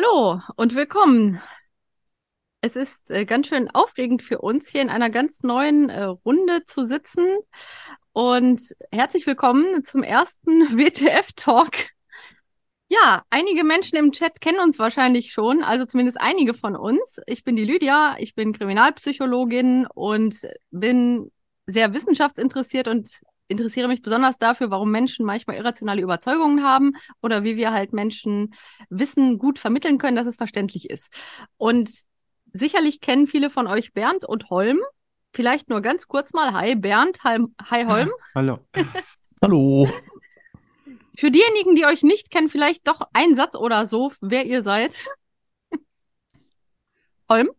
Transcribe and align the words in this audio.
Hallo 0.00 0.40
und 0.56 0.74
willkommen. 0.76 1.42
Es 2.62 2.76
ist 2.76 3.10
äh, 3.10 3.24
ganz 3.26 3.48
schön 3.48 3.70
aufregend 3.70 4.22
für 4.22 4.38
uns, 4.38 4.68
hier 4.68 4.82
in 4.82 4.88
einer 4.88 5.10
ganz 5.10 5.42
neuen 5.42 5.90
äh, 5.90 6.04
Runde 6.04 6.64
zu 6.64 6.84
sitzen. 6.84 7.26
Und 8.12 8.62
herzlich 8.92 9.26
willkommen 9.26 9.84
zum 9.84 10.02
ersten 10.02 10.68
WTF-Talk. 10.78 11.72
Ja, 12.88 13.24
einige 13.30 13.62
Menschen 13.62 13.96
im 13.96 14.12
Chat 14.12 14.40
kennen 14.40 14.60
uns 14.60 14.78
wahrscheinlich 14.78 15.32
schon, 15.32 15.62
also 15.62 15.84
zumindest 15.84 16.20
einige 16.20 16.54
von 16.54 16.76
uns. 16.76 17.20
Ich 17.26 17.44
bin 17.44 17.56
die 17.56 17.64
Lydia, 17.64 18.16
ich 18.18 18.34
bin 18.34 18.52
Kriminalpsychologin 18.52 19.86
und 19.86 20.48
bin 20.70 21.30
sehr 21.66 21.92
wissenschaftsinteressiert 21.92 22.88
und 22.88 23.20
interessiere 23.50 23.88
mich 23.88 24.00
besonders 24.00 24.38
dafür, 24.38 24.70
warum 24.70 24.90
Menschen 24.90 25.26
manchmal 25.26 25.56
irrationale 25.56 26.00
Überzeugungen 26.00 26.64
haben 26.64 26.92
oder 27.20 27.42
wie 27.44 27.56
wir 27.56 27.72
halt 27.72 27.92
Menschen 27.92 28.54
Wissen 28.88 29.38
gut 29.38 29.58
vermitteln 29.58 29.98
können, 29.98 30.16
dass 30.16 30.26
es 30.26 30.36
verständlich 30.36 30.88
ist. 30.88 31.12
Und 31.56 31.90
sicherlich 32.52 33.00
kennen 33.00 33.26
viele 33.26 33.50
von 33.50 33.66
euch 33.66 33.92
Bernd 33.92 34.24
und 34.24 34.50
Holm. 34.50 34.80
Vielleicht 35.32 35.68
nur 35.68 35.80
ganz 35.80 36.06
kurz 36.06 36.32
mal. 36.32 36.52
Hi 36.52 36.74
Bernd, 36.76 37.22
hi, 37.24 37.38
hi 37.68 37.84
Holm. 37.84 38.10
Hallo. 38.34 38.60
Hallo. 39.42 39.88
Für 41.16 41.30
diejenigen, 41.30 41.74
die 41.74 41.84
euch 41.84 42.02
nicht 42.02 42.30
kennen, 42.30 42.48
vielleicht 42.48 42.86
doch 42.88 43.00
ein 43.12 43.34
Satz 43.34 43.54
oder 43.54 43.86
so, 43.86 44.12
wer 44.20 44.46
ihr 44.46 44.62
seid. 44.62 45.06
Holm? 47.28 47.50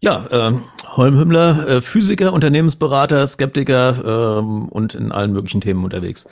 Ja, 0.00 0.26
ähm, 0.30 0.62
Holm 0.96 1.18
Hümmler, 1.18 1.68
äh, 1.68 1.82
Physiker, 1.82 2.32
Unternehmensberater, 2.32 3.26
Skeptiker 3.26 4.38
ähm, 4.38 4.68
und 4.68 4.94
in 4.94 5.10
allen 5.10 5.32
möglichen 5.32 5.60
Themen 5.60 5.82
unterwegs. 5.84 6.26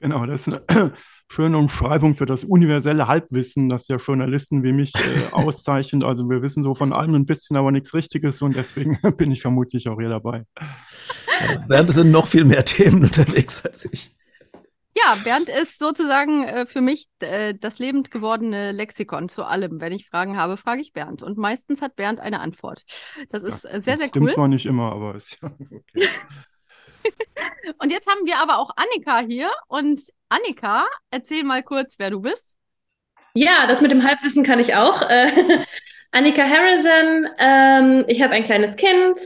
Genau, 0.00 0.24
das 0.24 0.46
ist 0.46 0.62
eine 0.68 0.92
schöne 1.30 1.58
Umschreibung 1.58 2.16
für 2.16 2.24
das 2.24 2.44
universelle 2.44 3.06
Halbwissen, 3.06 3.68
das 3.68 3.88
ja 3.88 3.96
Journalisten 3.96 4.62
wie 4.62 4.72
mich 4.72 4.94
äh, 4.94 5.32
auszeichnet. 5.32 6.02
Also 6.02 6.28
wir 6.30 6.40
wissen 6.40 6.62
so 6.62 6.74
von 6.74 6.94
allem 6.94 7.14
ein 7.14 7.26
bisschen, 7.26 7.58
aber 7.58 7.70
nichts 7.70 7.92
Richtiges 7.92 8.40
und 8.40 8.56
deswegen 8.56 8.98
bin 9.18 9.30
ich 9.30 9.42
vermutlich 9.42 9.88
auch 9.90 9.98
hier 9.98 10.08
dabei. 10.08 10.46
Ja, 10.58 11.64
während 11.68 11.90
sind 11.90 12.10
noch 12.10 12.26
viel 12.26 12.46
mehr 12.46 12.64
Themen 12.64 13.04
unterwegs 13.04 13.64
als 13.66 13.84
ich. 13.84 14.16
Ja, 15.02 15.16
Bernd 15.24 15.48
ist 15.48 15.78
sozusagen 15.78 16.44
äh, 16.44 16.66
für 16.66 16.80
mich 16.80 17.08
äh, 17.20 17.54
das 17.54 17.78
lebend 17.78 18.10
gewordene 18.10 18.72
Lexikon 18.72 19.28
zu 19.28 19.44
allem. 19.44 19.80
Wenn 19.80 19.92
ich 19.92 20.08
Fragen 20.08 20.36
habe, 20.36 20.56
frage 20.56 20.80
ich 20.80 20.92
Bernd. 20.92 21.22
Und 21.22 21.38
meistens 21.38 21.80
hat 21.80 21.96
Bernd 21.96 22.20
eine 22.20 22.40
Antwort. 22.40 22.84
Das 23.30 23.42
ist 23.42 23.64
ja, 23.64 23.70
äh, 23.70 23.80
sehr, 23.80 23.96
sehr 23.98 24.08
stimmt 24.08 24.16
cool. 24.16 24.22
Stimmt 24.22 24.34
zwar 24.34 24.48
nicht 24.48 24.66
immer, 24.66 24.92
aber 24.92 25.14
ist 25.14 25.38
ja 25.40 25.48
okay. 25.70 26.08
und 27.78 27.90
jetzt 27.90 28.08
haben 28.08 28.26
wir 28.26 28.38
aber 28.38 28.58
auch 28.58 28.70
Annika 28.76 29.20
hier. 29.20 29.50
Und 29.68 30.00
Annika, 30.28 30.86
erzähl 31.10 31.44
mal 31.44 31.62
kurz, 31.62 31.98
wer 31.98 32.10
du 32.10 32.20
bist. 32.22 32.58
Ja, 33.34 33.66
das 33.66 33.80
mit 33.80 33.90
dem 33.90 34.02
Halbwissen 34.02 34.44
kann 34.44 34.60
ich 34.60 34.74
auch. 34.74 35.02
Äh, 35.02 35.64
Annika 36.12 36.42
Harrison, 36.42 37.28
ähm, 37.38 38.04
ich 38.08 38.22
habe 38.22 38.34
ein 38.34 38.44
kleines 38.44 38.76
Kind 38.76 39.20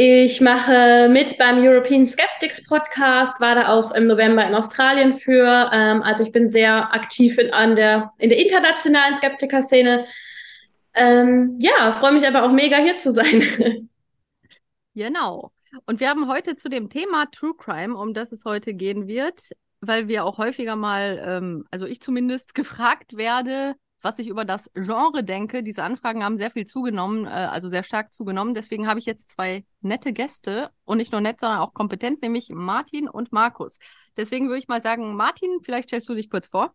ich 0.00 0.40
mache 0.40 1.08
mit 1.10 1.38
beim 1.38 1.58
European 1.58 2.06
Skeptics 2.06 2.62
Podcast, 2.62 3.40
war 3.40 3.56
da 3.56 3.66
auch 3.66 3.90
im 3.90 4.06
November 4.06 4.46
in 4.46 4.54
Australien 4.54 5.12
für. 5.12 5.70
Ähm, 5.72 6.02
also 6.04 6.22
ich 6.22 6.30
bin 6.30 6.48
sehr 6.48 6.94
aktiv 6.94 7.36
in, 7.36 7.52
an 7.52 7.74
der, 7.74 8.12
in 8.18 8.28
der 8.28 8.38
internationalen 8.38 9.16
Skeptiker-Szene. 9.16 10.04
Ähm, 10.94 11.58
ja, 11.60 11.90
freue 11.90 12.12
mich 12.12 12.24
aber 12.24 12.44
auch 12.44 12.52
mega 12.52 12.76
hier 12.76 12.98
zu 12.98 13.10
sein. 13.12 13.88
Genau. 14.94 15.52
Und 15.86 16.00
wir 16.00 16.08
haben 16.08 16.26
heute 16.26 16.56
zu 16.56 16.68
dem 16.68 16.88
Thema 16.88 17.26
True 17.30 17.54
Crime, 17.56 17.96
um 17.96 18.14
das 18.14 18.32
es 18.32 18.44
heute 18.44 18.74
gehen 18.74 19.06
wird, 19.06 19.52
weil 19.80 20.08
wir 20.08 20.24
auch 20.24 20.38
häufiger 20.38 20.74
mal, 20.74 21.22
ähm, 21.24 21.66
also 21.70 21.86
ich 21.86 22.00
zumindest, 22.00 22.54
gefragt 22.56 23.16
werde, 23.16 23.76
was 24.02 24.18
ich 24.18 24.28
über 24.28 24.44
das 24.44 24.70
Genre 24.74 25.24
denke. 25.24 25.62
Diese 25.62 25.82
Anfragen 25.82 26.24
haben 26.24 26.36
sehr 26.36 26.50
viel 26.50 26.66
zugenommen, 26.66 27.26
äh, 27.26 27.28
also 27.28 27.68
sehr 27.68 27.82
stark 27.82 28.12
zugenommen. 28.12 28.54
Deswegen 28.54 28.86
habe 28.86 29.00
ich 29.00 29.06
jetzt 29.06 29.30
zwei 29.30 29.64
nette 29.80 30.12
Gäste 30.12 30.70
und 30.84 30.98
nicht 30.98 31.12
nur 31.12 31.20
nett, 31.20 31.40
sondern 31.40 31.60
auch 31.60 31.74
kompetent, 31.74 32.22
nämlich 32.22 32.50
Martin 32.50 33.08
und 33.08 33.32
Markus. 33.32 33.78
Deswegen 34.16 34.48
würde 34.48 34.60
ich 34.60 34.68
mal 34.68 34.80
sagen, 34.80 35.14
Martin, 35.14 35.58
vielleicht 35.62 35.88
stellst 35.88 36.08
du 36.08 36.14
dich 36.14 36.30
kurz 36.30 36.48
vor. 36.48 36.72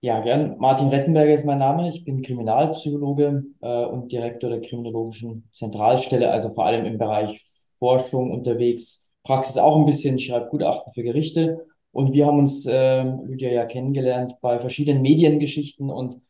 Ja, 0.00 0.20
gern. 0.20 0.58
Martin 0.58 0.88
Rettenberger 0.88 1.32
ist 1.32 1.46
mein 1.46 1.58
Name. 1.58 1.88
Ich 1.88 2.04
bin 2.04 2.20
Kriminalpsychologe 2.20 3.44
äh, 3.62 3.84
und 3.86 4.12
Direktor 4.12 4.50
der 4.50 4.60
Kriminologischen 4.60 5.48
Zentralstelle, 5.50 6.30
also 6.30 6.52
vor 6.52 6.66
allem 6.66 6.84
im 6.84 6.98
Bereich 6.98 7.42
Forschung 7.78 8.30
unterwegs. 8.30 9.12
Praxis 9.22 9.56
auch 9.56 9.76
ein 9.76 9.86
bisschen. 9.86 10.16
Ich 10.16 10.26
schreibe 10.26 10.50
Gutachten 10.50 10.92
für 10.92 11.02
Gerichte 11.02 11.66
und 11.94 12.12
wir 12.12 12.26
haben 12.26 12.40
uns, 12.40 12.66
äh, 12.66 13.04
Lydia, 13.04 13.50
ja 13.50 13.64
kennengelernt 13.66 14.36
bei 14.40 14.58
verschiedenen 14.58 15.00
Mediengeschichten 15.00 15.90
und 15.90 16.20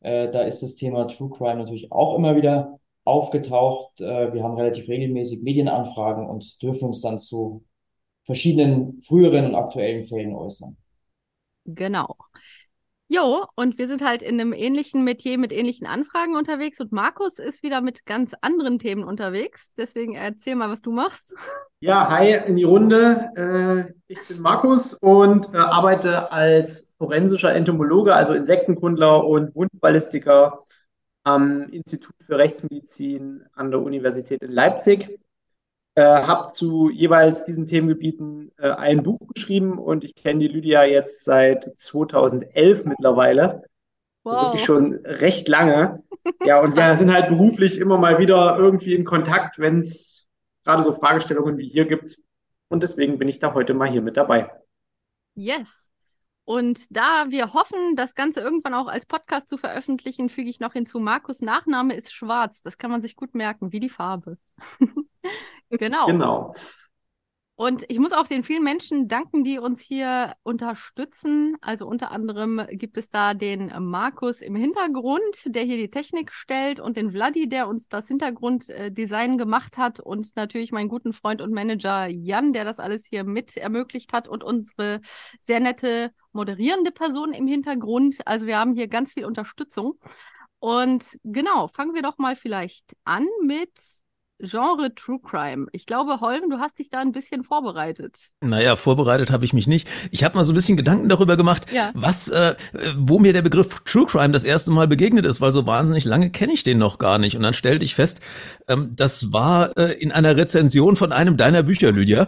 äh, 0.00 0.30
da 0.30 0.42
ist 0.42 0.62
das 0.62 0.74
Thema 0.74 1.06
True 1.06 1.30
Crime 1.30 1.58
natürlich 1.58 1.92
auch 1.92 2.18
immer 2.18 2.34
wieder 2.34 2.80
aufgetaucht. 3.04 4.00
Äh, 4.00 4.32
wir 4.32 4.42
haben 4.42 4.56
relativ 4.56 4.88
regelmäßig 4.88 5.42
Medienanfragen 5.42 6.28
und 6.28 6.60
dürfen 6.60 6.86
uns 6.86 7.00
dann 7.00 7.18
zu 7.20 7.64
verschiedenen 8.24 9.00
früheren 9.00 9.46
und 9.46 9.54
aktuellen 9.54 10.02
Fällen 10.02 10.34
äußern. 10.34 10.76
Genau. 11.66 12.16
Jo, 13.08 13.44
und 13.56 13.78
wir 13.78 13.88
sind 13.88 14.02
halt 14.02 14.22
in 14.22 14.40
einem 14.40 14.54
ähnlichen 14.54 15.04
Metier 15.04 15.36
mit 15.36 15.52
ähnlichen 15.52 15.86
Anfragen 15.86 16.34
unterwegs 16.34 16.80
und 16.80 16.92
Markus 16.92 17.38
ist 17.38 17.62
wieder 17.62 17.82
mit 17.82 18.06
ganz 18.06 18.32
anderen 18.40 18.78
Themen 18.78 19.04
unterwegs. 19.04 19.74
Deswegen 19.74 20.14
erzähl 20.14 20.54
mal, 20.54 20.70
was 20.70 20.80
du 20.80 20.92
machst. 20.92 21.34
Ja, 21.80 22.08
hi 22.08 22.32
in 22.46 22.56
die 22.56 22.64
Runde. 22.64 23.30
Äh, 23.36 23.92
ich 24.06 24.20
bin 24.28 24.40
Markus 24.40 24.94
und 24.94 25.52
äh, 25.52 25.58
arbeite 25.58 26.32
als 26.32 26.94
forensischer 26.96 27.52
Entomologe, 27.54 28.14
also 28.14 28.32
Insektenkundler 28.32 29.26
und 29.26 29.54
Wundballistiker 29.54 30.64
am 31.24 31.68
Institut 31.70 32.14
für 32.20 32.38
Rechtsmedizin 32.38 33.44
an 33.52 33.70
der 33.70 33.80
Universität 33.80 34.42
in 34.42 34.52
Leipzig. 34.52 35.18
Äh, 35.94 36.02
habe 36.02 36.50
zu 36.50 36.88
jeweils 36.88 37.44
diesen 37.44 37.66
Themengebieten 37.66 38.50
äh, 38.56 38.70
ein 38.70 39.02
Buch 39.02 39.20
geschrieben 39.34 39.78
und 39.78 40.04
ich 40.04 40.14
kenne 40.14 40.40
die 40.40 40.48
Lydia 40.48 40.84
jetzt 40.84 41.22
seit 41.24 41.70
2011 41.78 42.86
mittlerweile. 42.86 43.62
Wow. 44.24 44.34
Also 44.34 44.46
wirklich 44.46 44.64
schon 44.64 44.94
recht 45.04 45.48
lange. 45.48 46.02
Ja, 46.44 46.60
und 46.60 46.76
wir 46.76 46.96
sind 46.96 47.12
halt 47.12 47.28
beruflich 47.28 47.78
immer 47.78 47.98
mal 47.98 48.18
wieder 48.18 48.56
irgendwie 48.56 48.94
in 48.94 49.04
Kontakt, 49.04 49.58
wenn 49.58 49.80
es 49.80 50.26
gerade 50.64 50.82
so 50.82 50.92
Fragestellungen 50.92 51.58
wie 51.58 51.68
hier 51.68 51.84
gibt. 51.84 52.18
Und 52.68 52.82
deswegen 52.82 53.18
bin 53.18 53.28
ich 53.28 53.38
da 53.38 53.52
heute 53.52 53.74
mal 53.74 53.90
hier 53.90 54.02
mit 54.02 54.16
dabei. 54.16 54.50
Yes. 55.34 55.90
Und 56.44 56.86
da 56.96 57.26
wir 57.28 57.52
hoffen, 57.52 57.96
das 57.96 58.14
Ganze 58.14 58.40
irgendwann 58.40 58.74
auch 58.74 58.86
als 58.86 59.04
Podcast 59.04 59.48
zu 59.48 59.58
veröffentlichen, 59.58 60.28
füge 60.28 60.48
ich 60.48 60.58
noch 60.58 60.72
hinzu, 60.72 61.00
Markus 61.00 61.40
Nachname 61.40 61.94
ist 61.94 62.12
schwarz. 62.12 62.62
Das 62.62 62.78
kann 62.78 62.90
man 62.90 63.00
sich 63.00 63.14
gut 63.14 63.34
merken, 63.34 63.72
wie 63.72 63.80
die 63.80 63.90
Farbe. 63.90 64.38
genau. 65.70 66.06
Genau. 66.06 66.54
Und 67.54 67.84
ich 67.88 67.98
muss 68.00 68.12
auch 68.12 68.26
den 68.26 68.42
vielen 68.42 68.64
Menschen 68.64 69.06
danken, 69.06 69.44
die 69.44 69.58
uns 69.58 69.80
hier 69.80 70.34
unterstützen. 70.42 71.56
Also 71.60 71.86
unter 71.86 72.10
anderem 72.10 72.60
gibt 72.70 72.96
es 72.96 73.08
da 73.08 73.34
den 73.34 73.70
Markus 73.78 74.40
im 74.40 74.56
Hintergrund, 74.56 75.22
der 75.44 75.62
hier 75.62 75.76
die 75.76 75.90
Technik 75.90 76.32
stellt 76.32 76.80
und 76.80 76.96
den 76.96 77.12
Vladi, 77.12 77.48
der 77.48 77.68
uns 77.68 77.88
das 77.88 78.08
Hintergrunddesign 78.08 79.38
gemacht 79.38 79.76
hat 79.76 80.00
und 80.00 80.34
natürlich 80.34 80.72
meinen 80.72 80.88
guten 80.88 81.12
Freund 81.12 81.40
und 81.40 81.52
Manager 81.52 82.06
Jan, 82.08 82.52
der 82.52 82.64
das 82.64 82.80
alles 82.80 83.06
hier 83.06 83.22
mit 83.22 83.56
ermöglicht 83.56 84.12
hat 84.12 84.26
und 84.26 84.42
unsere 84.42 85.00
sehr 85.38 85.60
nette 85.60 86.10
moderierende 86.32 86.90
Person 86.90 87.32
im 87.32 87.46
Hintergrund. 87.46 88.16
Also 88.24 88.46
wir 88.46 88.58
haben 88.58 88.74
hier 88.74 88.88
ganz 88.88 89.12
viel 89.12 89.26
Unterstützung. 89.26 90.00
Und 90.58 91.18
genau, 91.22 91.68
fangen 91.68 91.94
wir 91.94 92.02
doch 92.02 92.18
mal 92.18 92.34
vielleicht 92.34 92.96
an 93.04 93.26
mit 93.42 93.72
Genre 94.42 94.94
True 94.94 95.20
Crime. 95.22 95.66
Ich 95.72 95.86
glaube, 95.86 96.20
Holm, 96.20 96.50
du 96.50 96.58
hast 96.58 96.78
dich 96.78 96.88
da 96.88 96.98
ein 96.98 97.12
bisschen 97.12 97.44
vorbereitet. 97.44 98.30
Naja, 98.40 98.76
vorbereitet 98.76 99.30
habe 99.30 99.44
ich 99.44 99.52
mich 99.52 99.66
nicht. 99.66 99.88
Ich 100.10 100.24
habe 100.24 100.36
mal 100.36 100.44
so 100.44 100.52
ein 100.52 100.56
bisschen 100.56 100.76
Gedanken 100.76 101.08
darüber 101.08 101.36
gemacht, 101.36 101.72
ja. 101.72 101.90
was, 101.94 102.28
äh, 102.28 102.54
wo 102.96 103.18
mir 103.18 103.32
der 103.32 103.42
Begriff 103.42 103.80
True 103.84 104.06
Crime 104.06 104.32
das 104.32 104.44
erste 104.44 104.72
Mal 104.72 104.88
begegnet 104.88 105.26
ist, 105.26 105.40
weil 105.40 105.52
so 105.52 105.66
wahnsinnig 105.66 106.04
lange 106.04 106.30
kenne 106.30 106.52
ich 106.52 106.64
den 106.64 106.78
noch 106.78 106.98
gar 106.98 107.18
nicht. 107.18 107.36
Und 107.36 107.42
dann 107.42 107.54
stellte 107.54 107.84
ich 107.84 107.94
fest, 107.94 108.20
ähm, 108.68 108.92
das 108.96 109.32
war 109.32 109.76
äh, 109.76 109.92
in 110.00 110.10
einer 110.10 110.36
Rezension 110.36 110.96
von 110.96 111.12
einem 111.12 111.36
deiner 111.36 111.62
Bücher, 111.62 111.92
Lydia, 111.92 112.26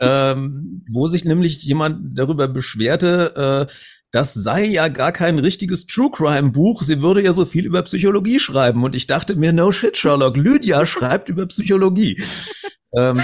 ähm, 0.00 0.84
wo 0.90 1.08
sich 1.08 1.24
nämlich 1.24 1.62
jemand 1.62 2.18
darüber 2.18 2.46
beschwerte, 2.46 3.68
äh, 3.68 3.72
das 4.14 4.32
sei 4.32 4.64
ja 4.66 4.86
gar 4.86 5.10
kein 5.10 5.40
richtiges 5.40 5.88
True 5.88 6.08
Crime 6.12 6.52
Buch. 6.52 6.82
Sie 6.82 7.02
würde 7.02 7.20
ja 7.20 7.32
so 7.32 7.44
viel 7.44 7.66
über 7.66 7.82
Psychologie 7.82 8.38
schreiben. 8.38 8.84
Und 8.84 8.94
ich 8.94 9.08
dachte 9.08 9.34
mir, 9.34 9.52
no 9.52 9.72
shit, 9.72 9.96
Sherlock. 9.96 10.36
Lydia 10.36 10.86
schreibt 10.86 11.28
über 11.28 11.46
Psychologie. 11.46 12.22
ähm, 12.96 13.20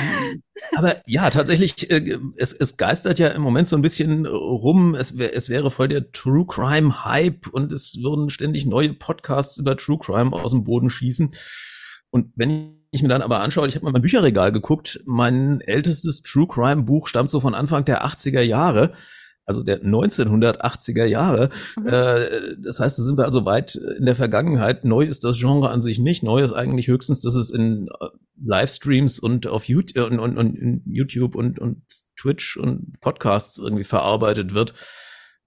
aber 0.74 0.96
ja, 1.06 1.30
tatsächlich, 1.30 1.88
äh, 1.92 2.18
es, 2.36 2.52
es 2.52 2.76
geistert 2.76 3.20
ja 3.20 3.28
im 3.28 3.40
Moment 3.40 3.68
so 3.68 3.76
ein 3.76 3.82
bisschen 3.82 4.26
rum. 4.26 4.96
Es, 4.96 5.16
wär, 5.16 5.36
es 5.36 5.48
wäre 5.48 5.70
voll 5.70 5.86
der 5.86 6.10
True 6.10 6.44
Crime 6.44 7.04
Hype 7.04 7.46
und 7.46 7.72
es 7.72 7.98
würden 8.02 8.28
ständig 8.28 8.66
neue 8.66 8.92
Podcasts 8.92 9.58
über 9.58 9.76
True 9.76 9.98
Crime 10.00 10.32
aus 10.32 10.50
dem 10.50 10.64
Boden 10.64 10.90
schießen. 10.90 11.30
Und 12.10 12.32
wenn 12.34 12.80
ich 12.90 13.02
mir 13.02 13.08
dann 13.08 13.22
aber 13.22 13.42
anschaue, 13.42 13.68
ich 13.68 13.76
habe 13.76 13.84
mal 13.84 13.92
mein 13.92 14.02
Bücherregal 14.02 14.50
geguckt, 14.50 15.00
mein 15.06 15.60
ältestes 15.60 16.24
True 16.24 16.48
Crime 16.48 16.82
Buch 16.82 17.06
stammt 17.06 17.30
so 17.30 17.38
von 17.38 17.54
Anfang 17.54 17.84
der 17.84 18.04
80er 18.04 18.40
Jahre. 18.40 18.92
Also 19.50 19.64
der 19.64 19.82
1980er 19.82 21.04
Jahre. 21.04 21.50
Mhm. 21.76 21.86
Äh, 21.88 22.56
das 22.62 22.78
heißt, 22.78 22.98
da 22.98 23.02
sind 23.02 23.18
wir 23.18 23.24
also 23.24 23.44
weit 23.44 23.74
in 23.74 24.06
der 24.06 24.14
Vergangenheit. 24.14 24.84
Neu 24.84 25.04
ist 25.04 25.24
das 25.24 25.38
Genre 25.38 25.70
an 25.70 25.82
sich 25.82 25.98
nicht. 25.98 26.22
Neu 26.22 26.40
ist 26.42 26.52
eigentlich 26.52 26.86
höchstens, 26.86 27.20
dass 27.20 27.34
es 27.34 27.50
in 27.50 27.88
äh, 27.88 28.06
Livestreams 28.42 29.18
und 29.18 29.48
auf 29.48 29.64
YouTube 29.64 30.10
und, 30.10 30.20
und, 30.20 30.38
und 30.38 30.82
YouTube 30.86 31.34
und, 31.34 31.58
und 31.58 31.82
Twitch 32.16 32.56
und 32.56 33.00
Podcasts 33.00 33.58
irgendwie 33.58 33.84
verarbeitet 33.84 34.54
wird. 34.54 34.72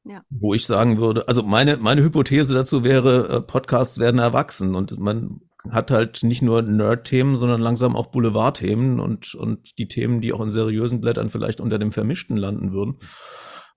Ja. 0.05 0.21
Wo 0.29 0.53
ich 0.53 0.65
sagen 0.65 0.97
würde, 0.97 1.29
also 1.29 1.44
meine, 1.44 1.77
meine 1.77 2.03
Hypothese 2.03 2.53
dazu 2.53 2.83
wäre, 2.83 3.29
äh, 3.29 3.41
Podcasts 3.41 4.00
werden 4.00 4.19
erwachsen 4.19 4.75
und 4.75 5.00
man 5.00 5.39
hat 5.69 5.91
halt 5.91 6.23
nicht 6.23 6.41
nur 6.41 6.61
Nerd-Themen, 6.61 7.38
sondern 7.38 7.61
langsam 7.61 7.95
auch 7.95 8.07
Boulevard-Themen 8.07 9.00
und, 9.00 9.33
und 9.35 9.77
die 9.77 9.88
Themen, 9.88 10.21
die 10.21 10.33
auch 10.33 10.41
in 10.41 10.51
seriösen 10.51 11.00
Blättern 11.00 11.29
vielleicht 11.29 11.61
unter 11.61 11.79
dem 11.79 11.91
Vermischten 11.91 12.35
landen 12.35 12.73
würden. 12.73 12.97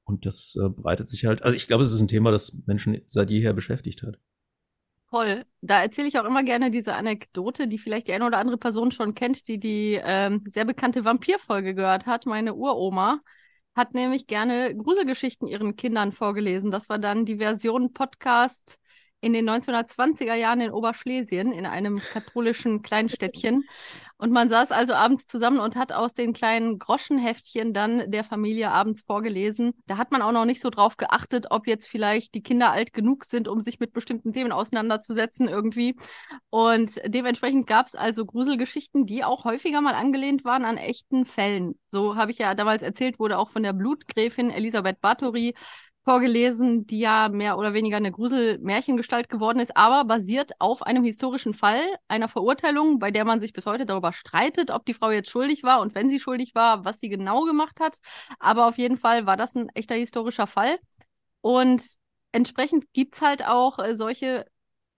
Und 0.06 0.25
das 0.25 0.56
äh, 0.56 0.69
breitet 0.69 1.08
sich 1.08 1.26
halt, 1.26 1.43
also 1.43 1.55
ich 1.55 1.67
glaube, 1.67 1.85
es 1.85 1.93
ist 1.93 2.00
ein 2.00 2.08
Thema, 2.08 2.31
das 2.31 2.56
Menschen 2.67 3.03
seit 3.06 3.31
jeher 3.31 3.53
beschäftigt 3.53 4.03
hat. 4.03 4.19
Toll. 5.11 5.44
Da 5.61 5.82
erzähle 5.82 6.08
ich 6.08 6.19
auch 6.19 6.25
immer 6.25 6.44
gerne 6.44 6.70
diese 6.70 6.94
Anekdote, 6.94 7.69
die 7.69 7.79
vielleicht 7.79 8.08
die 8.08 8.12
eine 8.12 8.26
oder 8.26 8.38
andere 8.38 8.56
Person 8.56 8.93
schon 8.93 9.14
kennt, 9.14 9.49
die 9.49 9.58
die 9.58 10.00
ähm, 10.03 10.43
sehr 10.47 10.64
bekannte 10.64 11.05
Vampir-Folge 11.05 11.75
gehört 11.75 12.06
hat. 12.06 12.26
Meine 12.26 12.55
Uroma 12.55 13.20
hat 13.75 13.94
nämlich 13.94 14.26
gerne 14.26 14.76
Gruselgeschichten 14.76 15.47
ihren 15.49 15.76
Kindern 15.76 16.12
vorgelesen. 16.12 16.70
Das 16.70 16.88
war 16.88 16.99
dann 16.99 17.25
die 17.25 17.37
Version 17.38 17.93
Podcast 17.93 18.79
in 19.20 19.32
den 19.32 19.49
1920er 19.49 20.35
Jahren 20.35 20.61
in 20.61 20.70
Oberschlesien, 20.70 21.52
in 21.52 21.67
einem 21.67 22.00
katholischen 22.12 22.82
Kleinstädtchen. 22.82 23.64
Und 24.19 24.33
man 24.33 24.49
saß 24.49 24.71
also 24.71 24.95
abends 24.95 25.27
zusammen 25.27 25.61
und 25.61 25.77
hat 25.77 25.93
aus 25.93 26.15
den 26.15 26.33
kleinen 26.33 26.79
Groschenheftchen 26.79 27.75
dann 27.75 28.11
der 28.11 28.25
Familie 28.25 28.71
abends 28.71 29.03
vorgelesen. 29.03 29.75
Da 29.87 29.99
hat 29.99 30.11
man 30.11 30.23
auch 30.23 30.33
noch 30.33 30.47
nicht 30.47 30.63
so 30.63 30.71
drauf 30.71 30.97
geachtet, 30.97 31.49
ob 31.51 31.67
jetzt 31.67 31.87
vielleicht 31.87 32.35
die 32.35 32.43
Kinder 32.43 32.73
alt 32.73 32.95
genug 32.95 33.25
sind, 33.25 33.47
um 33.47 33.61
sich 33.61 33.79
mit 33.79 33.93
bestimmten 33.93 34.33
Themen 34.33 34.53
auseinanderzusetzen 34.53 35.49
irgendwie. 35.49 35.97
Und 36.49 36.99
dementsprechend 37.07 37.67
gab 37.67 37.87
es 37.87 37.95
also 37.95 38.25
Gruselgeschichten, 38.25 39.05
die 39.05 39.23
auch 39.23 39.45
häufiger 39.45 39.83
mal 39.83 39.95
angelehnt 39.95 40.45
waren 40.45 40.65
an 40.65 40.79
echten 40.79 41.27
Fällen. 41.27 41.79
So 41.89 42.17
habe 42.17 42.31
ich 42.31 42.39
ja 42.39 42.55
damals 42.55 42.83
erzählt, 42.83 43.19
wurde 43.19 43.37
auch 43.37 43.51
von 43.51 43.62
der 43.62 43.75
Blutgräfin 43.75 44.51
Elisabeth 44.51 45.01
Bathory 45.03 45.55
vorgelesen, 46.06 46.87
die 46.87 47.00
ja 47.00 47.29
mehr 47.29 47.58
oder 47.58 47.75
weniger 47.75 47.97
eine 47.97 48.12
Grusel-Märchengestalt 48.12 49.29
geworden 49.29 49.58
ist, 49.58 49.76
aber 49.76 50.05
basiert 50.05 50.53
auf 50.61 50.82
einem 50.82 51.03
historischen 51.03 51.53
Fall, 51.53 51.82
einer 52.06 52.29
Verurteilung, 52.29 53.00
bei 53.00 53.11
der 53.11 53.25
man 53.25 53.41
sich 53.41 53.53
bis 53.53 53.67
heute 53.67 53.87
darüber 53.87 54.12
streitet, 54.12 54.70
ob 54.70 54.87
die 54.87 54.94
Frau 54.94 55.11
jetzt 55.11 55.31
schuldig 55.31 55.64
war 55.64 55.81
und 55.81 55.97
wenn 55.97 56.08
sie 56.08 56.20
schuldig 56.20 56.55
war, 56.55 56.85
was 56.85 57.00
sie 57.00 57.08
genau 57.08 57.43
gemacht 57.43 57.81
hat. 57.81 57.99
Aber 58.38 58.69
auf 58.69 58.79
jeden 58.79 58.97
Fall 58.97 59.26
war 59.26 59.37
das 59.37 59.56
ein 59.56 59.69
echter 59.70 59.97
historischer 59.97 60.47
Fall. 60.47 60.79
Und 61.41 61.82
entsprechend 62.31 62.93
gibt 62.93 63.17
es 63.17 63.23
halt 63.23 63.44
auch 63.44 63.81
äh, 63.81 63.97
solche 63.97 64.47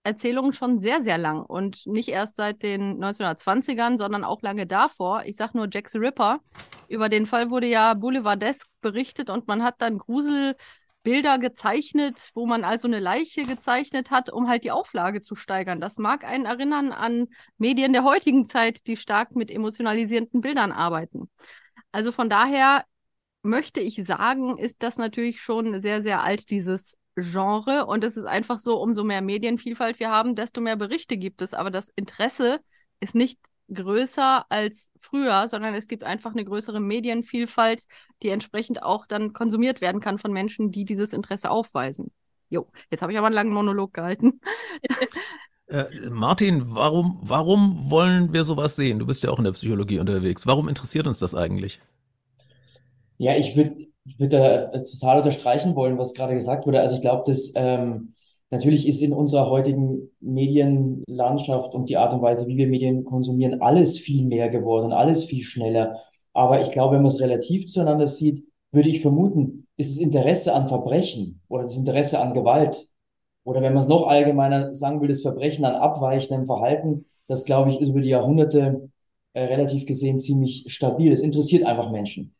Erzählungen 0.03 0.53
schon 0.53 0.77
sehr, 0.77 1.01
sehr 1.01 1.17
lang 1.17 1.43
und 1.43 1.87
nicht 1.87 2.09
erst 2.09 2.35
seit 2.35 2.61
den 2.61 3.03
1920ern, 3.03 3.97
sondern 3.97 4.23
auch 4.23 4.43
lange 4.43 4.67
davor. 4.67 5.23
Ich 5.25 5.37
sage 5.37 5.57
nur 5.57 5.67
Jack 5.71 5.89
the 5.89 5.97
Ripper. 5.97 6.39
Über 6.87 7.09
den 7.09 7.25
Fall 7.25 7.49
wurde 7.49 7.67
ja 7.67 7.95
Boulevardesk 7.95 8.67
berichtet 8.81 9.31
und 9.31 9.47
man 9.47 9.63
hat 9.63 9.81
dann 9.81 9.97
Grusel 9.97 10.55
Bilder 11.09 11.39
gezeichnet, 11.39 12.29
wo 12.35 12.45
man 12.45 12.63
also 12.63 12.87
eine 12.87 12.99
Leiche 12.99 13.43
gezeichnet 13.43 14.11
hat, 14.11 14.31
um 14.31 14.47
halt 14.47 14.63
die 14.63 14.69
Auflage 14.69 15.21
zu 15.21 15.35
steigern. 15.35 15.81
Das 15.81 15.97
mag 15.97 16.23
einen 16.23 16.45
erinnern 16.45 16.91
an 16.91 17.29
Medien 17.57 17.93
der 17.93 18.03
heutigen 18.03 18.45
Zeit, 18.45 18.85
die 18.85 18.95
stark 18.95 19.35
mit 19.35 19.49
emotionalisierenden 19.49 20.41
Bildern 20.41 20.71
arbeiten. 20.71 21.27
Also 21.91 22.11
von 22.11 22.29
daher 22.29 22.85
möchte 23.41 23.79
ich 23.79 23.95
sagen, 24.05 24.59
ist 24.59 24.83
das 24.83 24.97
natürlich 24.97 25.41
schon 25.41 25.79
sehr, 25.79 26.03
sehr 26.03 26.21
alt, 26.21 26.51
dieses 26.51 26.95
Genre. 27.15 27.87
Und 27.87 28.03
es 28.03 28.15
ist 28.15 28.25
einfach 28.25 28.59
so, 28.59 28.79
umso 28.79 29.03
mehr 29.03 29.21
Medienvielfalt 29.23 29.99
wir 29.99 30.11
haben, 30.11 30.35
desto 30.35 30.61
mehr 30.61 30.75
Berichte 30.75 31.17
gibt 31.17 31.41
es. 31.41 31.55
Aber 31.55 31.71
das 31.71 31.89
Interesse 31.95 32.59
ist 32.99 33.15
nicht 33.15 33.39
größer 33.73 34.45
als 34.49 34.91
früher, 34.99 35.47
sondern 35.47 35.73
es 35.73 35.87
gibt 35.87 36.03
einfach 36.03 36.31
eine 36.31 36.45
größere 36.45 36.79
Medienvielfalt, 36.79 37.83
die 38.23 38.29
entsprechend 38.29 38.83
auch 38.83 39.05
dann 39.05 39.33
konsumiert 39.33 39.81
werden 39.81 40.01
kann 40.01 40.17
von 40.17 40.33
Menschen, 40.33 40.71
die 40.71 40.85
dieses 40.85 41.13
Interesse 41.13 41.51
aufweisen. 41.51 42.11
Jo, 42.49 42.67
jetzt 42.89 43.01
habe 43.01 43.11
ich 43.11 43.17
aber 43.17 43.27
einen 43.27 43.35
langen 43.35 43.53
Monolog 43.53 43.93
gehalten. 43.93 44.41
Äh, 45.71 45.85
Martin, 46.09 46.63
warum, 46.69 47.19
warum 47.21 47.91
wollen 47.91 48.33
wir 48.33 48.43
sowas 48.43 48.75
sehen? 48.75 48.97
Du 48.97 49.05
bist 49.05 49.21
ja 49.23 49.29
auch 49.29 49.37
in 49.37 49.43
der 49.43 49.51
Psychologie 49.51 49.99
unterwegs. 49.99 50.47
Warum 50.47 50.67
interessiert 50.67 51.05
uns 51.05 51.19
das 51.19 51.35
eigentlich? 51.35 51.79
Ja, 53.19 53.35
ich 53.35 53.55
würde 53.55 53.75
ich 54.03 54.19
würd 54.19 54.33
da 54.33 54.67
total 54.79 55.19
unterstreichen 55.19 55.75
wollen, 55.75 55.99
was 55.99 56.15
gerade 56.15 56.33
gesagt 56.33 56.65
wurde. 56.65 56.81
Also 56.81 56.95
ich 56.95 57.01
glaube, 57.01 57.23
dass 57.27 57.51
ähm, 57.55 58.15
Natürlich 58.51 58.87
ist 58.87 59.01
in 59.01 59.13
unserer 59.13 59.49
heutigen 59.49 60.09
Medienlandschaft 60.19 61.75
und 61.75 61.89
die 61.89 61.97
Art 61.97 62.13
und 62.13 62.21
Weise, 62.21 62.47
wie 62.47 62.57
wir 62.57 62.67
Medien 62.67 63.03
konsumieren, 63.03 63.61
alles 63.61 63.99
viel 63.99 64.25
mehr 64.25 64.49
geworden, 64.49 64.91
alles 64.91 65.25
viel 65.25 65.43
schneller. 65.43 66.01
Aber 66.33 66.61
ich 66.61 66.71
glaube, 66.71 66.95
wenn 66.95 67.03
man 67.03 67.11
es 67.11 67.21
relativ 67.21 67.67
zueinander 67.67 68.07
sieht, 68.07 68.43
würde 68.71 68.89
ich 68.89 69.01
vermuten, 69.01 69.67
ist 69.77 69.97
das 69.97 70.03
Interesse 70.03 70.53
an 70.53 70.67
Verbrechen 70.67 71.41
oder 71.47 71.63
das 71.63 71.77
Interesse 71.77 72.19
an 72.19 72.33
Gewalt 72.33 72.87
oder 73.43 73.61
wenn 73.61 73.73
man 73.73 73.81
es 73.81 73.89
noch 73.89 74.07
allgemeiner 74.07 74.75
sagen 74.75 75.01
will, 75.01 75.07
das 75.07 75.23
Verbrechen 75.23 75.65
an 75.65 75.73
abweichendem 75.75 76.45
Verhalten, 76.45 77.05
das 77.27 77.45
glaube 77.45 77.71
ich 77.71 77.79
ist 77.79 77.89
über 77.89 78.01
die 78.01 78.09
Jahrhunderte 78.09 78.91
äh, 79.33 79.43
relativ 79.43 79.85
gesehen 79.85 80.19
ziemlich 80.19 80.65
stabil. 80.67 81.11
Es 81.11 81.21
interessiert 81.21 81.65
einfach 81.65 81.89
Menschen. 81.89 82.33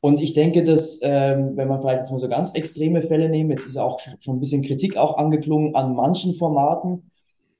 Und 0.00 0.20
ich 0.20 0.32
denke, 0.32 0.62
dass, 0.62 1.00
ähm, 1.02 1.56
wenn 1.56 1.68
man 1.68 1.80
vielleicht 1.80 1.98
jetzt 1.98 2.10
mal 2.12 2.18
so 2.18 2.28
ganz 2.28 2.54
extreme 2.54 3.02
Fälle 3.02 3.28
nehmen, 3.28 3.50
jetzt 3.50 3.66
ist 3.66 3.76
auch 3.76 3.98
schon 4.20 4.36
ein 4.36 4.40
bisschen 4.40 4.62
Kritik 4.62 4.96
auch 4.96 5.18
angeklungen 5.18 5.74
an 5.74 5.94
manchen 5.94 6.34
Formaten 6.34 7.10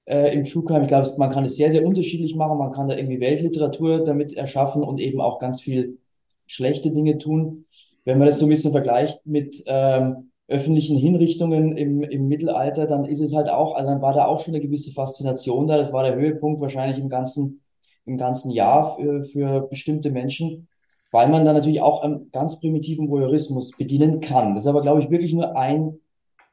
äh, 0.04 0.32
im 0.34 0.44
True 0.44 0.64
Crime. 0.64 0.82
Ich 0.82 0.88
glaube, 0.88 1.08
man 1.18 1.30
kann 1.30 1.44
es 1.44 1.56
sehr, 1.56 1.70
sehr 1.70 1.84
unterschiedlich 1.84 2.36
machen. 2.36 2.58
Man 2.58 2.70
kann 2.70 2.88
da 2.88 2.96
irgendwie 2.96 3.20
Weltliteratur 3.20 4.04
damit 4.04 4.34
erschaffen 4.34 4.84
und 4.84 5.00
eben 5.00 5.20
auch 5.20 5.40
ganz 5.40 5.60
viel 5.60 5.98
schlechte 6.46 6.92
Dinge 6.92 7.18
tun. 7.18 7.66
Wenn 8.04 8.18
man 8.18 8.28
das 8.28 8.38
so 8.38 8.46
ein 8.46 8.50
bisschen 8.50 8.72
vergleicht 8.72 9.26
mit 9.26 9.62
ähm, 9.66 10.30
öffentlichen 10.46 10.96
Hinrichtungen 10.96 11.76
im, 11.76 12.02
im 12.02 12.28
Mittelalter, 12.28 12.86
dann 12.86 13.04
ist 13.04 13.20
es 13.20 13.34
halt 13.34 13.50
auch, 13.50 13.74
also 13.74 13.90
dann 13.90 14.00
war 14.00 14.14
da 14.14 14.26
auch 14.26 14.40
schon 14.40 14.54
eine 14.54 14.62
gewisse 14.62 14.92
Faszination 14.92 15.66
da. 15.66 15.76
Das 15.76 15.92
war 15.92 16.04
der 16.04 16.14
Höhepunkt 16.14 16.60
wahrscheinlich 16.60 16.98
im 16.98 17.08
ganzen, 17.08 17.62
im 18.06 18.16
ganzen 18.16 18.50
Jahr 18.50 18.96
für, 18.96 19.24
für 19.24 19.60
bestimmte 19.68 20.10
Menschen 20.10 20.68
weil 21.10 21.28
man 21.28 21.44
da 21.44 21.52
natürlich 21.52 21.80
auch 21.82 22.02
einen 22.02 22.30
ganz 22.30 22.60
primitiven 22.60 23.08
Voyeurismus 23.08 23.76
bedienen 23.76 24.20
kann. 24.20 24.54
Das 24.54 24.64
ist 24.64 24.68
aber, 24.68 24.82
glaube 24.82 25.02
ich, 25.02 25.10
wirklich 25.10 25.32
nur 25.32 25.56
ein, 25.56 25.98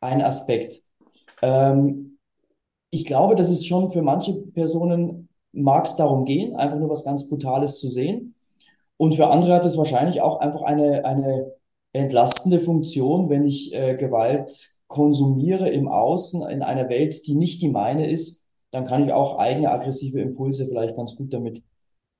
ein 0.01 0.21
Aspekt. 0.21 0.81
Ähm, 1.41 2.17
ich 2.89 3.05
glaube, 3.05 3.35
dass 3.35 3.49
es 3.49 3.65
schon 3.65 3.91
für 3.91 4.01
manche 4.01 4.33
Personen 4.33 5.29
mag 5.51 5.85
es 5.85 5.95
darum 5.95 6.25
gehen, 6.25 6.55
einfach 6.55 6.77
nur 6.77 6.89
was 6.89 7.03
ganz 7.03 7.27
Brutales 7.29 7.79
zu 7.79 7.89
sehen. 7.89 8.35
Und 8.97 9.15
für 9.15 9.27
andere 9.27 9.53
hat 9.53 9.65
es 9.65 9.77
wahrscheinlich 9.77 10.21
auch 10.21 10.39
einfach 10.39 10.61
eine, 10.61 11.03
eine 11.05 11.51
entlastende 11.93 12.59
Funktion, 12.59 13.29
wenn 13.29 13.45
ich 13.45 13.73
äh, 13.73 13.95
Gewalt 13.95 14.75
konsumiere 14.87 15.69
im 15.69 15.87
Außen 15.87 16.47
in 16.49 16.61
einer 16.61 16.89
Welt, 16.89 17.27
die 17.27 17.35
nicht 17.35 17.61
die 17.61 17.69
meine 17.69 18.09
ist, 18.09 18.45
dann 18.71 18.85
kann 18.85 19.03
ich 19.03 19.13
auch 19.13 19.37
eigene 19.37 19.71
aggressive 19.71 20.19
Impulse 20.19 20.67
vielleicht 20.67 20.95
ganz 20.95 21.15
gut 21.15 21.33
damit 21.33 21.63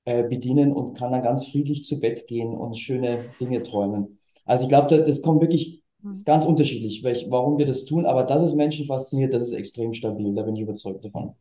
äh, 0.06 0.22
bedienen 0.22 0.72
und 0.72 0.94
kann 0.94 1.12
dann 1.12 1.22
ganz 1.22 1.46
friedlich 1.46 1.84
zu 1.84 2.00
Bett 2.00 2.26
gehen 2.26 2.54
und 2.54 2.78
schöne 2.78 3.18
Dinge 3.40 3.62
träumen. 3.62 4.18
Also 4.44 4.62
ich 4.62 4.68
glaube, 4.68 4.88
das, 4.88 5.06
das 5.06 5.20
kommt 5.20 5.42
wirklich, 5.42 5.82
hm. 6.02 6.12
ist 6.12 6.24
ganz 6.24 6.44
unterschiedlich, 6.44 7.02
welch, 7.02 7.26
warum 7.28 7.58
wir 7.58 7.66
das 7.66 7.84
tun, 7.84 8.06
aber 8.06 8.22
dass 8.22 8.42
es 8.42 8.54
Menschen 8.54 8.86
fasziniert, 8.86 9.34
das 9.34 9.42
ist 9.42 9.52
extrem 9.52 9.92
stabil, 9.92 10.34
da 10.34 10.42
bin 10.42 10.56
ich 10.56 10.62
überzeugt 10.62 11.04
davon. 11.04 11.34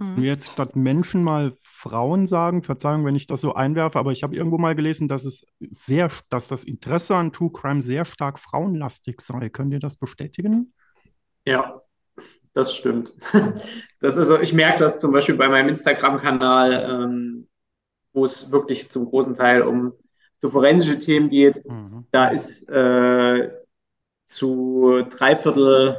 Wenn 0.00 0.22
wir 0.22 0.30
jetzt 0.30 0.52
statt 0.52 0.76
Menschen 0.76 1.24
mal 1.24 1.56
Frauen 1.62 2.28
sagen, 2.28 2.62
Verzeihung, 2.62 3.04
wenn 3.04 3.16
ich 3.16 3.26
das 3.26 3.40
so 3.40 3.54
einwerfe, 3.54 3.98
aber 3.98 4.12
ich 4.12 4.22
habe 4.22 4.36
irgendwo 4.36 4.56
mal 4.56 4.76
gelesen, 4.76 5.08
dass 5.08 5.24
es 5.24 5.44
sehr, 5.58 6.10
dass 6.28 6.46
das 6.46 6.62
Interesse 6.62 7.16
an 7.16 7.32
True 7.32 7.50
Crime 7.52 7.82
sehr 7.82 8.04
stark 8.04 8.38
frauenlastig 8.38 9.20
sei. 9.20 9.48
Könnt 9.48 9.72
ihr 9.72 9.80
das 9.80 9.96
bestätigen? 9.96 10.72
Ja, 11.44 11.82
das 12.52 12.74
stimmt. 12.74 13.12
Das 14.00 14.16
ist, 14.16 14.30
ich 14.42 14.52
merke 14.52 14.78
das 14.78 15.00
zum 15.00 15.10
Beispiel 15.10 15.34
bei 15.34 15.48
meinem 15.48 15.70
Instagram-Kanal. 15.70 16.88
Ähm, 16.88 17.48
wo 18.18 18.24
es 18.24 18.50
wirklich 18.50 18.90
zum 18.90 19.06
großen 19.06 19.34
Teil 19.34 19.62
um 19.62 19.92
so 20.38 20.48
forensische 20.48 20.98
Themen 20.98 21.30
geht. 21.30 21.64
Mhm. 21.64 22.04
Da 22.10 22.28
ist 22.28 22.68
äh, 22.68 23.50
zu 24.26 25.02
Dreiviertel 25.10 25.96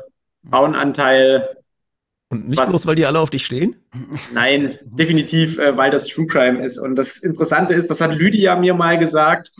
Frauenanteil. 0.50 1.50
Und 2.30 2.48
nicht 2.48 2.60
was, 2.60 2.70
bloß, 2.70 2.88
weil 2.88 2.96
die 2.96 3.06
alle 3.06 3.20
auf 3.20 3.30
dich 3.30 3.46
stehen? 3.46 3.76
Nein, 4.34 4.78
definitiv, 4.84 5.58
äh, 5.58 5.76
weil 5.76 5.92
das 5.92 6.08
True 6.08 6.28
Crime 6.28 6.64
ist. 6.64 6.78
Und 6.78 6.96
das 6.96 7.18
Interessante 7.18 7.74
ist, 7.74 7.90
das 7.90 8.02
hat 8.02 8.14
Lydia 8.14 8.56
mir 8.56 8.74
mal 8.74 9.00
gesagt, 9.00 9.52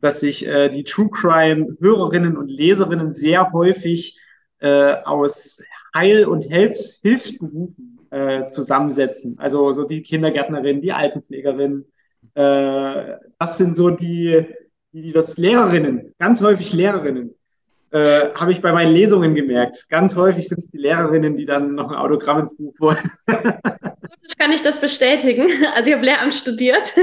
dass 0.00 0.20
sich 0.20 0.46
äh, 0.46 0.70
die 0.70 0.84
True 0.84 1.10
Crime-Hörerinnen 1.10 2.36
und 2.36 2.48
Leserinnen 2.48 3.12
sehr 3.12 3.52
häufig 3.52 4.18
äh, 4.60 4.94
aus 5.04 5.62
Heil- 5.94 6.26
und 6.26 6.44
Hilfs 6.44 7.00
Hilfsberufen 7.02 7.98
äh, 8.10 8.48
zusammensetzen. 8.48 9.38
Also 9.38 9.72
so 9.72 9.84
die 9.84 10.02
Kindergärtnerin, 10.02 10.80
die 10.80 10.92
Altenpflegerin, 10.92 11.84
äh, 12.34 13.16
das 13.38 13.58
sind 13.58 13.76
so 13.76 13.90
die, 13.90 14.46
die, 14.92 15.12
das 15.12 15.36
Lehrerinnen, 15.36 16.14
ganz 16.18 16.40
häufig 16.40 16.72
Lehrerinnen. 16.72 17.34
äh, 17.90 18.34
habe 18.34 18.50
ich 18.50 18.60
bei 18.60 18.72
meinen 18.72 18.92
Lesungen 18.92 19.34
gemerkt. 19.34 19.88
Ganz 19.88 20.16
häufig 20.16 20.48
sind 20.48 20.58
es 20.58 20.70
die 20.70 20.78
Lehrerinnen, 20.78 21.36
die 21.36 21.46
dann 21.46 21.74
noch 21.74 21.90
ein 21.90 21.96
Autogramm 21.96 22.40
ins 22.40 22.56
Buch 22.56 22.74
wollen. 22.78 23.10
kann 24.38 24.52
ich 24.52 24.62
das 24.62 24.80
bestätigen. 24.80 25.48
Also 25.74 25.90
ich 25.90 25.96
habe 25.96 26.04
Lehramt 26.04 26.34
studiert 26.34 26.96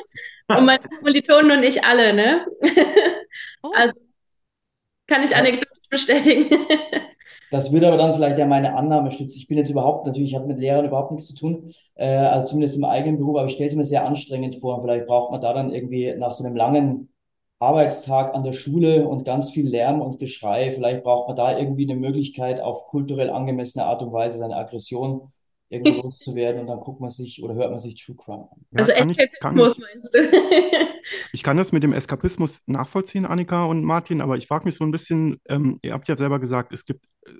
und 0.48 0.64
meine 0.64 0.80
Kommilitonen 0.80 1.58
und 1.58 1.62
ich 1.62 1.84
alle, 1.84 2.12
ne? 2.12 2.46
Oh. 3.62 3.72
Also 3.74 3.94
kann 5.06 5.22
ich 5.22 5.34
anekdotisch 5.34 5.88
bestätigen. 5.90 6.66
Das 7.50 7.72
würde 7.72 7.88
aber 7.88 7.96
dann 7.96 8.14
vielleicht 8.14 8.38
ja 8.38 8.46
meine 8.46 8.74
Annahme 8.76 9.10
stützen. 9.10 9.38
Ich 9.38 9.48
bin 9.48 9.56
jetzt 9.58 9.70
überhaupt, 9.70 10.06
natürlich, 10.06 10.30
ich 10.30 10.36
habe 10.36 10.46
mit 10.46 10.58
Lehrern 10.58 10.84
überhaupt 10.84 11.12
nichts 11.12 11.28
zu 11.28 11.34
tun, 11.34 11.68
äh, 11.94 12.06
also 12.06 12.46
zumindest 12.46 12.76
im 12.76 12.84
eigenen 12.84 13.18
Beruf, 13.18 13.38
aber 13.38 13.46
ich 13.46 13.54
stelle 13.54 13.70
es 13.70 13.76
mir 13.76 13.84
sehr 13.84 14.06
anstrengend 14.06 14.56
vor. 14.56 14.82
Vielleicht 14.82 15.06
braucht 15.06 15.32
man 15.32 15.40
da 15.40 15.52
dann 15.54 15.72
irgendwie 15.72 16.14
nach 16.16 16.34
so 16.34 16.44
einem 16.44 16.56
langen 16.56 17.08
Arbeitstag 17.60 18.34
an 18.34 18.44
der 18.44 18.52
Schule 18.52 19.08
und 19.08 19.24
ganz 19.24 19.50
viel 19.50 19.68
Lärm 19.68 20.00
und 20.00 20.20
Geschrei, 20.20 20.72
vielleicht 20.72 21.02
braucht 21.02 21.26
man 21.28 21.36
da 21.36 21.58
irgendwie 21.58 21.90
eine 21.90 21.98
Möglichkeit, 21.98 22.60
auf 22.60 22.86
kulturell 22.86 23.30
angemessene 23.30 23.84
Art 23.84 24.02
und 24.02 24.12
Weise 24.12 24.38
seine 24.38 24.56
Aggression 24.56 25.32
irgendwie 25.70 26.00
loszuwerden 26.00 26.62
und 26.62 26.66
dann 26.66 26.80
guckt 26.80 27.00
man 27.00 27.10
sich 27.10 27.42
oder 27.42 27.54
hört 27.54 27.70
man 27.70 27.78
sich 27.78 28.02
True 28.02 28.16
Crime 28.16 28.48
an. 28.50 28.66
Ja, 28.70 28.78
also 28.78 28.92
Eskapismus 28.92 29.76
ich, 29.76 29.82
meinst 29.82 30.14
du? 30.14 30.18
ich 31.32 31.42
kann 31.42 31.56
das 31.56 31.72
mit 31.72 31.82
dem 31.82 31.92
Eskapismus 31.92 32.62
nachvollziehen, 32.66 33.26
Annika 33.26 33.64
und 33.64 33.84
Martin, 33.84 34.20
aber 34.20 34.36
ich 34.36 34.46
frage 34.46 34.64
mich 34.64 34.76
so 34.76 34.84
ein 34.84 34.90
bisschen, 34.90 35.40
ähm, 35.48 35.78
ihr 35.82 35.92
habt 35.92 36.08
ja 36.08 36.16
selber 36.16 36.38
gesagt, 36.38 36.72
es 36.72 36.84
gibt 36.84 37.04
äh, 37.26 37.30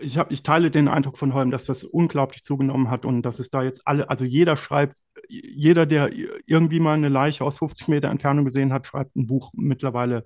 ich, 0.00 0.18
hab, 0.18 0.32
ich 0.32 0.42
teile 0.42 0.70
den 0.70 0.88
Eindruck 0.88 1.18
von 1.18 1.34
Holm, 1.34 1.50
dass 1.50 1.64
das 1.64 1.84
unglaublich 1.84 2.42
zugenommen 2.42 2.90
hat 2.90 3.04
und 3.04 3.22
dass 3.22 3.38
es 3.38 3.50
da 3.50 3.62
jetzt 3.62 3.82
alle, 3.84 4.10
also 4.10 4.24
jeder 4.24 4.56
schreibt, 4.56 4.96
jeder, 5.28 5.86
der 5.86 6.10
irgendwie 6.46 6.80
mal 6.80 6.94
eine 6.94 7.08
Leiche 7.08 7.44
aus 7.44 7.58
50 7.58 7.88
Meter 7.88 8.08
Entfernung 8.08 8.44
gesehen 8.44 8.72
hat, 8.72 8.86
schreibt 8.86 9.16
ein 9.16 9.26
Buch 9.26 9.50
mittlerweile 9.54 10.24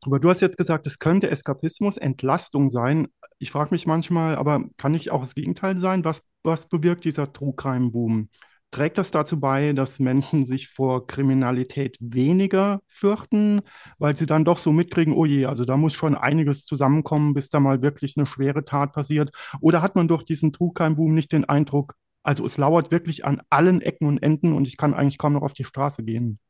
drüber. 0.00 0.20
Du 0.20 0.30
hast 0.30 0.40
jetzt 0.40 0.56
gesagt, 0.56 0.86
es 0.86 0.98
könnte 0.98 1.30
Eskapismus, 1.30 1.96
Entlastung 1.96 2.70
sein. 2.70 3.08
Ich 3.38 3.50
frage 3.50 3.70
mich 3.72 3.86
manchmal, 3.86 4.36
aber 4.36 4.64
kann 4.76 4.92
nicht 4.92 5.10
auch 5.10 5.20
das 5.20 5.34
Gegenteil 5.34 5.78
sein? 5.78 6.04
Was, 6.04 6.22
was 6.46 6.68
bewirkt 6.68 7.04
dieser 7.04 7.32
True 7.32 7.54
Crime 7.54 7.90
Boom? 7.90 8.30
Trägt 8.70 8.98
das 8.98 9.10
dazu 9.10 9.38
bei, 9.38 9.72
dass 9.72 10.00
Menschen 10.00 10.44
sich 10.44 10.68
vor 10.68 11.06
Kriminalität 11.06 11.96
weniger 12.00 12.80
fürchten, 12.88 13.62
weil 13.98 14.16
sie 14.16 14.26
dann 14.26 14.44
doch 14.44 14.58
so 14.58 14.72
mitkriegen, 14.72 15.14
oh 15.14 15.24
je, 15.24 15.46
also 15.46 15.64
da 15.64 15.76
muss 15.76 15.94
schon 15.94 16.14
einiges 16.14 16.64
zusammenkommen, 16.64 17.32
bis 17.34 17.48
da 17.48 17.60
mal 17.60 17.80
wirklich 17.82 18.16
eine 18.16 18.26
schwere 18.26 18.64
Tat 18.64 18.92
passiert? 18.92 19.30
Oder 19.60 19.82
hat 19.82 19.94
man 19.96 20.08
durch 20.08 20.24
diesen 20.24 20.52
True 20.52 20.72
Crime 20.74 20.96
Boom 20.96 21.14
nicht 21.14 21.32
den 21.32 21.44
Eindruck, 21.44 21.94
also 22.22 22.44
es 22.44 22.58
lauert 22.58 22.90
wirklich 22.90 23.24
an 23.24 23.40
allen 23.50 23.80
Ecken 23.82 24.08
und 24.08 24.22
Enden 24.22 24.52
und 24.52 24.66
ich 24.66 24.76
kann 24.76 24.94
eigentlich 24.94 25.18
kaum 25.18 25.34
noch 25.34 25.42
auf 25.42 25.52
die 25.52 25.64
Straße 25.64 26.02
gehen? 26.02 26.40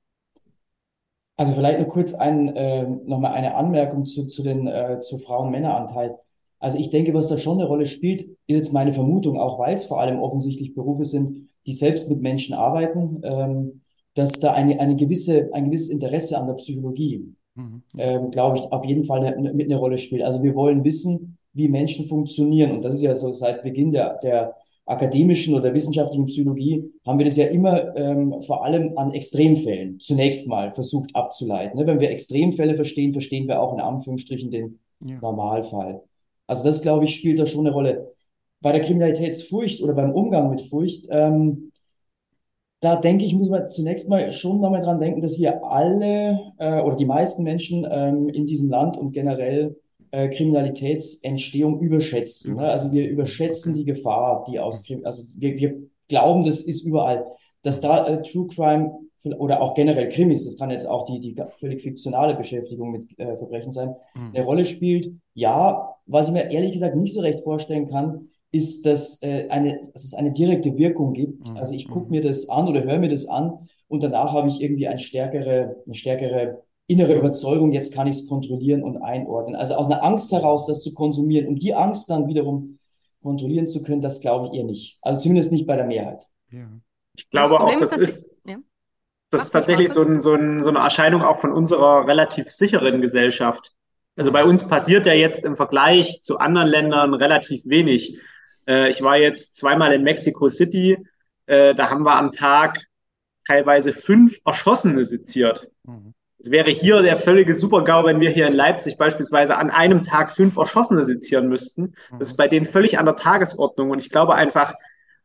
Also 1.36 1.52
vielleicht 1.52 1.78
nur 1.78 1.88
kurz 1.88 2.14
ein, 2.14 2.48
äh, 2.56 2.88
nochmal 3.04 3.34
eine 3.34 3.54
Anmerkung 3.54 4.06
zu, 4.06 4.26
zu 4.26 4.42
den, 4.42 4.66
äh, 4.66 5.00
zu 5.00 5.18
Frauen-Männer-Anteil. 5.18 6.18
Also 6.66 6.80
ich 6.80 6.90
denke, 6.90 7.14
was 7.14 7.28
da 7.28 7.38
schon 7.38 7.61
eine 7.61 7.68
Rolle 7.68 7.87
spielt, 7.87 8.23
ist 8.23 8.56
jetzt 8.56 8.73
meine 8.73 8.92
Vermutung, 8.92 9.38
auch 9.38 9.61
weil 9.61 9.76
es 9.76 9.85
vor 9.85 10.00
allem 10.00 10.18
offensichtlich 10.18 10.75
Berufe 10.75 11.04
sind, 11.04 11.49
die 11.64 11.73
selbst 11.73 12.11
mit 12.11 12.20
Menschen 12.20 12.56
arbeiten, 12.56 13.20
ähm, 13.23 13.82
dass 14.14 14.32
da 14.40 14.52
eine, 14.52 14.80
eine 14.80 14.96
gewisse, 14.96 15.49
ein 15.52 15.66
gewisses 15.66 15.90
Interesse 15.90 16.37
an 16.37 16.49
der 16.49 16.54
Psychologie, 16.54 17.32
mhm. 17.54 17.82
ähm, 17.96 18.32
glaube 18.32 18.58
ich, 18.58 18.64
auf 18.64 18.85
jeden 18.85 19.04
Fall 19.04 19.25
eine, 19.25 19.54
mit 19.54 19.70
eine 19.70 19.78
Rolle 19.78 19.96
spielt. 19.96 20.23
Also 20.23 20.42
wir 20.42 20.56
wollen 20.56 20.82
wissen, 20.82 21.38
wie 21.52 21.68
Menschen 21.68 22.06
funktionieren. 22.06 22.73
Und 22.73 22.85
das 22.85 22.94
ist 22.94 23.02
ja 23.02 23.14
so 23.14 23.30
seit 23.30 23.62
Beginn 23.62 23.92
der, 23.92 24.18
der 24.18 24.56
akademischen 24.87 25.54
oder 25.54 25.73
wissenschaftlichen 25.73 26.26
Psychologie 26.26 26.90
haben 27.06 27.20
wir 27.20 27.26
das 27.26 27.37
ja 27.37 27.46
immer 27.46 27.96
ähm, 27.96 28.42
vor 28.42 28.64
allem 28.64 28.99
an 28.99 29.12
Extremfällen 29.12 30.00
zunächst 30.00 30.49
mal 30.49 30.75
versucht 30.75 31.14
abzuleiten. 31.14 31.78
Ne? 31.78 31.87
Wenn 31.87 32.00
wir 32.00 32.11
Extremfälle 32.11 32.75
verstehen, 32.75 33.12
verstehen 33.12 33.46
wir 33.46 33.62
auch 33.62 33.73
in 33.73 33.80
Anführungsstrichen 33.80 34.50
den 34.50 34.80
ja. 35.04 35.20
Normalfall. 35.20 36.02
Also 36.46 36.64
das, 36.64 36.82
glaube 36.82 37.04
ich, 37.04 37.14
spielt 37.14 37.38
da 37.38 37.46
schon 37.46 37.66
eine 37.66 37.74
Rolle 37.74 38.14
bei 38.60 38.72
der 38.72 38.80
Kriminalitätsfurcht 38.80 39.82
oder 39.82 39.94
beim 39.94 40.12
Umgang 40.12 40.50
mit 40.50 40.62
Furcht, 40.62 41.06
ähm, 41.10 41.72
da 42.80 42.96
denke 42.96 43.24
ich, 43.24 43.34
muss 43.34 43.48
man 43.48 43.68
zunächst 43.68 44.08
mal 44.08 44.30
schon 44.32 44.60
nochmal 44.60 44.82
dran 44.82 45.00
denken, 45.00 45.20
dass 45.20 45.38
wir 45.38 45.64
alle 45.64 46.52
äh, 46.58 46.80
oder 46.80 46.96
die 46.96 47.06
meisten 47.06 47.42
Menschen 47.42 47.86
ähm, 47.90 48.28
in 48.28 48.46
diesem 48.46 48.68
Land 48.68 48.96
und 48.96 49.12
generell 49.12 49.80
äh, 50.10 50.28
Kriminalitätsentstehung 50.28 51.80
überschätzen. 51.80 52.56
Ne? 52.56 52.64
Also 52.68 52.92
wir 52.92 53.08
überschätzen 53.08 53.74
die 53.74 53.84
Gefahr, 53.84 54.44
die 54.48 54.60
aus 54.60 54.84
also 55.04 55.24
wir, 55.36 55.56
wir 55.56 55.82
glauben, 56.08 56.44
das 56.44 56.60
ist 56.60 56.84
überall. 56.84 57.26
Dass 57.62 57.80
da 57.80 58.06
äh, 58.06 58.22
True 58.22 58.46
Crime 58.46 58.92
oder 59.38 59.62
auch 59.62 59.74
generell 59.74 60.08
Krimis, 60.08 60.44
das 60.44 60.56
kann 60.56 60.70
jetzt 60.70 60.86
auch 60.86 61.06
die, 61.06 61.18
die 61.18 61.34
völlig 61.58 61.82
fiktionale 61.82 62.34
Beschäftigung 62.34 62.92
mit 62.92 63.18
äh, 63.18 63.36
Verbrechen 63.36 63.72
sein, 63.72 63.96
mhm. 64.14 64.32
eine 64.34 64.44
Rolle 64.44 64.64
spielt. 64.64 65.10
Ja, 65.34 65.95
was 66.06 66.28
ich 66.28 66.34
mir 66.34 66.50
ehrlich 66.50 66.72
gesagt 66.72 66.96
nicht 66.96 67.14
so 67.14 67.20
recht 67.20 67.40
vorstellen 67.40 67.86
kann, 67.86 68.28
ist, 68.52 68.86
dass, 68.86 69.22
äh, 69.22 69.48
eine, 69.48 69.80
dass 69.92 70.04
es 70.04 70.14
eine 70.14 70.32
direkte 70.32 70.76
Wirkung 70.76 71.12
gibt. 71.12 71.50
Mhm. 71.50 71.56
Also 71.56 71.75
ich 71.75 71.88
gucke 71.88 72.06
mhm. 72.06 72.12
mir 72.12 72.20
das 72.22 72.48
an 72.48 72.68
oder 72.68 72.84
höre 72.84 72.98
mir 72.98 73.08
das 73.08 73.26
an 73.26 73.66
und 73.88 74.02
danach 74.02 74.32
habe 74.32 74.48
ich 74.48 74.62
irgendwie 74.62 74.88
eine 74.88 74.98
stärkere, 74.98 75.76
eine 75.84 75.94
stärkere 75.94 76.62
innere 76.86 77.14
Überzeugung, 77.14 77.72
jetzt 77.72 77.92
kann 77.92 78.06
ich 78.06 78.16
es 78.16 78.28
kontrollieren 78.28 78.82
und 78.82 79.02
einordnen. 79.02 79.56
Also 79.56 79.75
aus 79.75 79.86
einer 79.86 80.04
Angst 80.04 80.30
heraus, 80.32 80.66
das 80.66 80.82
zu 80.82 80.94
konsumieren, 80.94 81.48
um 81.48 81.56
die 81.56 81.75
Angst 81.75 82.08
dann 82.10 82.28
wiederum 82.28 82.78
kontrollieren 83.22 83.66
zu 83.66 83.82
können, 83.82 84.00
das 84.00 84.20
glaube 84.20 84.48
ich 84.48 84.58
eher 84.58 84.64
nicht. 84.64 84.98
Also 85.02 85.20
zumindest 85.20 85.50
nicht 85.50 85.66
bei 85.66 85.76
der 85.76 85.86
Mehrheit. 85.86 86.25
Ja. 86.50 86.68
Ich 87.14 87.28
glaube 87.30 87.60
auch, 87.60 87.78
das 87.80 87.96
ist, 87.96 88.30
ja. 88.46 88.58
das 89.30 89.44
ist 89.44 89.50
tatsächlich 89.50 89.90
so, 89.90 90.02
ein, 90.02 90.20
so, 90.20 90.34
ein, 90.34 90.62
so 90.62 90.68
eine 90.68 90.78
Erscheinung 90.78 91.22
auch 91.22 91.38
von 91.38 91.52
unserer 91.52 92.06
relativ 92.06 92.50
sicheren 92.50 93.00
Gesellschaft. 93.00 93.75
Also 94.16 94.32
bei 94.32 94.44
uns 94.44 94.66
passiert 94.66 95.06
ja 95.06 95.12
jetzt 95.12 95.44
im 95.44 95.56
Vergleich 95.56 96.20
zu 96.23 96.38
anderen 96.38 96.68
Ländern 96.68 97.14
relativ 97.14 97.66
wenig. 97.66 98.18
Äh, 98.66 98.88
ich 98.88 99.02
war 99.02 99.16
jetzt 99.16 99.56
zweimal 99.56 99.92
in 99.92 100.02
Mexico 100.02 100.49
City. 100.49 100.99
Äh, 101.46 101.75
da 101.75 101.90
haben 101.90 102.02
wir 102.02 102.16
am 102.16 102.32
Tag 102.32 102.87
teilweise 103.46 103.92
fünf 103.92 104.38
Erschossene 104.44 105.04
seziert. 105.04 105.68
Mhm. 105.85 106.14
Es 106.38 106.50
wäre 106.50 106.70
hier 106.70 107.02
der 107.02 107.16
völlige 107.16 107.54
Supergau, 107.54 108.04
wenn 108.04 108.20
wir 108.20 108.30
hier 108.30 108.46
in 108.46 108.52
Leipzig 108.52 108.99
beispielsweise 108.99 109.56
an 109.56 109.70
einem 109.70 110.02
Tag 110.02 110.30
fünf 110.30 110.56
Erschossene 110.56 111.04
sezieren 111.04 111.49
müssten. 111.49 111.94
Das 112.18 112.30
ist 112.30 112.37
bei 112.37 112.46
denen 112.46 112.66
völlig 112.66 112.99
an 112.99 113.06
der 113.06 113.16
Tagesordnung. 113.16 113.90
Und 113.90 114.02
ich 114.02 114.11
glaube 114.11 114.35
einfach, 114.35 114.75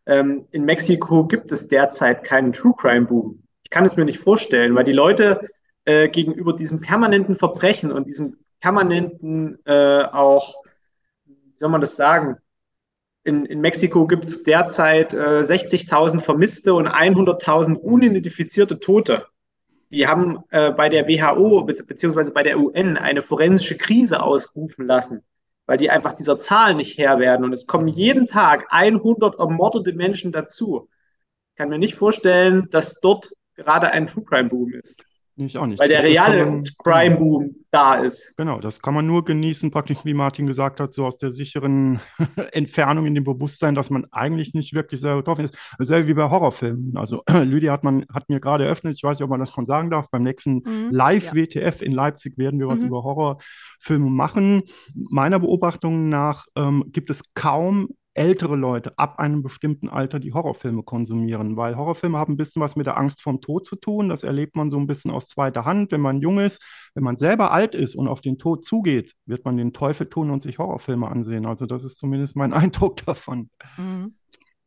ähm, 0.06 0.48
in 0.52 0.64
Mexiko 0.64 1.26
gibt 1.26 1.52
es 1.52 1.68
derzeit 1.68 2.24
keinen 2.24 2.54
True 2.54 2.74
Crime 2.78 3.06
Boom. 3.06 3.44
Ich 3.64 3.70
kann 3.70 3.86
es 3.86 3.98
mir 3.98 4.06
nicht 4.06 4.20
vorstellen, 4.20 4.74
weil 4.74 4.84
die 4.84 4.94
Leute 4.94 5.42
äh, 5.86 6.10
gegenüber 6.10 6.54
diesem 6.54 6.82
permanenten 6.82 7.36
Verbrechen 7.36 7.92
und 7.92 8.08
diesem 8.08 8.38
permanenten 8.62 9.60
äh, 9.66 10.04
auch, 10.04 10.64
wie 11.26 11.58
soll 11.58 11.70
man 11.70 11.82
das 11.82 11.96
sagen, 11.96 12.38
in, 13.24 13.46
in 13.46 13.62
Mexiko 13.62 14.08
gibt 14.08 14.24
es 14.26 14.44
derzeit 14.44 15.14
äh, 15.14 15.42
60.000 15.42 16.22
Vermisste 16.22 16.74
und 16.74 16.88
100.000 16.88 17.76
unidentifizierte 17.76 18.80
Tote. 18.80 19.28
Die 19.92 20.08
haben 20.08 20.40
äh, 20.50 20.72
bei 20.72 20.90
der 20.90 21.08
WHO 21.08 21.64
be 21.64 21.74
beziehungsweise 21.74 22.32
bei 22.32 22.44
der 22.44 22.58
UN 22.60 22.98
eine 22.98 23.22
forensische 23.22 23.78
Krise 23.78 24.24
ausrufen 24.24 24.88
lassen, 24.88 25.24
weil 25.66 25.78
die 25.78 25.90
einfach 25.90 26.14
dieser 26.14 26.40
Zahl 26.40 26.76
nicht 26.76 26.98
Herr 26.98 27.20
werden. 27.20 27.46
Und 27.46 27.54
es 27.54 27.68
kommen 27.68 27.88
jeden 27.88 28.26
Tag 28.26 28.68
100 28.70 29.38
ermordete 29.38 29.94
Menschen 29.94 30.32
dazu. 30.32 30.90
Ich 31.52 31.58
kann 31.58 31.70
mir 31.70 31.78
nicht 31.78 31.96
vorstellen, 31.96 32.70
dass 32.72 33.02
dort 33.02 33.34
gerade 33.56 33.92
ein 33.92 34.08
True 34.08 34.24
Crime 34.24 34.50
Boom 34.50 34.74
ist. 34.74 35.04
Ich 35.48 35.58
auch 35.58 35.66
nicht. 35.66 35.80
Weil 35.80 35.90
der 35.90 36.04
reale 36.04 36.64
Crime-Boom 36.84 37.56
da 37.72 37.96
ist. 37.96 38.36
Genau, 38.38 38.60
das 38.60 38.82
kann 38.82 38.94
man 38.94 39.08
nur 39.08 39.24
genießen, 39.24 39.72
praktisch 39.72 39.98
wie 40.04 40.14
Martin 40.14 40.46
gesagt 40.46 40.80
hat, 40.80 40.94
so 40.94 41.06
aus 41.06 41.18
der 41.18 41.32
sicheren 41.32 42.00
Entfernung 42.52 43.06
in 43.06 43.16
dem 43.16 43.24
Bewusstsein, 43.24 43.76
dass 43.76 43.90
man 43.90 44.06
eigentlich 44.12 44.54
nicht 44.54 44.74
wirklich 44.74 45.00
selber 45.00 45.18
betroffen 45.18 45.46
ist. 45.46 45.58
Dasselbe 45.78 46.10
wie 46.10 46.14
bei 46.14 46.30
Horrorfilmen. 46.30 46.98
Also 46.98 47.24
Lydia 47.32 47.72
hat, 47.72 47.84
man, 47.84 48.06
hat 48.14 48.30
mir 48.30 48.40
gerade 48.40 48.66
eröffnet, 48.66 48.96
ich 48.96 49.04
weiß 49.04 49.18
nicht, 49.18 49.24
ob 49.24 49.30
man 49.30 49.40
das 49.40 49.52
schon 49.52 49.66
sagen 49.66 49.90
darf, 49.90 50.10
beim 50.12 50.24
nächsten 50.24 50.56
mhm, 50.56 50.90
Live-WTF 50.92 51.82
ja. 51.82 51.86
in 51.86 51.94
Leipzig 51.94 52.38
werden 52.38 52.60
wir 52.60 52.68
was 52.68 52.82
mhm. 52.82 52.88
über 52.88 53.04
Horrorfilme 53.04 54.10
machen. 54.10 54.64
Meiner 54.94 55.40
Beobachtung 55.40 56.10
nach 56.10 56.46
ähm, 56.56 56.86
gibt 56.92 57.10
es 57.10 57.24
kaum 57.34 57.90
ältere 58.14 58.56
Leute 58.56 58.98
ab 58.98 59.20
einem 59.20 59.42
bestimmten 59.42 59.88
Alter, 59.88 60.20
die 60.20 60.34
Horrorfilme 60.34 60.84
konsumieren, 60.84 61.56
weil 61.56 61.78
Horrorfilme 61.78 62.18
haben 62.18 62.34
ein 62.34 62.38
bisschen 62.38 62.62
was 62.62 62.76
mit 62.76 62.86
der 62.86 62.98
Angst 62.98 63.22
vorm 63.22 63.40
Tod 63.42 63.66
zu 63.66 63.76
tun. 63.76 64.10
Das 64.10 64.24
erlebt 64.24 64.56
man 64.56 64.70
so 64.70 64.78
ein 64.78 64.88
bisschen 64.88 65.12
aus 65.12 65.28
zweiter 65.28 65.66
Hand, 65.66 65.92
wenn 65.92 66.02
man 66.02 66.22
jung 66.22 66.40
ist. 66.40 66.62
Wenn 66.94 67.04
man 67.04 67.16
selber 67.16 67.52
alt 67.52 67.74
ist 67.74 67.96
und 67.96 68.08
auf 68.08 68.22
den 68.22 68.38
Tod 68.38 68.66
zugeht, 68.66 69.14
wird 69.26 69.46
man 69.46 69.56
den 69.56 69.72
Teufel 69.72 70.10
tun 70.10 70.30
und 70.30 70.42
sich 70.42 70.60
Horrorfilme 70.60 71.08
ansehen. 71.08 71.46
Also 71.46 71.66
das 71.66 71.84
ist 71.84 72.00
zumindest 72.00 72.36
mein 72.36 72.54
Eindruck 72.54 72.98
davon. 73.06 73.50
Mhm. 73.78 74.16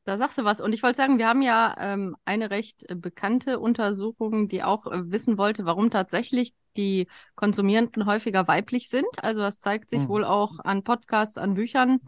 Da 0.07 0.19
sagst 0.19 0.37
du 0.37 0.45
was. 0.45 0.61
Und 0.61 0.75
ich 0.75 0.83
wollte 0.83 0.97
sagen, 0.97 1.19
wir 1.19 1.29
haben 1.29 1.41
ja 1.41 1.75
ähm, 1.79 2.15
eine 2.27 2.51
recht 2.51 2.89
äh, 2.91 2.95
bekannte 2.95 3.59
Untersuchung, 3.59 4.49
die 4.49 4.63
auch 4.63 4.87
äh, 4.87 5.11
wissen 5.11 5.39
wollte, 5.39 5.65
warum 5.65 5.91
tatsächlich 5.91 6.53
die 6.77 7.09
Konsumierenden 7.37 8.05
häufiger 8.05 8.47
weiblich 8.47 8.91
sind. 8.91 9.07
Also 9.19 9.41
das 9.41 9.59
zeigt 9.59 9.89
sich 9.89 10.01
mhm. 10.01 10.09
wohl 10.09 10.25
auch 10.25 10.59
an 10.59 10.83
Podcasts, 10.83 11.39
an 11.39 11.55
Büchern. 11.55 12.01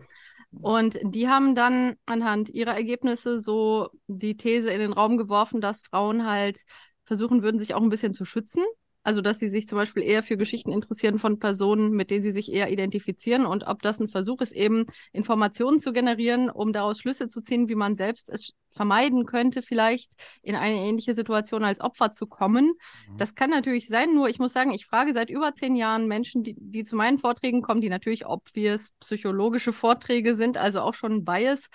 Und 0.60 0.98
die 1.02 1.28
haben 1.28 1.54
dann 1.54 1.96
anhand 2.06 2.48
ihrer 2.48 2.74
Ergebnisse 2.74 3.38
so 3.40 3.88
die 4.06 4.36
These 4.36 4.70
in 4.70 4.80
den 4.80 4.92
Raum 4.92 5.16
geworfen, 5.16 5.60
dass 5.60 5.80
Frauen 5.82 6.26
halt 6.26 6.64
versuchen 7.04 7.42
würden, 7.42 7.58
sich 7.58 7.74
auch 7.74 7.82
ein 7.82 7.88
bisschen 7.88 8.14
zu 8.14 8.24
schützen. 8.24 8.64
Also, 9.06 9.20
dass 9.20 9.38
sie 9.38 9.48
sich 9.48 9.68
zum 9.68 9.78
Beispiel 9.78 10.02
eher 10.02 10.24
für 10.24 10.36
Geschichten 10.36 10.72
interessieren 10.72 11.20
von 11.20 11.38
Personen, 11.38 11.92
mit 11.92 12.10
denen 12.10 12.24
sie 12.24 12.32
sich 12.32 12.52
eher 12.52 12.72
identifizieren 12.72 13.46
und 13.46 13.64
ob 13.64 13.80
das 13.80 14.00
ein 14.00 14.08
Versuch 14.08 14.40
ist, 14.40 14.50
eben 14.50 14.86
Informationen 15.12 15.78
zu 15.78 15.92
generieren, 15.92 16.50
um 16.50 16.72
daraus 16.72 16.98
Schlüsse 16.98 17.28
zu 17.28 17.40
ziehen, 17.40 17.68
wie 17.68 17.76
man 17.76 17.94
selbst 17.94 18.28
es 18.28 18.54
vermeiden 18.70 19.24
könnte, 19.24 19.62
vielleicht 19.62 20.14
in 20.42 20.56
eine 20.56 20.78
ähnliche 20.78 21.14
Situation 21.14 21.62
als 21.62 21.80
Opfer 21.80 22.10
zu 22.10 22.26
kommen. 22.26 22.72
Mhm. 23.08 23.16
Das 23.16 23.36
kann 23.36 23.50
natürlich 23.50 23.86
sein, 23.86 24.12
nur 24.12 24.28
ich 24.28 24.40
muss 24.40 24.52
sagen, 24.52 24.74
ich 24.74 24.86
frage 24.86 25.12
seit 25.12 25.30
über 25.30 25.54
zehn 25.54 25.76
Jahren 25.76 26.08
Menschen, 26.08 26.42
die, 26.42 26.56
die 26.58 26.82
zu 26.82 26.96
meinen 26.96 27.20
Vorträgen 27.20 27.62
kommen, 27.62 27.80
die 27.80 27.88
natürlich 27.88 28.26
obvious 28.26 28.90
psychologische 28.98 29.72
Vorträge 29.72 30.34
sind, 30.34 30.58
also 30.58 30.80
auch 30.80 30.94
schon 30.94 31.24
Bias, 31.24 31.68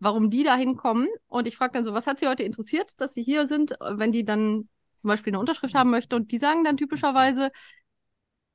warum 0.00 0.28
die 0.28 0.44
dahin 0.44 0.76
kommen. 0.76 1.08
Und 1.28 1.46
ich 1.46 1.56
frage 1.56 1.72
dann 1.72 1.84
so, 1.84 1.94
was 1.94 2.06
hat 2.06 2.18
sie 2.18 2.28
heute 2.28 2.42
interessiert, 2.42 2.92
dass 2.98 3.14
sie 3.14 3.22
hier 3.22 3.46
sind, 3.46 3.74
wenn 3.80 4.12
die 4.12 4.26
dann 4.26 4.68
zum 5.04 5.08
Beispiel 5.08 5.32
eine 5.32 5.40
Unterschrift 5.40 5.74
haben 5.74 5.90
möchte. 5.90 6.16
Und 6.16 6.32
die 6.32 6.38
sagen 6.38 6.64
dann 6.64 6.78
typischerweise, 6.78 7.50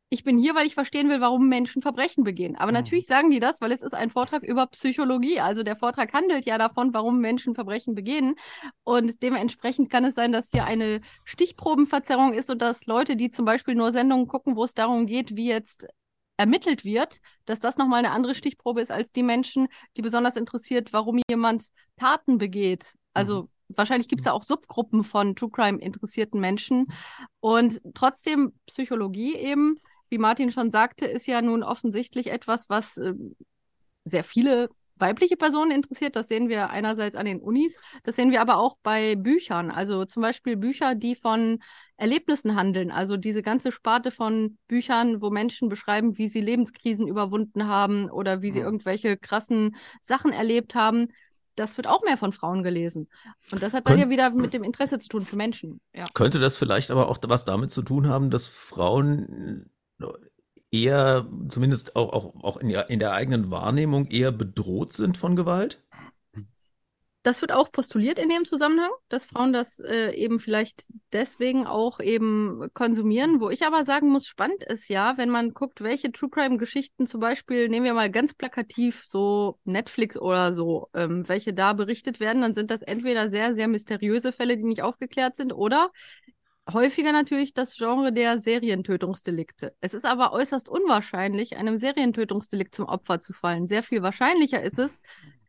ich 0.09 0.23
bin 0.23 0.39
hier, 0.39 0.55
weil 0.55 0.65
ich 0.65 0.73
verstehen 0.73 1.07
will, 1.09 1.21
warum 1.21 1.47
Menschen 1.47 1.83
Verbrechen 1.83 2.23
begehen. 2.23 2.55
Aber 2.55 2.71
mhm. 2.71 2.77
natürlich 2.79 3.05
sagen 3.05 3.29
die 3.29 3.39
das, 3.39 3.61
weil 3.61 3.71
es 3.71 3.83
ist 3.83 3.93
ein 3.93 4.09
Vortrag 4.09 4.41
über 4.41 4.65
Psychologie. 4.65 5.39
Also 5.39 5.61
der 5.61 5.75
Vortrag 5.75 6.11
handelt 6.11 6.45
ja 6.45 6.57
davon, 6.57 6.91
warum 6.91 7.19
Menschen 7.19 7.53
Verbrechen 7.53 7.93
begehen. 7.93 8.33
Und 8.83 9.21
dementsprechend 9.21 9.91
kann 9.91 10.05
es 10.05 10.15
sein, 10.15 10.31
dass 10.31 10.49
hier 10.49 10.65
eine 10.65 11.01
Stichprobenverzerrung 11.25 12.33
ist 12.33 12.49
und 12.49 12.63
dass 12.63 12.87
Leute, 12.87 13.15
die 13.15 13.29
zum 13.29 13.45
Beispiel 13.45 13.75
nur 13.75 13.91
Sendungen 13.91 14.27
gucken, 14.27 14.55
wo 14.55 14.63
es 14.63 14.73
darum 14.73 15.05
geht, 15.05 15.35
wie 15.35 15.49
jetzt 15.49 15.85
ermittelt 16.37 16.83
wird, 16.83 17.19
dass 17.45 17.59
das 17.59 17.77
nochmal 17.77 17.99
eine 17.99 18.11
andere 18.11 18.33
Stichprobe 18.33 18.81
ist 18.81 18.91
als 18.91 19.11
die 19.11 19.23
Menschen, 19.23 19.67
die 19.95 20.01
besonders 20.01 20.37
interessiert, 20.37 20.91
warum 20.93 21.21
jemand 21.29 21.67
Taten 21.97 22.39
begeht. 22.39 22.95
Also 23.13 23.43
mhm 23.43 23.49
wahrscheinlich 23.75 24.07
gibt 24.07 24.21
es 24.21 24.25
da 24.25 24.31
auch 24.31 24.43
Subgruppen 24.43 25.03
von 25.03 25.35
True 25.35 25.49
Crime 25.51 25.79
interessierten 25.79 26.39
Menschen. 26.39 26.87
Und 27.39 27.81
trotzdem 27.93 28.53
Psychologie 28.65 29.35
eben, 29.35 29.77
wie 30.09 30.17
Martin 30.17 30.51
schon 30.51 30.71
sagte, 30.71 31.05
ist 31.05 31.27
ja 31.27 31.41
nun 31.41 31.63
offensichtlich 31.63 32.31
etwas, 32.31 32.69
was 32.69 32.97
äh, 32.97 33.13
sehr 34.05 34.23
viele 34.23 34.69
weibliche 34.95 35.37
Personen 35.37 35.71
interessiert. 35.71 36.15
Das 36.15 36.27
sehen 36.27 36.49
wir 36.49 36.69
einerseits 36.69 37.15
an 37.15 37.25
den 37.25 37.39
Unis, 37.39 37.79
das 38.03 38.15
sehen 38.15 38.31
wir 38.31 38.41
aber 38.41 38.57
auch 38.57 38.77
bei 38.83 39.15
Büchern. 39.15 39.71
Also 39.71 40.05
zum 40.05 40.21
Beispiel 40.21 40.57
Bücher, 40.57 40.95
die 40.95 41.15
von 41.15 41.59
Erlebnissen 41.95 42.55
handeln. 42.55 42.91
Also 42.91 43.17
diese 43.17 43.41
ganze 43.41 43.71
Sparte 43.71 44.11
von 44.11 44.57
Büchern, 44.67 45.21
wo 45.21 45.29
Menschen 45.29 45.69
beschreiben, 45.69 46.17
wie 46.17 46.27
sie 46.27 46.41
Lebenskrisen 46.41 47.07
überwunden 47.07 47.67
haben 47.67 48.09
oder 48.09 48.41
wie 48.41 48.51
sie 48.51 48.59
irgendwelche 48.59 49.17
krassen 49.17 49.75
Sachen 50.01 50.31
erlebt 50.31 50.75
haben 50.75 51.07
das 51.59 51.77
wird 51.77 51.87
auch 51.87 52.03
mehr 52.03 52.17
von 52.17 52.31
Frauen 52.31 52.63
gelesen. 52.63 53.09
Und 53.51 53.61
das 53.61 53.73
hat 53.73 53.87
dann 53.87 53.95
Kön 53.95 54.03
ja 54.03 54.09
wieder 54.09 54.29
mit 54.31 54.53
dem 54.53 54.63
Interesse 54.63 54.99
zu 54.99 55.09
tun 55.09 55.25
für 55.25 55.35
Menschen. 55.35 55.81
Ja. 55.93 56.07
Könnte 56.13 56.39
das 56.39 56.55
vielleicht 56.55 56.91
aber 56.91 57.09
auch 57.09 57.17
was 57.27 57.45
damit 57.45 57.71
zu 57.71 57.81
tun 57.81 58.07
haben, 58.07 58.29
dass 58.29 58.47
Frauen 58.47 59.69
eher, 60.71 61.27
zumindest 61.49 61.95
auch, 61.95 62.13
auch, 62.13 62.43
auch 62.43 62.57
in, 62.57 62.69
in 62.69 62.99
der 62.99 63.13
eigenen 63.13 63.51
Wahrnehmung, 63.51 64.07
eher 64.07 64.31
bedroht 64.31 64.93
sind 64.93 65.17
von 65.17 65.35
Gewalt? 65.35 65.83
Das 67.23 67.41
wird 67.41 67.51
auch 67.51 67.71
postuliert 67.71 68.17
in 68.17 68.29
dem 68.29 68.45
Zusammenhang, 68.45 68.91
dass 69.09 69.25
Frauen 69.25 69.51
das 69.51 69.79
äh, 69.79 70.11
eben 70.15 70.39
vielleicht 70.39 70.87
deswegen 71.11 71.67
auch 71.67 71.99
eben 71.99 72.69
konsumieren. 72.73 73.41
Wo 73.41 73.49
ich 73.49 73.65
aber 73.65 73.83
sagen 73.83 74.09
muss, 74.09 74.25
spannend 74.25 74.63
ist 74.63 74.87
ja, 74.87 75.17
wenn 75.17 75.29
man 75.29 75.53
guckt, 75.53 75.81
welche 75.81 76.13
True 76.13 76.29
Crime-Geschichten 76.29 77.05
zum 77.05 77.19
Beispiel, 77.19 77.67
nehmen 77.67 77.85
wir 77.85 77.93
mal 77.93 78.09
ganz 78.09 78.33
plakativ 78.33 79.03
so 79.05 79.59
Netflix 79.65 80.17
oder 80.17 80.53
so, 80.53 80.87
ähm, 80.93 81.27
welche 81.27 81.53
da 81.53 81.73
berichtet 81.73 82.21
werden, 82.21 82.41
dann 82.41 82.53
sind 82.53 82.71
das 82.71 82.81
entweder 82.81 83.27
sehr, 83.27 83.53
sehr 83.53 83.67
mysteriöse 83.67 84.31
Fälle, 84.31 84.55
die 84.55 84.63
nicht 84.63 84.81
aufgeklärt 84.81 85.35
sind, 85.35 85.51
oder 85.51 85.91
häufiger 86.71 87.11
natürlich 87.11 87.53
das 87.53 87.75
Genre 87.75 88.13
der 88.13 88.39
Serientötungsdelikte. 88.39 89.75
Es 89.81 89.93
ist 89.93 90.05
aber 90.05 90.31
äußerst 90.31 90.69
unwahrscheinlich, 90.69 91.57
einem 91.57 91.77
Serientötungsdelikt 91.77 92.75
zum 92.75 92.85
Opfer 92.85 93.19
zu 93.19 93.33
fallen. 93.33 93.67
Sehr 93.67 93.83
viel 93.83 94.01
wahrscheinlicher 94.01 94.61
ist 94.61 94.79
es, 94.79 95.01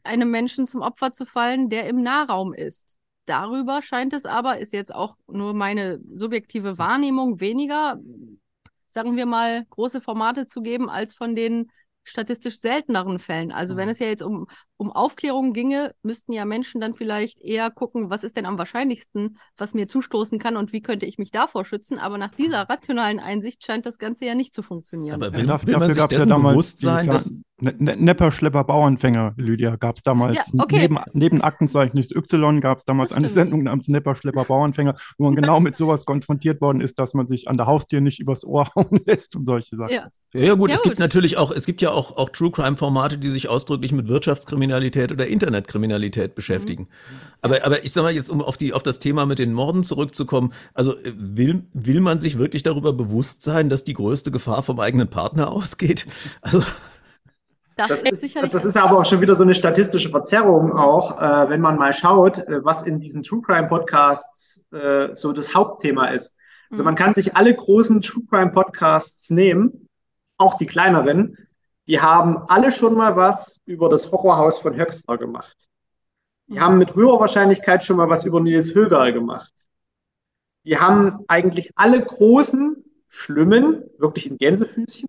einem 0.04 0.30
Menschen 0.30 0.66
zum 0.66 0.82
Opfer 0.82 1.12
zu 1.12 1.26
fallen, 1.26 1.68
der 1.68 1.88
im 1.88 2.02
Nahraum 2.02 2.52
ist. 2.52 3.00
Darüber 3.26 3.82
scheint 3.82 4.12
es 4.12 4.26
aber, 4.26 4.58
ist 4.58 4.72
jetzt 4.72 4.94
auch 4.94 5.16
nur 5.28 5.54
meine 5.54 6.00
subjektive 6.10 6.78
Wahrnehmung, 6.78 7.40
weniger, 7.40 8.00
sagen 8.88 9.16
wir 9.16 9.26
mal, 9.26 9.66
große 9.70 10.00
Formate 10.00 10.46
zu 10.46 10.62
geben 10.62 10.90
als 10.90 11.14
von 11.14 11.34
den 11.34 11.70
statistisch 12.02 12.58
selteneren 12.58 13.18
Fällen. 13.18 13.52
Also 13.52 13.76
wenn 13.76 13.84
mhm. 13.84 13.92
es 13.92 13.98
ja 13.98 14.06
jetzt 14.06 14.22
um, 14.22 14.46
um 14.80 14.90
Aufklärung 14.90 15.52
ginge, 15.52 15.94
müssten 16.02 16.32
ja 16.32 16.46
Menschen 16.46 16.80
dann 16.80 16.94
vielleicht 16.94 17.38
eher 17.42 17.70
gucken, 17.70 18.08
was 18.08 18.24
ist 18.24 18.38
denn 18.38 18.46
am 18.46 18.56
wahrscheinlichsten, 18.56 19.36
was 19.58 19.74
mir 19.74 19.86
zustoßen 19.86 20.38
kann 20.38 20.56
und 20.56 20.72
wie 20.72 20.80
könnte 20.80 21.04
ich 21.04 21.18
mich 21.18 21.30
davor 21.30 21.66
schützen. 21.66 21.98
Aber 21.98 22.16
nach 22.16 22.34
dieser 22.34 22.62
rationalen 22.62 23.20
Einsicht 23.20 23.62
scheint 23.62 23.84
das 23.84 23.98
Ganze 23.98 24.24
ja 24.24 24.34
nicht 24.34 24.54
zu 24.54 24.62
funktionieren. 24.62 25.22
Aber 25.22 25.34
will, 25.34 25.46
ja, 25.46 25.66
will 25.66 25.76
man 25.76 25.92
sich 25.92 26.02
dessen 26.04 26.30
ja 26.30 26.38
bewusst 26.38 26.80
sein, 26.80 27.08
dass... 27.08 27.34
Ne, 27.62 27.74
ne, 27.78 27.94
Nepper, 27.94 28.30
Schlepper, 28.30 28.64
Bauernfänger, 28.64 29.34
Lydia, 29.36 29.76
gab 29.76 29.96
es 29.96 30.02
damals 30.02 30.34
ja, 30.34 30.62
okay. 30.62 30.78
neben, 30.78 30.98
neben 31.12 31.42
Aktenzeichen 31.42 31.98
Y 31.98 32.60
gab 32.62 32.78
es 32.78 32.86
damals 32.86 33.12
eine 33.12 33.28
Sendung 33.28 33.64
namens 33.64 33.86
Nepper, 33.88 34.14
Schlepper, 34.14 34.46
Bauernfänger, 34.46 34.96
wo 35.18 35.26
man 35.26 35.36
genau 35.36 35.60
mit 35.60 35.76
sowas 35.76 36.04
konfrontiert 36.06 36.62
worden 36.62 36.80
ist, 36.80 36.98
dass 36.98 37.12
man 37.12 37.26
sich 37.26 37.48
an 37.48 37.58
der 37.58 37.66
Haustür 37.66 38.00
nicht 38.00 38.18
übers 38.18 38.46
Ohr 38.46 38.66
hauen 38.74 39.02
lässt 39.04 39.36
und 39.36 39.44
solche 39.44 39.76
Sachen. 39.76 39.92
Ja, 39.92 40.10
ja, 40.32 40.54
gut, 40.54 40.70
ja, 40.70 40.76
es 40.76 40.82
gut. 40.82 40.92
gibt 40.92 41.00
natürlich 41.00 41.36
auch, 41.36 41.50
es 41.50 41.66
gibt 41.66 41.82
ja 41.82 41.90
auch, 41.90 42.16
auch 42.16 42.30
True 42.30 42.50
Crime 42.50 42.76
Formate, 42.76 43.18
die 43.18 43.30
sich 43.30 43.48
ausdrücklich 43.48 43.92
mit 43.92 44.08
Wirtschaftskriminalität 44.08 44.69
oder 45.12 45.26
Internetkriminalität 45.26 46.34
beschäftigen. 46.34 46.82
Mhm. 46.84 46.88
Aber, 47.42 47.64
aber 47.64 47.84
ich 47.84 47.92
sag 47.92 48.02
mal 48.02 48.12
jetzt, 48.12 48.28
um 48.28 48.42
auf 48.42 48.56
die, 48.56 48.72
auf 48.72 48.82
das 48.82 48.98
Thema 48.98 49.26
mit 49.26 49.38
den 49.38 49.52
Morden 49.52 49.84
zurückzukommen, 49.84 50.52
also 50.74 50.96
äh, 50.96 51.12
will, 51.16 51.64
will 51.72 52.00
man 52.00 52.20
sich 52.20 52.38
wirklich 52.38 52.62
darüber 52.62 52.92
bewusst 52.92 53.42
sein, 53.42 53.68
dass 53.68 53.84
die 53.84 53.94
größte 53.94 54.30
Gefahr 54.30 54.62
vom 54.62 54.80
eigenen 54.80 55.08
Partner 55.08 55.50
ausgeht? 55.50 56.06
Also. 56.42 56.62
Das, 57.76 57.88
das, 57.88 58.22
ist, 58.22 58.36
das 58.36 58.64
ist 58.66 58.76
aber 58.76 58.98
auch 58.98 59.04
schon 59.06 59.22
wieder 59.22 59.34
so 59.34 59.42
eine 59.42 59.54
statistische 59.54 60.10
Verzerrung 60.10 60.76
auch, 60.76 61.18
äh, 61.18 61.48
wenn 61.48 61.62
man 61.62 61.78
mal 61.78 61.94
schaut, 61.94 62.38
äh, 62.38 62.62
was 62.62 62.82
in 62.82 63.00
diesen 63.00 63.22
True 63.22 63.40
Crime 63.40 63.68
Podcasts 63.68 64.66
äh, 64.70 65.14
so 65.14 65.32
das 65.32 65.54
Hauptthema 65.54 66.08
ist. 66.08 66.36
Also 66.70 66.84
man 66.84 66.92
mhm. 66.94 66.98
kann 66.98 67.14
sich 67.14 67.36
alle 67.36 67.54
großen 67.54 68.02
True 68.02 68.24
Crime 68.28 68.50
Podcasts 68.50 69.30
nehmen 69.30 69.88
auch 70.40 70.54
die 70.54 70.66
kleineren, 70.66 71.36
die 71.90 72.00
haben 72.00 72.44
alle 72.46 72.70
schon 72.70 72.94
mal 72.94 73.16
was 73.16 73.60
über 73.66 73.88
das 73.88 74.12
Horrorhaus 74.12 74.60
von 74.60 74.76
Höxter 74.76 75.18
gemacht. 75.18 75.56
Die 76.46 76.60
haben 76.60 76.78
mit 76.78 76.94
höherer 76.94 77.18
Wahrscheinlichkeit 77.18 77.82
schon 77.82 77.96
mal 77.96 78.08
was 78.08 78.24
über 78.24 78.38
Nils 78.38 78.76
Höger 78.76 79.10
gemacht. 79.10 79.52
Die 80.62 80.78
haben 80.78 81.24
eigentlich 81.26 81.72
alle 81.74 82.00
großen, 82.00 82.84
schlimmen, 83.08 83.90
wirklich 83.98 84.30
in 84.30 84.38
Gänsefüßchen, 84.38 85.08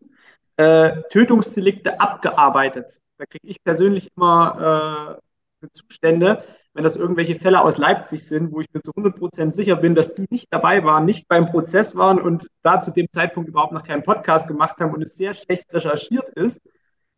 äh, 0.58 1.04
Tötungsdelikte 1.12 2.00
abgearbeitet. 2.00 3.00
Da 3.20 3.28
kriege 3.28 3.48
ich 3.48 3.64
persönlich 3.64 4.10
immer 4.16 5.20
äh, 5.62 5.68
Zustände, 5.74 6.44
wenn 6.74 6.84
das 6.84 6.96
irgendwelche 6.96 7.36
Fälle 7.36 7.62
aus 7.62 7.78
Leipzig 7.78 8.26
sind, 8.28 8.52
wo 8.52 8.62
ich 8.62 8.68
mir 8.74 8.82
zu 8.82 8.92
100 8.96 9.18
Prozent 9.18 9.56
sicher 9.56 9.76
bin, 9.76 9.94
dass 9.94 10.16
die 10.16 10.26
nicht 10.30 10.48
dabei 10.52 10.84
waren, 10.84 11.06
nicht 11.06 11.28
beim 11.28 11.46
Prozess 11.46 11.96
waren 11.96 12.20
und 12.22 12.48
da 12.64 12.80
zu 12.80 12.92
dem 12.92 13.08
Zeitpunkt 13.12 13.50
überhaupt 13.50 13.74
noch 13.74 13.84
keinen 13.84 14.04
Podcast 14.04 14.48
gemacht 14.48 14.78
haben 14.80 14.94
und 14.94 15.02
es 15.02 15.16
sehr 15.16 15.34
schlecht 15.34 15.66
recherchiert 15.74 16.30
ist 16.30 16.62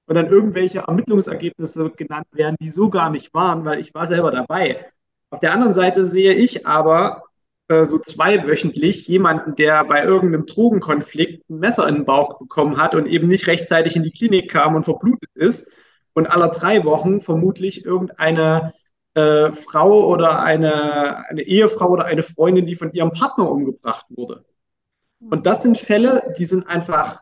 und 0.07 0.15
dann 0.15 0.27
irgendwelche 0.27 0.79
Ermittlungsergebnisse 0.79 1.91
genannt 1.91 2.27
werden, 2.31 2.55
die 2.59 2.69
so 2.69 2.89
gar 2.89 3.09
nicht 3.09 3.33
waren, 3.33 3.63
weil 3.63 3.79
ich 3.79 3.93
war 3.93 4.07
selber 4.07 4.31
dabei. 4.31 4.85
Auf 5.29 5.39
der 5.39 5.53
anderen 5.53 5.73
Seite 5.73 6.07
sehe 6.07 6.33
ich 6.33 6.65
aber 6.65 7.23
äh, 7.67 7.85
so 7.85 7.99
zweiwöchentlich 7.99 9.07
jemanden, 9.07 9.55
der 9.55 9.83
bei 9.85 10.03
irgendeinem 10.03 10.45
Drogenkonflikt 10.45 11.49
ein 11.49 11.59
Messer 11.59 11.87
in 11.87 11.95
den 11.95 12.05
Bauch 12.05 12.39
bekommen 12.39 12.77
hat 12.77 12.95
und 12.95 13.05
eben 13.05 13.27
nicht 13.27 13.47
rechtzeitig 13.47 13.95
in 13.95 14.03
die 14.03 14.11
Klinik 14.11 14.51
kam 14.51 14.75
und 14.75 14.83
verblutet 14.83 15.29
ist 15.35 15.67
und 16.13 16.27
aller 16.27 16.49
drei 16.49 16.83
Wochen 16.83 17.21
vermutlich 17.21 17.85
irgendeine 17.85 18.73
äh, 19.15 19.51
Frau 19.53 20.07
oder 20.07 20.41
eine, 20.41 21.27
eine 21.29 21.41
Ehefrau 21.41 21.89
oder 21.89 22.05
eine 22.05 22.23
Freundin, 22.23 22.65
die 22.65 22.75
von 22.75 22.91
ihrem 22.93 23.11
Partner 23.11 23.49
umgebracht 23.49 24.05
wurde. 24.09 24.45
Und 25.19 25.45
das 25.45 25.61
sind 25.61 25.77
Fälle, 25.77 26.33
die 26.37 26.45
sind 26.45 26.67
einfach 26.67 27.21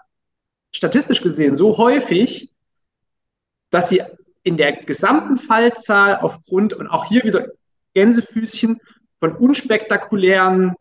statistisch 0.73 1.21
gesehen 1.21 1.55
so 1.55 1.77
häufig, 1.77 2.53
dass 3.69 3.89
sie 3.89 4.01
in 4.43 4.57
der 4.57 4.73
gesamten 4.73 5.37
Fallzahl 5.37 6.17
aufgrund 6.17 6.73
und 6.73 6.87
auch 6.87 7.05
hier 7.05 7.23
wieder 7.23 7.47
Gänsefüßchen 7.93 8.79
von 9.19 9.35
unspektakulären 9.35 10.75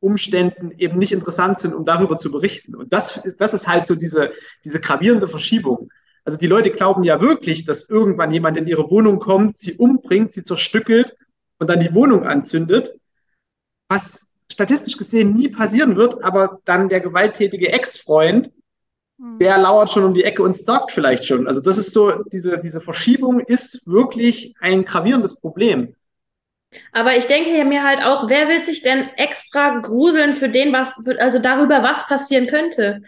Umständen 0.00 0.72
eben 0.78 0.98
nicht 0.98 1.12
interessant 1.12 1.58
sind, 1.58 1.74
um 1.74 1.84
darüber 1.84 2.16
zu 2.16 2.30
berichten. 2.30 2.74
Und 2.74 2.92
das, 2.92 3.20
das 3.38 3.54
ist 3.54 3.68
halt 3.68 3.86
so 3.86 3.94
diese, 3.94 4.32
diese 4.64 4.80
gravierende 4.80 5.28
Verschiebung. 5.28 5.90
Also 6.24 6.38
die 6.38 6.46
Leute 6.46 6.70
glauben 6.70 7.02
ja 7.04 7.20
wirklich, 7.20 7.64
dass 7.64 7.88
irgendwann 7.88 8.32
jemand 8.32 8.56
in 8.56 8.66
ihre 8.66 8.90
Wohnung 8.90 9.18
kommt, 9.18 9.58
sie 9.58 9.74
umbringt, 9.74 10.32
sie 10.32 10.44
zerstückelt 10.44 11.16
und 11.58 11.68
dann 11.68 11.80
die 11.80 11.94
Wohnung 11.94 12.24
anzündet, 12.24 12.94
was 13.88 14.28
statistisch 14.50 14.96
gesehen 14.96 15.34
nie 15.34 15.48
passieren 15.48 15.96
wird, 15.96 16.22
aber 16.22 16.60
dann 16.64 16.88
der 16.88 17.00
gewalttätige 17.00 17.72
Ex-Freund, 17.72 18.52
hm. 19.18 19.38
der 19.38 19.58
lauert 19.58 19.90
schon 19.90 20.04
um 20.04 20.14
die 20.14 20.24
Ecke 20.24 20.42
und 20.42 20.54
stalkt 20.54 20.92
vielleicht 20.92 21.24
schon. 21.24 21.48
Also 21.48 21.60
das 21.60 21.78
ist 21.78 21.92
so, 21.92 22.22
diese, 22.24 22.58
diese 22.58 22.80
Verschiebung 22.80 23.40
ist 23.40 23.86
wirklich 23.86 24.54
ein 24.60 24.84
gravierendes 24.84 25.40
Problem. 25.40 25.94
Aber 26.92 27.16
ich 27.16 27.26
denke 27.26 27.64
mir 27.64 27.82
halt 27.82 28.02
auch, 28.02 28.30
wer 28.30 28.48
will 28.48 28.60
sich 28.60 28.82
denn 28.82 29.08
extra 29.16 29.80
gruseln 29.80 30.34
für 30.34 30.48
den, 30.48 30.72
was, 30.72 30.90
also 31.18 31.38
darüber, 31.38 31.82
was 31.82 32.06
passieren 32.06 32.46
könnte? 32.46 33.02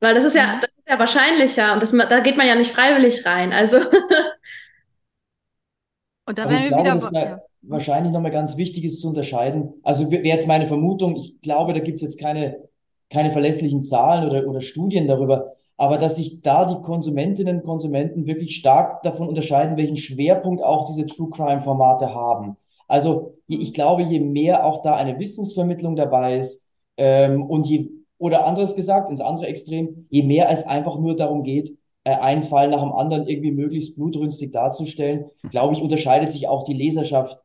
Weil 0.00 0.14
das 0.14 0.24
ist 0.24 0.34
ja, 0.34 0.56
mhm. 0.56 0.60
das 0.60 0.73
ist 0.84 0.92
ja 0.92 0.98
wahrscheinlicher 0.98 1.74
und 1.74 1.82
das, 1.82 1.92
da 1.92 2.20
geht 2.20 2.36
man 2.36 2.46
ja 2.46 2.54
nicht 2.54 2.70
freiwillig 2.70 3.24
rein. 3.24 3.52
Also. 3.52 3.78
und 6.26 6.38
da 6.38 6.48
wäre 6.48 6.66
wieder. 6.66 6.94
Das 6.94 7.10
ja. 7.12 7.40
wahrscheinlich 7.62 8.12
nochmal 8.12 8.30
ganz 8.30 8.56
wichtig 8.56 8.84
ist 8.84 9.00
zu 9.00 9.08
unterscheiden. 9.08 9.74
Also 9.82 10.10
wäre 10.10 10.24
jetzt 10.24 10.46
meine 10.46 10.68
Vermutung, 10.68 11.16
ich 11.16 11.40
glaube, 11.40 11.72
da 11.72 11.80
gibt 11.80 11.96
es 11.96 12.02
jetzt 12.02 12.20
keine, 12.20 12.68
keine 13.10 13.32
verlässlichen 13.32 13.82
Zahlen 13.82 14.28
oder, 14.28 14.46
oder 14.46 14.60
Studien 14.60 15.06
darüber, 15.06 15.54
aber 15.76 15.98
dass 15.98 16.16
sich 16.16 16.42
da 16.42 16.66
die 16.66 16.82
Konsumentinnen 16.82 17.58
und 17.58 17.64
Konsumenten 17.64 18.26
wirklich 18.26 18.56
stark 18.56 19.02
davon 19.02 19.28
unterscheiden, 19.28 19.76
welchen 19.76 19.96
Schwerpunkt 19.96 20.62
auch 20.62 20.84
diese 20.84 21.06
True 21.06 21.30
Crime 21.30 21.62
Formate 21.62 22.14
haben. 22.14 22.56
Also 22.86 23.38
ich 23.48 23.72
glaube, 23.72 24.02
je 24.02 24.20
mehr 24.20 24.66
auch 24.66 24.82
da 24.82 24.94
eine 24.94 25.18
Wissensvermittlung 25.18 25.96
dabei 25.96 26.38
ist 26.38 26.68
ähm, 26.98 27.42
und 27.42 27.66
je 27.66 27.88
oder 28.18 28.46
anderes 28.46 28.74
gesagt, 28.76 29.10
ins 29.10 29.20
andere 29.20 29.46
Extrem, 29.46 30.06
je 30.10 30.22
mehr 30.22 30.50
es 30.50 30.66
einfach 30.66 30.98
nur 30.98 31.16
darum 31.16 31.42
geht, 31.42 31.76
äh, 32.04 32.14
einen 32.14 32.42
Fall 32.42 32.68
nach 32.68 32.82
dem 32.82 32.92
anderen 32.92 33.26
irgendwie 33.26 33.52
möglichst 33.52 33.96
blutrünstig 33.96 34.52
darzustellen, 34.52 35.26
glaube 35.50 35.74
ich, 35.74 35.82
unterscheidet 35.82 36.30
sich 36.30 36.48
auch 36.48 36.64
die 36.64 36.74
Leserschaft 36.74 37.38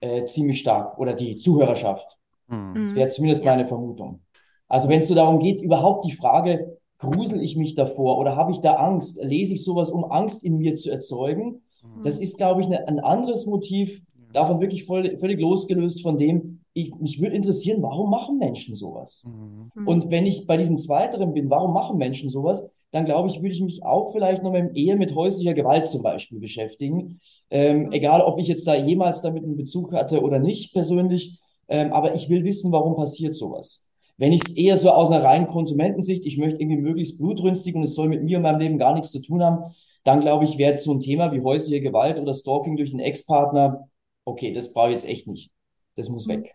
äh, 0.00 0.24
ziemlich 0.24 0.60
stark 0.60 0.98
oder 0.98 1.14
die 1.14 1.36
Zuhörerschaft. 1.36 2.16
Mhm. 2.48 2.74
Das 2.74 2.94
wäre 2.94 3.08
zumindest 3.08 3.44
meine 3.44 3.66
Vermutung. 3.66 4.20
Also 4.68 4.88
wenn 4.88 5.00
es 5.00 5.08
so 5.08 5.14
darum 5.14 5.38
geht, 5.38 5.62
überhaupt 5.62 6.04
die 6.04 6.12
Frage, 6.12 6.78
grusel 6.98 7.42
ich 7.42 7.56
mich 7.56 7.74
davor 7.74 8.18
oder 8.18 8.36
habe 8.36 8.50
ich 8.52 8.60
da 8.60 8.74
Angst? 8.74 9.22
Lese 9.22 9.54
ich 9.54 9.64
sowas, 9.64 9.90
um 9.90 10.04
Angst 10.04 10.44
in 10.44 10.58
mir 10.58 10.74
zu 10.74 10.90
erzeugen? 10.90 11.62
Mhm. 11.82 12.02
Das 12.04 12.18
ist, 12.18 12.36
glaube 12.36 12.62
ich, 12.62 12.68
ne, 12.68 12.86
ein 12.88 13.00
anderes 13.00 13.46
Motiv, 13.46 14.02
davon 14.32 14.60
wirklich 14.60 14.84
voll, 14.84 15.18
völlig 15.18 15.40
losgelöst 15.40 16.02
von 16.02 16.18
dem, 16.18 16.60
ich, 16.76 16.94
mich 16.96 17.20
würde 17.20 17.34
interessieren, 17.34 17.82
warum 17.82 18.10
machen 18.10 18.36
Menschen 18.36 18.74
sowas? 18.74 19.24
Mhm. 19.24 19.88
Und 19.88 20.10
wenn 20.10 20.26
ich 20.26 20.46
bei 20.46 20.58
diesem 20.58 20.78
Zweiteren 20.78 21.32
bin, 21.32 21.48
warum 21.48 21.72
machen 21.72 21.96
Menschen 21.96 22.28
sowas? 22.28 22.70
Dann 22.90 23.06
glaube 23.06 23.30
ich, 23.30 23.40
würde 23.40 23.54
ich 23.54 23.62
mich 23.62 23.82
auch 23.82 24.12
vielleicht 24.12 24.42
noch 24.42 24.52
eher 24.52 24.96
mit 24.96 25.14
häuslicher 25.14 25.54
Gewalt 25.54 25.88
zum 25.88 26.02
Beispiel 26.02 26.38
beschäftigen. 26.38 27.18
Ähm, 27.50 27.84
mhm. 27.84 27.92
Egal, 27.92 28.20
ob 28.20 28.38
ich 28.38 28.46
jetzt 28.46 28.66
da 28.66 28.74
jemals 28.74 29.22
damit 29.22 29.44
einen 29.44 29.56
Bezug 29.56 29.94
hatte 29.94 30.20
oder 30.20 30.38
nicht 30.38 30.74
persönlich. 30.74 31.40
Ähm, 31.68 31.94
aber 31.94 32.14
ich 32.14 32.28
will 32.28 32.44
wissen, 32.44 32.70
warum 32.72 32.94
passiert 32.94 33.34
sowas. 33.34 33.88
Wenn 34.18 34.32
ich 34.32 34.42
es 34.46 34.54
eher 34.54 34.76
so 34.76 34.90
aus 34.90 35.10
einer 35.10 35.24
reinen 35.24 35.46
Konsumentensicht, 35.46 36.26
ich 36.26 36.36
möchte 36.36 36.60
irgendwie 36.60 36.82
möglichst 36.82 37.18
blutrünstig 37.18 37.74
und 37.74 37.84
es 37.84 37.94
soll 37.94 38.08
mit 38.08 38.22
mir 38.22 38.36
und 38.36 38.42
meinem 38.42 38.60
Leben 38.60 38.78
gar 38.78 38.92
nichts 38.92 39.12
zu 39.12 39.22
tun 39.22 39.42
haben, 39.42 39.74
dann 40.04 40.20
glaube 40.20 40.44
ich, 40.44 40.58
wäre 40.58 40.76
so 40.76 40.92
ein 40.92 41.00
Thema 41.00 41.32
wie 41.32 41.40
häusliche 41.40 41.80
Gewalt 41.80 42.20
oder 42.20 42.34
Stalking 42.34 42.76
durch 42.76 42.90
den 42.90 43.00
Ex-Partner, 43.00 43.88
okay, 44.26 44.52
das 44.52 44.72
brauche 44.72 44.88
ich 44.88 44.92
jetzt 44.92 45.08
echt 45.08 45.26
nicht. 45.26 45.50
Das 45.96 46.10
muss 46.10 46.28
weg. 46.28 46.54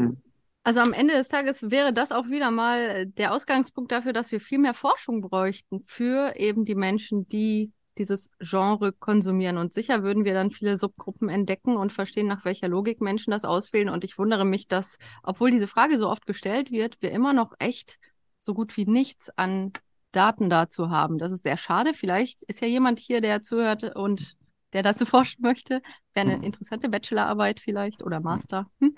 Hm. 0.00 0.22
Also 0.64 0.80
am 0.80 0.92
Ende 0.92 1.14
des 1.14 1.28
Tages 1.28 1.70
wäre 1.70 1.92
das 1.92 2.12
auch 2.12 2.26
wieder 2.26 2.50
mal 2.50 3.06
der 3.06 3.32
Ausgangspunkt 3.32 3.90
dafür, 3.90 4.12
dass 4.12 4.32
wir 4.32 4.40
viel 4.40 4.58
mehr 4.58 4.74
Forschung 4.74 5.22
bräuchten 5.22 5.82
für 5.86 6.34
eben 6.36 6.64
die 6.66 6.74
Menschen, 6.74 7.26
die 7.28 7.72
dieses 7.96 8.30
Genre 8.38 8.92
konsumieren. 8.92 9.58
Und 9.58 9.72
sicher 9.72 10.02
würden 10.02 10.24
wir 10.24 10.34
dann 10.34 10.50
viele 10.50 10.76
Subgruppen 10.76 11.28
entdecken 11.28 11.76
und 11.76 11.92
verstehen, 11.92 12.26
nach 12.26 12.44
welcher 12.44 12.68
Logik 12.68 13.00
Menschen 13.00 13.30
das 13.32 13.44
auswählen. 13.44 13.88
Und 13.88 14.04
ich 14.04 14.18
wundere 14.18 14.44
mich, 14.44 14.68
dass, 14.68 14.98
obwohl 15.22 15.50
diese 15.50 15.66
Frage 15.66 15.96
so 15.98 16.08
oft 16.08 16.26
gestellt 16.26 16.70
wird, 16.70 17.00
wir 17.00 17.10
immer 17.10 17.32
noch 17.32 17.54
echt 17.58 17.98
so 18.38 18.54
gut 18.54 18.76
wie 18.76 18.86
nichts 18.86 19.30
an 19.36 19.72
Daten 20.12 20.48
dazu 20.48 20.90
haben. 20.90 21.18
Das 21.18 21.32
ist 21.32 21.42
sehr 21.42 21.56
schade. 21.56 21.92
Vielleicht 21.92 22.42
ist 22.44 22.60
ja 22.60 22.68
jemand 22.68 22.98
hier, 22.98 23.20
der 23.20 23.42
zuhört 23.42 23.96
und 23.96 24.36
der 24.72 24.82
dazu 24.82 25.06
forschen 25.06 25.42
möchte. 25.42 25.82
Wäre 26.14 26.26
eine 26.26 26.36
hm. 26.36 26.42
interessante 26.42 26.88
Bachelorarbeit 26.88 27.60
vielleicht 27.60 28.02
oder 28.02 28.20
Master. 28.20 28.70
Hm. 28.80 28.94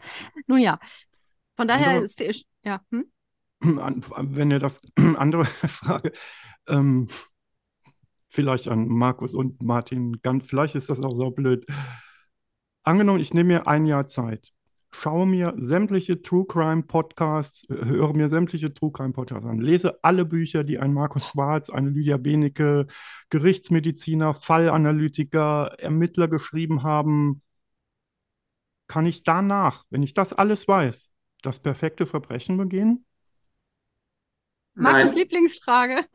Nun 0.47 0.59
ja, 0.59 0.79
von 1.57 1.69
daher 1.69 2.01
ist 2.01 2.21
die, 2.21 2.45
ja. 2.65 2.81
Hm? 2.91 3.11
Wenn 3.61 4.51
ihr 4.51 4.59
das 4.59 4.81
andere 5.17 5.45
Frage, 5.69 6.13
ähm, 6.67 7.09
vielleicht 8.31 8.69
an 8.69 8.89
Markus 8.89 9.35
und 9.35 9.63
Martin, 9.63 10.21
ganz, 10.23 10.47
vielleicht 10.47 10.75
ist 10.75 10.89
das 10.89 11.03
auch 11.03 11.19
so 11.19 11.31
blöd. 11.31 11.67
Angenommen, 12.83 13.21
ich 13.21 13.35
nehme 13.35 13.55
mir 13.55 13.67
ein 13.67 13.85
Jahr 13.87 14.07
Zeit, 14.07 14.53
schaue 14.93 15.27
mir 15.27 15.55
sämtliche 15.57 16.21
True 16.21 16.45
Crime 16.47 16.83
Podcasts, 16.83 17.67
höre 17.69 18.13
mir 18.13 18.29
sämtliche 18.29 18.75
True 18.75 18.93
Crime 18.93 19.13
Podcasts 19.13 19.49
an, 19.49 19.61
lese 19.61 20.03
alle 20.03 20.25
Bücher, 20.25 20.65
die 20.65 20.79
ein 20.79 20.93
Markus 20.93 21.29
Schwarz, 21.29 21.71
eine 21.71 21.91
Lydia 21.91 22.17
Benecke, 22.17 22.87
Gerichtsmediziner, 23.31 24.35
Fallanalytiker, 24.35 25.77
Ermittler 25.79 26.29
geschrieben 26.29 26.83
haben. 26.83 27.43
Kann 28.89 29.07
ich 29.07 29.23
danach, 29.23 29.85
wenn 29.91 30.03
ich 30.03 30.15
das 30.15 30.33
alles 30.33 30.67
weiß, 30.67 31.13
das 31.43 31.61
perfekte 31.61 32.07
Verbrechen 32.07 32.57
begehen? 32.57 33.05
Markus 34.75 35.15
Lieblingsfrage. 35.15 36.05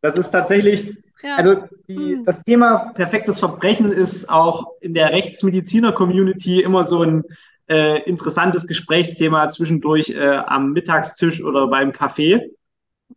Das 0.00 0.18
ist 0.18 0.32
tatsächlich, 0.32 1.02
ja. 1.22 1.36
also 1.36 1.66
die, 1.88 2.16
hm. 2.16 2.26
das 2.26 2.42
Thema 2.42 2.92
perfektes 2.92 3.38
Verbrechen 3.38 3.90
ist 3.90 4.28
auch 4.28 4.72
in 4.82 4.92
der 4.92 5.12
Rechtsmediziner-Community 5.12 6.60
immer 6.60 6.84
so 6.84 7.02
ein 7.02 7.24
äh, 7.68 8.02
interessantes 8.02 8.66
Gesprächsthema 8.66 9.48
zwischendurch 9.48 10.10
äh, 10.10 10.36
am 10.36 10.72
Mittagstisch 10.72 11.42
oder 11.42 11.68
beim 11.68 11.92
Kaffee. 11.92 12.50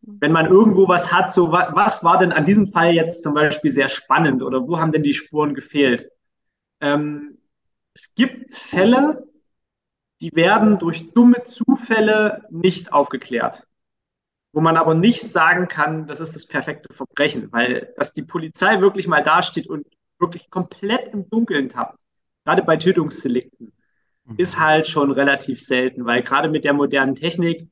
Wenn 0.01 0.31
man 0.31 0.47
irgendwo 0.47 0.87
was 0.87 1.11
hat, 1.11 1.31
so 1.31 1.51
wa 1.51 1.71
was 1.73 2.03
war 2.03 2.17
denn 2.17 2.31
an 2.31 2.45
diesem 2.45 2.71
Fall 2.71 2.93
jetzt 2.93 3.23
zum 3.23 3.33
Beispiel 3.33 3.71
sehr 3.71 3.89
spannend 3.89 4.43
oder 4.43 4.67
wo 4.67 4.79
haben 4.79 4.91
denn 4.91 5.03
die 5.03 5.13
Spuren 5.13 5.53
gefehlt? 5.53 6.09
Ähm, 6.81 7.37
es 7.93 8.13
gibt 8.15 8.55
Fälle, 8.55 9.27
die 10.21 10.35
werden 10.35 10.79
durch 10.79 11.13
dumme 11.13 11.43
Zufälle 11.43 12.45
nicht 12.49 12.93
aufgeklärt 12.93 13.67
wo 14.57 14.61
man 14.61 14.75
aber 14.75 14.95
nicht 14.95 15.21
sagen 15.21 15.67
kann, 15.67 16.07
das 16.07 16.19
ist 16.19 16.35
das 16.35 16.47
perfekte 16.47 16.91
Verbrechen, 16.91 17.51
weil 17.51 17.93
dass 17.95 18.13
die 18.13 18.23
Polizei 18.23 18.81
wirklich 18.81 19.07
mal 19.07 19.21
dasteht 19.21 19.67
und 19.67 19.85
wirklich 20.17 20.49
komplett 20.49 21.09
im 21.09 21.29
Dunkeln 21.29 21.69
tappt, 21.69 21.99
gerade 22.43 22.63
bei 22.63 22.75
Tötungsdelikten. 22.75 23.71
Ist 24.35 24.59
halt 24.59 24.87
schon 24.87 25.11
relativ 25.11 25.61
selten, 25.61 26.05
weil 26.05 26.21
gerade 26.21 26.49
mit 26.49 26.65
der 26.65 26.73
modernen 26.73 27.15
Technik, 27.15 27.67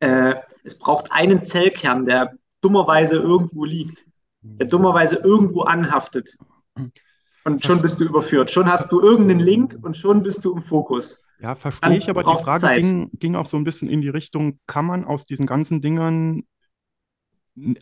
äh, 0.00 0.34
es 0.64 0.78
braucht 0.78 1.10
einen 1.10 1.42
Zellkern, 1.42 2.04
der 2.04 2.34
dummerweise 2.60 3.16
irgendwo 3.16 3.64
liegt, 3.64 4.06
der 4.42 4.66
mhm. 4.66 4.70
dummerweise 4.70 5.16
irgendwo 5.16 5.62
anhaftet. 5.62 6.36
Mhm. 6.76 6.92
Und 7.44 7.64
schon 7.64 7.80
bist 7.80 7.98
du 7.98 8.04
überführt. 8.04 8.50
Schon 8.50 8.66
hast 8.66 8.92
du 8.92 9.00
irgendeinen 9.00 9.40
Link 9.40 9.78
und 9.80 9.96
schon 9.96 10.22
bist 10.22 10.44
du 10.44 10.54
im 10.54 10.62
Fokus. 10.62 11.24
Ja, 11.40 11.54
verstehe 11.54 11.96
ich, 11.96 12.10
aber 12.10 12.22
die 12.22 12.44
Frage 12.44 12.80
ging, 12.80 13.10
ging, 13.14 13.34
auch 13.34 13.46
so 13.46 13.56
ein 13.56 13.64
bisschen 13.64 13.88
in 13.88 14.02
die 14.02 14.10
Richtung, 14.10 14.58
kann 14.66 14.84
man 14.84 15.06
aus 15.06 15.24
diesen 15.24 15.46
ganzen 15.46 15.80
Dingern 15.80 16.42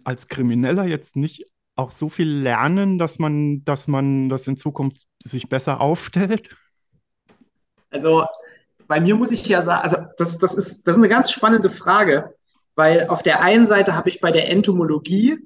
als 0.04 0.28
Krimineller 0.28 0.86
jetzt 0.86 1.16
nicht 1.16 1.44
auch 1.74 1.90
so 1.90 2.08
viel 2.08 2.28
lernen, 2.28 2.98
dass 2.98 3.18
man, 3.18 3.64
dass 3.64 3.88
man 3.88 4.28
das 4.28 4.46
in 4.46 4.56
Zukunft 4.56 5.06
sich 5.22 5.48
besser 5.48 5.80
aufstellt? 5.80 6.50
Also 7.90 8.24
bei 8.86 9.00
mir 9.00 9.14
muss 9.14 9.30
ich 9.30 9.46
ja 9.46 9.62
sagen, 9.62 9.82
also 9.82 9.98
das, 10.16 10.38
das, 10.38 10.54
ist, 10.54 10.86
das 10.86 10.96
ist 10.96 11.00
eine 11.00 11.08
ganz 11.08 11.30
spannende 11.30 11.70
Frage, 11.70 12.34
weil 12.74 13.08
auf 13.08 13.22
der 13.22 13.40
einen 13.40 13.66
Seite 13.66 13.94
habe 13.94 14.08
ich 14.08 14.20
bei 14.20 14.30
der 14.30 14.48
Entomologie 14.48 15.38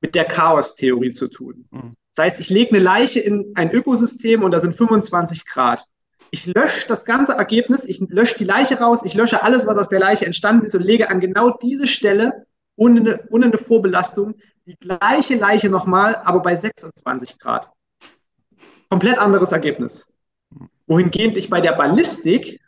mit 0.00 0.14
der 0.14 0.24
Chaos-Theorie 0.24 1.12
zu 1.12 1.28
tun. 1.28 1.66
Mhm. 1.70 1.94
Das 2.14 2.24
heißt, 2.24 2.40
ich 2.40 2.50
lege 2.50 2.70
eine 2.70 2.80
Leiche 2.80 3.20
in 3.20 3.52
ein 3.54 3.70
Ökosystem 3.70 4.42
und 4.42 4.50
da 4.50 4.60
sind 4.60 4.76
25 4.76 5.46
Grad 5.46 5.86
ich 6.30 6.46
lösche 6.46 6.86
das 6.86 7.04
ganze 7.04 7.32
Ergebnis, 7.32 7.84
ich 7.84 8.00
lösche 8.00 8.38
die 8.38 8.44
Leiche 8.44 8.78
raus, 8.78 9.04
ich 9.04 9.14
lösche 9.14 9.42
alles, 9.42 9.66
was 9.66 9.76
aus 9.76 9.88
der 9.88 10.00
Leiche 10.00 10.26
entstanden 10.26 10.64
ist 10.64 10.74
und 10.74 10.82
lege 10.82 11.10
an 11.10 11.20
genau 11.20 11.50
diese 11.50 11.86
Stelle 11.86 12.46
ohne 12.76 13.00
eine, 13.00 13.28
ohne 13.30 13.46
eine 13.46 13.58
Vorbelastung 13.58 14.34
die 14.66 14.76
gleiche 14.76 15.36
Leiche 15.36 15.68
nochmal, 15.68 16.16
aber 16.16 16.40
bei 16.40 16.54
26 16.54 17.38
Grad. 17.38 17.70
Komplett 18.88 19.18
anderes 19.18 19.52
Ergebnis. 19.52 20.06
Wohingehend 20.90 21.36
ich 21.36 21.48
bei 21.48 21.60
der 21.60 21.74
Ballistik, 21.74 22.60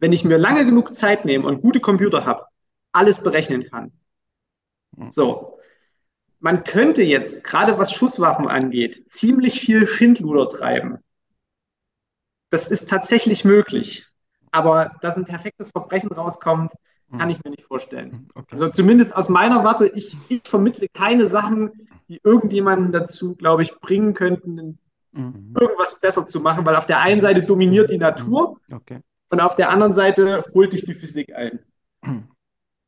wenn 0.00 0.10
ich 0.10 0.24
mir 0.24 0.36
lange 0.36 0.64
genug 0.64 0.96
Zeit 0.96 1.24
nehme 1.24 1.46
und 1.46 1.62
gute 1.62 1.78
Computer 1.78 2.26
habe, 2.26 2.46
alles 2.90 3.22
berechnen 3.22 3.70
kann. 3.70 3.92
So. 5.10 5.60
Man 6.40 6.64
könnte 6.64 7.04
jetzt, 7.04 7.44
gerade 7.44 7.78
was 7.78 7.92
Schusswaffen 7.92 8.48
angeht, 8.48 9.08
ziemlich 9.08 9.60
viel 9.60 9.86
Schindluder 9.86 10.48
treiben. 10.48 10.98
Das 12.50 12.66
ist 12.66 12.90
tatsächlich 12.90 13.44
möglich. 13.44 14.08
Aber 14.50 14.96
dass 15.00 15.16
ein 15.16 15.24
perfektes 15.24 15.70
Verbrechen 15.70 16.10
rauskommt, 16.10 16.72
kann 17.16 17.30
ich 17.30 17.44
mir 17.44 17.50
nicht 17.50 17.62
vorstellen. 17.62 18.28
Okay. 18.34 18.48
Also 18.50 18.70
zumindest 18.70 19.14
aus 19.14 19.28
meiner 19.28 19.62
Warte, 19.62 19.86
ich, 19.86 20.16
ich, 20.28 20.42
vermittle 20.42 20.88
keine 20.88 21.28
Sachen, 21.28 21.70
die 22.08 22.20
irgendjemanden 22.24 22.90
dazu, 22.90 23.36
glaube 23.36 23.62
ich, 23.62 23.72
bringen 23.78 24.14
könnten, 24.14 24.80
mhm. 25.12 25.54
irgendwas 25.58 26.00
besser 26.00 26.26
zu 26.26 26.40
machen, 26.40 26.64
weil 26.64 26.76
auf 26.76 26.86
der 26.86 27.00
einen 27.00 27.20
Seite 27.20 27.42
dominiert 27.42 27.90
die 27.90 27.98
Natur 27.98 28.58
okay. 28.72 29.00
und 29.30 29.40
auf 29.40 29.56
der 29.56 29.70
anderen 29.70 29.94
Seite 29.94 30.44
holt 30.54 30.72
dich 30.72 30.84
die 30.84 30.94
Physik 30.94 31.34
ein. 31.34 31.60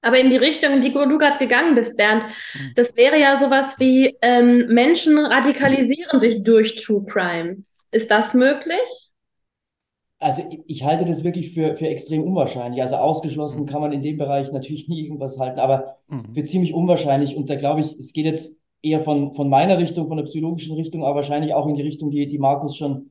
Aber 0.03 0.19
in 0.19 0.29
die 0.29 0.37
Richtung, 0.37 0.75
in 0.75 0.81
die 0.83 0.93
du 0.93 1.19
gerade 1.19 1.39
gegangen 1.39 1.75
bist, 1.75 1.97
Bernd, 1.97 2.25
mhm. 2.55 2.73
das 2.77 2.95
wäre 2.95 3.19
ja 3.19 3.37
sowas 3.37 3.81
wie 3.81 4.17
ähm, 4.21 4.67
Menschen 4.69 5.19
radikalisieren 5.19 6.21
sich 6.21 6.45
durch 6.45 6.77
True 6.77 7.05
Crime. 7.07 7.65
Ist 7.91 8.11
das 8.11 8.35
möglich? 8.35 9.11
Also 10.19 10.43
ich 10.67 10.85
halte 10.85 11.05
das 11.05 11.25
wirklich 11.25 11.53
für, 11.53 11.77
für 11.77 11.89
extrem 11.89 12.23
unwahrscheinlich. 12.23 12.83
Also 12.83 12.97
ausgeschlossen 12.97 13.67
kann 13.67 13.81
man 13.81 13.93
in 13.93 14.03
dem 14.03 14.19
Bereich 14.19 14.53
natürlich 14.53 14.89
nie 14.89 15.05
irgendwas 15.05 15.39
halten, 15.39 15.59
aber 15.59 15.99
mhm. 16.09 16.35
für 16.35 16.45
ziemlich 16.45 16.75
unwahrscheinlich. 16.75 17.37
Und 17.37 17.49
da 17.49 17.57
glaube 17.57 17.81
ich, 17.81 17.87
es 17.87 18.13
geht 18.13 18.27
jetzt 18.27 18.61
eher 18.85 19.03
von, 19.03 19.35
von 19.35 19.49
meiner 19.49 19.79
Richtung, 19.79 20.09
von 20.09 20.17
der 20.17 20.25
psychologischen 20.25 20.77
Richtung, 20.77 21.05
aber 21.05 21.17
wahrscheinlich 21.17 21.55
auch 21.55 21.67
in 21.67 21.75
die 21.75 21.83
Richtung, 21.83 22.11
die, 22.11 22.29
die 22.29 22.39
Markus 22.39 22.77
schon 22.77 23.11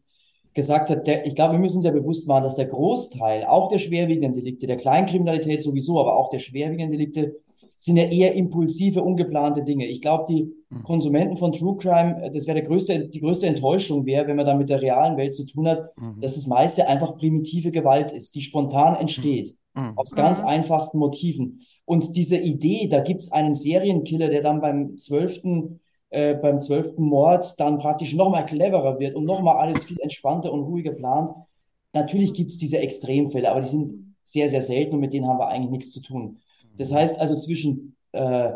gesagt 0.53 0.89
hat. 0.89 1.07
Der, 1.07 1.25
ich 1.25 1.35
glaube, 1.35 1.53
wir 1.53 1.59
müssen 1.59 1.77
uns 1.77 1.85
ja 1.85 1.91
bewusst 1.91 2.27
machen, 2.27 2.43
dass 2.43 2.55
der 2.55 2.67
Großteil, 2.67 3.45
auch 3.45 3.69
der 3.69 3.79
schwerwiegenden 3.79 4.33
Delikte, 4.33 4.67
der 4.67 4.77
Kleinkriminalität 4.77 5.63
sowieso, 5.63 5.99
aber 5.99 6.17
auch 6.17 6.29
der 6.29 6.39
schwerwiegenden 6.39 6.91
Delikte, 6.91 7.35
sind 7.79 7.97
ja 7.97 8.05
eher 8.05 8.33
impulsive, 8.33 9.03
ungeplante 9.03 9.61
Dinge. 9.61 9.87
Ich 9.87 10.01
glaube, 10.01 10.25
die 10.29 10.53
hm. 10.69 10.83
Konsumenten 10.83 11.35
von 11.35 11.51
True 11.51 11.75
Crime, 11.75 12.31
das 12.33 12.47
wäre 12.47 12.63
größte, 12.63 13.09
die 13.09 13.19
größte 13.19 13.47
Enttäuschung 13.47 14.05
wäre, 14.05 14.27
wenn 14.27 14.37
man 14.37 14.45
da 14.45 14.55
mit 14.55 14.69
der 14.69 14.81
realen 14.81 15.17
Welt 15.17 15.35
zu 15.35 15.45
tun 15.45 15.67
hat, 15.67 15.91
mhm. 15.97 16.21
dass 16.21 16.35
das 16.35 16.47
meiste 16.47 16.87
einfach 16.87 17.17
primitive 17.17 17.71
Gewalt 17.71 18.13
ist, 18.13 18.35
die 18.35 18.41
spontan 18.41 18.95
entsteht. 18.95 19.49
Mhm. 19.49 19.62
Aus 19.95 20.11
ganz 20.15 20.39
mhm. 20.39 20.47
einfachsten 20.47 20.97
Motiven. 20.97 21.59
Und 21.85 22.15
diese 22.15 22.37
Idee, 22.37 22.87
da 22.87 22.99
gibt's 22.99 23.31
einen 23.31 23.53
Serienkiller, 23.53 24.29
der 24.29 24.41
dann 24.41 24.61
beim 24.61 24.97
zwölften 24.97 25.79
äh, 26.13 26.35
beim 26.35 26.61
zwölften 26.61 27.01
Mord 27.03 27.59
dann 27.59 27.79
praktisch 27.79 28.13
noch 28.13 28.29
mal 28.29 28.43
cleverer 28.43 28.99
wird 28.99 29.15
und 29.15 29.25
noch 29.25 29.41
mal 29.41 29.55
alles 29.55 29.83
viel 29.83 29.99
entspannter 29.99 30.53
und 30.53 30.61
ruhiger 30.61 30.91
plant. 30.91 31.31
Natürlich 31.91 32.33
gibt's 32.33 32.59
diese 32.59 32.77
Extremfälle, 32.77 33.49
aber 33.49 33.61
die 33.61 33.69
sind 33.69 34.15
sehr, 34.23 34.47
sehr 34.47 34.61
selten 34.61 34.93
und 34.93 34.99
mit 34.99 35.11
denen 35.11 35.27
haben 35.27 35.39
wir 35.39 35.47
eigentlich 35.47 35.71
nichts 35.71 35.91
zu 35.91 36.01
tun. 36.01 36.37
Das 36.77 36.93
heißt 36.93 37.19
also 37.19 37.35
zwischen, 37.35 37.95
äh, 38.11 38.51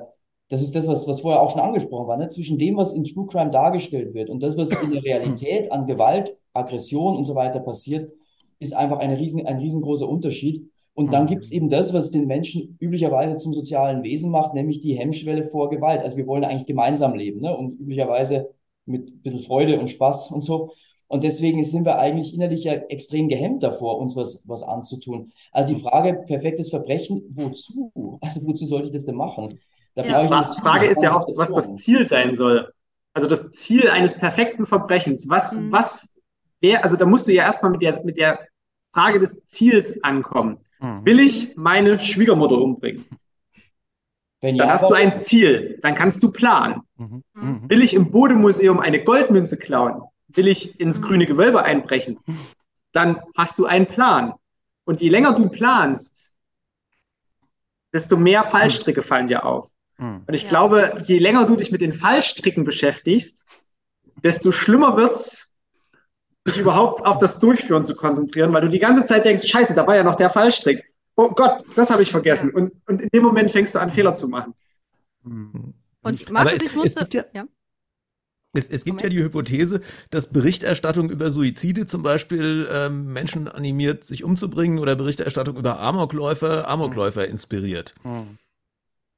das 0.49 0.62
ist 0.62 0.75
das, 0.75 0.88
was, 0.88 1.08
was 1.08 1.21
vorher 1.21 1.41
auch 1.41 1.49
schon 1.49 1.62
angesprochen 1.62 2.08
war, 2.08 2.17
ne? 2.17 2.30
zwischen 2.30 2.60
dem, 2.60 2.77
was 2.77 2.93
in 2.93 3.03
True 3.06 3.25
Crime 3.25 3.49
dargestellt 3.49 4.13
wird 4.13 4.30
und 4.30 4.43
das, 4.43 4.56
was 4.56 4.69
in 4.69 4.91
der 4.91 5.03
Realität 5.03 5.71
an 5.71 5.88
Gewalt, 5.88 6.38
Aggression 6.53 7.17
und 7.17 7.25
so 7.25 7.34
weiter 7.34 7.60
passiert, 7.60 8.12
ist 8.60 8.75
einfach 8.75 8.99
eine 8.99 9.19
riesen, 9.19 9.45
ein 9.47 9.58
riesengroßer 9.58 10.08
Unterschied. 10.08 10.69
Und 10.98 11.14
dann 11.14 11.28
gibt 11.28 11.46
es 11.46 11.52
eben 11.52 11.70
das, 11.70 11.94
was 11.94 12.10
den 12.10 12.26
Menschen 12.26 12.76
üblicherweise 12.80 13.38
zum 13.38 13.54
sozialen 13.54 14.02
Wesen 14.02 14.32
macht, 14.32 14.56
nämlich 14.56 14.80
die 14.80 14.96
Hemmschwelle 14.98 15.48
vor 15.48 15.70
Gewalt. 15.70 16.02
Also 16.02 16.18
wir 16.18 16.26
wollen 16.26 16.44
eigentlich 16.44 16.66
gemeinsam 16.66 17.14
leben 17.14 17.40
ne? 17.40 17.56
und 17.56 17.80
üblicherweise 17.80 18.50
mit 18.88 19.08
ein 19.08 19.22
bisschen 19.22 19.42
Freude 19.42 19.80
und 19.80 19.92
Spaß 19.92 20.32
und 20.32 20.42
so. 20.42 20.72
Und 21.06 21.24
deswegen 21.24 21.64
sind 21.64 21.86
wir 21.86 22.00
eigentlich 22.00 22.34
innerlich 22.34 22.64
ja 22.64 22.74
extrem 22.74 23.28
gehemmt 23.28 23.62
davor, 23.62 24.00
uns 24.00 24.16
was, 24.16 24.44
was 24.48 24.64
anzutun. 24.64 25.34
Also 25.52 25.76
die 25.76 25.80
Frage, 25.80 26.16
perfektes 26.26 26.72
Verbrechen, 26.72 27.22
wozu? 27.36 27.92
Also 28.20 28.44
wozu 28.48 28.66
sollte 28.66 28.88
ich 28.88 28.94
das 28.94 29.06
denn 29.06 29.18
machen? 29.18 29.60
Da 29.94 30.04
ja. 30.04 30.24
Die 30.24 30.60
Frage 30.60 30.88
ist 30.88 31.04
ja 31.04 31.16
auch, 31.16 31.28
was 31.36 31.54
das 31.54 31.76
Ziel 31.76 32.08
sein 32.08 32.34
soll. 32.34 32.74
Also 33.14 33.28
das 33.28 33.52
Ziel 33.52 33.88
eines 33.88 34.16
perfekten 34.16 34.66
Verbrechens. 34.66 35.30
Was, 35.30 35.60
mhm. 35.60 35.72
was 35.72 36.16
wäre, 36.60 36.84
also 36.84 36.96
da 36.96 37.06
musst 37.06 37.28
du 37.28 37.34
ja 37.34 37.44
erstmal 37.44 37.72
mit 37.72 37.84
der, 37.84 38.04
mit 38.04 38.18
der 38.18 38.40
Frage 38.92 39.20
des 39.20 39.46
Ziels 39.46 40.04
ankommen. 40.04 40.58
Mhm. 40.80 41.06
Will 41.06 41.20
ich 41.20 41.56
meine 41.56 42.00
Schwiegermutter 42.00 42.58
umbringen? 42.58 43.06
Wenn 44.42 44.58
dann 44.58 44.68
ja, 44.68 44.74
hast 44.74 44.90
du 44.90 44.94
ein 44.94 45.20
Ziel, 45.20 45.80
dann 45.82 45.96
kannst 45.96 46.22
du 46.22 46.32
planen. 46.32 46.82
Mhm. 46.98 47.24
mhm. 47.34 47.70
Will 47.70 47.82
ich 47.82 47.94
im 47.94 48.12
Bodemuseum 48.12 48.80
eine 48.80 49.04
Goldmünze 49.04 49.58
klauen? 49.58 50.04
will 50.28 50.48
ich 50.48 50.80
ins 50.80 51.02
grüne 51.02 51.26
Gewölbe 51.26 51.63
einbrechen, 51.63 52.20
dann 52.92 53.22
hast 53.36 53.60
du 53.60 53.66
einen 53.66 53.88
Plan. 53.88 54.34
Und 54.86 55.02
je 55.02 55.10
länger 55.10 55.34
du 55.34 55.50
planst, 55.50 56.34
desto 57.94 58.18
mehr 58.18 58.44
Fallstricke 58.44 59.04
fallen 59.04 59.28
dir 59.28 59.46
auf. 59.46 59.70
Hm. 59.98 60.24
Und 60.26 60.34
ich 60.34 60.44
ja. 60.44 60.50
glaube, 60.50 61.04
je 61.06 61.18
länger 61.18 61.46
du 61.46 61.56
dich 61.56 61.72
mit 61.72 61.82
den 61.82 61.94
Fallstricken 61.94 62.63
beschäftigst, 62.63 63.46
desto 64.24 64.52
schlimmer 64.52 64.96
wird 64.98 65.13
es, 65.13 65.47
sich 66.48 66.58
überhaupt 66.58 67.06
auf 67.06 67.18
das 67.18 67.40
Durchführen 67.40 67.86
zu 67.86 67.96
konzentrieren, 67.96 68.54
weil 68.54 68.62
du 68.62 68.70
die 68.70 68.80
ganze 68.80 69.06
Zeit 69.06 69.26
denkst, 69.26 69.48
scheiße, 69.48 69.74
da 69.74 69.86
war 69.86 69.96
ja 69.96 70.04
noch 70.04 70.16
der 70.16 70.30
Fallstrick. 70.30 70.84
Oh 71.16 71.30
Gott, 71.30 71.64
das 71.76 71.90
habe 71.90 72.04
ich 72.04 72.12
vergessen. 72.12 72.52
Und, 72.52 72.74
und 72.88 73.02
in 73.02 73.10
dem 73.14 73.24
Moment 73.24 73.52
fängst 73.52 73.76
du 73.76 73.80
an, 73.80 73.92
Fehler 73.92 74.16
zu 74.16 74.28
machen. 74.28 74.54
Hm. 75.24 75.74
Und 76.04 76.32
Markus, 76.32 76.54
es, 76.54 76.64
ich 76.64 76.76
musste, 76.76 77.08
ja, 77.12 77.26
ja. 77.34 77.46
Es, 78.54 78.70
es 78.70 78.86
gibt 78.86 79.02
Moment. 79.02 79.14
ja 79.14 79.20
die 79.20 79.24
Hypothese, 79.24 79.82
dass 80.10 80.32
Berichterstattung 80.32 81.10
über 81.10 81.30
Suizide 81.30 81.86
zum 81.86 82.02
Beispiel 82.02 82.68
ähm, 82.72 83.12
Menschen 83.12 83.48
animiert, 83.48 84.04
sich 84.04 84.24
umzubringen 84.24 84.80
oder 84.80 84.96
Berichterstattung 84.96 85.58
über 85.58 85.80
Amokläufer, 85.80 86.68
Amokläufer 86.68 87.24
hm. 87.24 87.32
inspiriert. 87.32 87.94
Hm. 88.04 88.38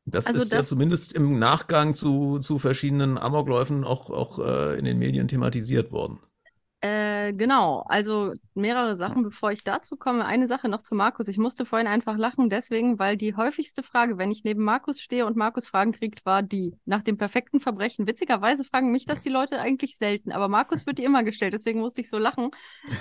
Das 0.05 0.25
also 0.25 0.41
ist 0.41 0.51
das 0.51 0.59
ja 0.59 0.63
zumindest 0.65 1.13
im 1.13 1.37
Nachgang 1.37 1.93
zu, 1.93 2.39
zu 2.39 2.57
verschiedenen 2.57 3.17
Amokläufen 3.19 3.83
auch, 3.83 4.09
auch 4.09 4.39
äh, 4.39 4.79
in 4.79 4.85
den 4.85 4.97
Medien 4.97 5.27
thematisiert 5.27 5.91
worden. 5.91 6.19
Äh, 6.81 7.33
genau, 7.33 7.83
also 7.87 8.35
mehrere 8.53 8.95
Sachen, 8.95 9.23
bevor 9.23 9.51
ich 9.51 9.65
dazu 9.65 9.97
komme. 9.97 10.23
Eine 10.23 10.47
Sache 10.47 10.69
noch 10.69 10.81
zu 10.81 10.95
Markus. 10.95 11.27
Ich 11.27 11.37
musste 11.37 11.65
vorhin 11.65 11.87
einfach 11.87 12.15
lachen, 12.17 12.49
deswegen, 12.49 12.97
weil 12.99 13.17
die 13.17 13.35
häufigste 13.35 13.83
Frage, 13.83 14.17
wenn 14.17 14.31
ich 14.31 14.45
neben 14.45 14.63
Markus 14.63 15.01
stehe 15.01 15.25
und 15.25 15.35
Markus 15.35 15.67
Fragen 15.67 15.91
kriegt, 15.91 16.25
war 16.25 16.41
die 16.41 16.77
nach 16.85 17.03
dem 17.03 17.17
perfekten 17.17 17.59
Verbrechen. 17.59 18.07
Witzigerweise 18.07 18.63
fragen 18.63 18.93
mich 18.93 19.05
das 19.05 19.19
die 19.19 19.29
Leute 19.29 19.59
eigentlich 19.59 19.97
selten, 19.97 20.31
aber 20.31 20.47
Markus 20.47 20.85
wird 20.85 20.99
die 20.99 21.03
immer 21.03 21.23
gestellt, 21.23 21.53
deswegen 21.53 21.81
musste 21.81 21.99
ich 21.99 22.09
so 22.09 22.17
lachen, 22.17 22.49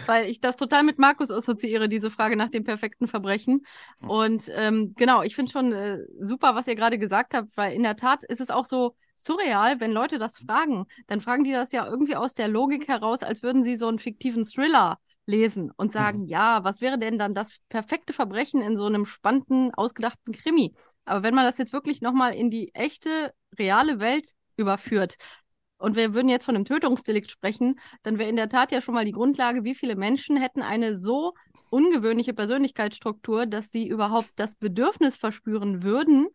weil 0.06 0.28
ich 0.28 0.40
das 0.40 0.56
total 0.56 0.82
mit 0.82 0.98
Markus 0.98 1.30
assoziiere, 1.30 1.88
diese 1.88 2.10
Frage 2.10 2.34
nach 2.34 2.50
dem 2.50 2.64
perfekten 2.64 3.06
Verbrechen. 3.06 3.64
Und 4.00 4.50
ähm, 4.56 4.94
genau, 4.96 5.22
ich 5.22 5.36
finde 5.36 5.52
schon 5.52 5.72
äh, 5.72 6.00
super, 6.18 6.56
was 6.56 6.66
ihr 6.66 6.74
gerade 6.74 6.98
gesagt 6.98 7.32
habt, 7.32 7.56
weil 7.56 7.74
in 7.74 7.84
der 7.84 7.94
Tat 7.94 8.24
ist 8.24 8.40
es 8.40 8.50
auch 8.50 8.64
so, 8.64 8.96
surreal, 9.18 9.80
wenn 9.80 9.92
Leute 9.92 10.18
das 10.18 10.38
fragen. 10.38 10.86
Dann 11.06 11.20
fragen 11.20 11.44
die 11.44 11.52
das 11.52 11.72
ja 11.72 11.86
irgendwie 11.86 12.16
aus 12.16 12.34
der 12.34 12.48
Logik 12.48 12.88
heraus, 12.88 13.22
als 13.22 13.42
würden 13.42 13.62
sie 13.62 13.76
so 13.76 13.88
einen 13.88 13.98
fiktiven 13.98 14.44
Thriller 14.44 14.98
lesen 15.26 15.70
und 15.76 15.92
sagen, 15.92 16.22
mhm. 16.22 16.28
ja, 16.28 16.64
was 16.64 16.80
wäre 16.80 16.98
denn 16.98 17.18
dann 17.18 17.34
das 17.34 17.58
perfekte 17.68 18.12
Verbrechen 18.12 18.62
in 18.62 18.76
so 18.76 18.86
einem 18.86 19.04
spannenden, 19.04 19.74
ausgedachten 19.74 20.32
Krimi? 20.32 20.74
Aber 21.04 21.22
wenn 21.22 21.34
man 21.34 21.44
das 21.44 21.58
jetzt 21.58 21.72
wirklich 21.72 22.00
nochmal 22.00 22.34
in 22.34 22.50
die 22.50 22.74
echte, 22.74 23.34
reale 23.58 24.00
Welt 24.00 24.32
überführt, 24.56 25.16
und 25.80 25.94
wir 25.94 26.12
würden 26.12 26.28
jetzt 26.28 26.44
von 26.44 26.56
einem 26.56 26.64
Tötungsdelikt 26.64 27.30
sprechen, 27.30 27.78
dann 28.02 28.18
wäre 28.18 28.28
in 28.28 28.34
der 28.34 28.48
Tat 28.48 28.72
ja 28.72 28.80
schon 28.80 28.94
mal 28.94 29.04
die 29.04 29.12
Grundlage, 29.12 29.62
wie 29.62 29.76
viele 29.76 29.94
Menschen 29.94 30.36
hätten 30.36 30.60
eine 30.60 30.96
so 30.96 31.34
ungewöhnliche 31.70 32.34
Persönlichkeitsstruktur, 32.34 33.46
dass 33.46 33.70
sie 33.70 33.86
überhaupt 33.86 34.30
das 34.36 34.56
Bedürfnis 34.56 35.16
verspüren 35.16 35.84
würden, 35.84 36.26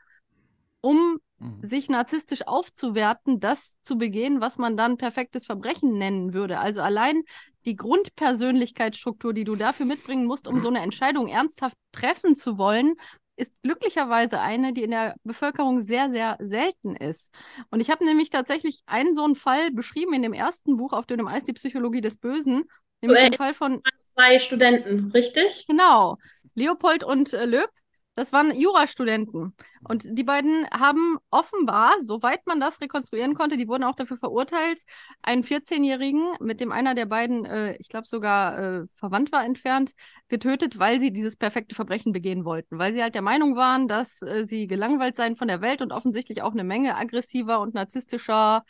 um 0.81 1.19
Mhm. 1.43 1.59
sich 1.61 1.89
narzisstisch 1.89 2.47
aufzuwerten, 2.47 3.39
das 3.39 3.75
zu 3.81 3.97
begehen, 3.97 4.39
was 4.41 4.57
man 4.57 4.77
dann 4.77 4.97
perfektes 4.97 5.45
Verbrechen 5.45 5.97
nennen 5.97 6.33
würde. 6.33 6.59
Also 6.59 6.81
allein 6.81 7.23
die 7.65 7.75
Grundpersönlichkeitsstruktur, 7.75 9.33
die 9.33 9.43
du 9.43 9.55
dafür 9.55 9.85
mitbringen 9.85 10.25
musst, 10.25 10.47
um 10.47 10.59
so 10.59 10.69
eine 10.69 10.79
Entscheidung 10.79 11.27
ernsthaft 11.27 11.75
treffen 11.91 12.35
zu 12.35 12.57
wollen, 12.57 12.95
ist 13.35 13.61
glücklicherweise 13.63 14.39
eine, 14.39 14.73
die 14.73 14.83
in 14.83 14.91
der 14.91 15.15
Bevölkerung 15.23 15.81
sehr, 15.81 16.09
sehr 16.09 16.37
selten 16.39 16.95
ist. 16.95 17.31
Und 17.71 17.79
ich 17.79 17.89
habe 17.89 18.05
nämlich 18.05 18.29
tatsächlich 18.29 18.81
einen 18.85 19.13
so 19.13 19.23
einen 19.23 19.35
Fall 19.35 19.71
beschrieben 19.71 20.13
in 20.13 20.21
dem 20.21 20.33
ersten 20.33 20.77
Buch 20.77 20.93
auf 20.93 21.05
dem 21.07 21.27
Eis, 21.27 21.43
die 21.43 21.53
Psychologie 21.53 22.01
des 22.01 22.17
Bösen. 22.17 22.65
Nämlich 23.01 23.21
den 23.21 23.33
Fall 23.33 23.53
von 23.53 23.81
zwei 24.13 24.39
Studenten, 24.39 25.11
richtig? 25.11 25.65
Genau. 25.67 26.17
Leopold 26.55 27.03
und 27.03 27.33
äh, 27.33 27.45
Löb 27.45 27.69
das 28.15 28.31
waren 28.31 28.55
Jurastudenten. 28.55 29.55
Und 29.83 30.05
die 30.17 30.23
beiden 30.23 30.67
haben 30.71 31.17
offenbar, 31.31 31.99
soweit 31.99 32.45
man 32.45 32.59
das 32.59 32.79
rekonstruieren 32.81 33.33
konnte, 33.33 33.57
die 33.57 33.67
wurden 33.67 33.83
auch 33.83 33.95
dafür 33.95 34.17
verurteilt, 34.17 34.81
einen 35.21 35.43
14-Jährigen, 35.43 36.35
mit 36.39 36.59
dem 36.59 36.71
einer 36.71 36.95
der 36.95 37.05
beiden, 37.05 37.45
äh, 37.45 37.75
ich 37.77 37.89
glaube 37.89 38.07
sogar 38.07 38.57
äh, 38.57 38.85
verwandt 38.93 39.31
war 39.31 39.43
entfernt, 39.43 39.93
getötet, 40.27 40.79
weil 40.79 40.99
sie 40.99 41.11
dieses 41.11 41.35
perfekte 41.35 41.75
Verbrechen 41.75 42.13
begehen 42.13 42.45
wollten. 42.45 42.77
Weil 42.77 42.93
sie 42.93 43.01
halt 43.01 43.15
der 43.15 43.21
Meinung 43.21 43.55
waren, 43.55 43.87
dass 43.87 44.21
äh, 44.21 44.45
sie 44.45 44.67
gelangweilt 44.67 45.15
seien 45.15 45.35
von 45.35 45.47
der 45.47 45.61
Welt 45.61 45.81
und 45.81 45.91
offensichtlich 45.91 46.41
auch 46.41 46.53
eine 46.53 46.63
Menge 46.63 46.95
aggressiver 46.95 47.59
und 47.61 47.73
narzisstischer 47.73 48.63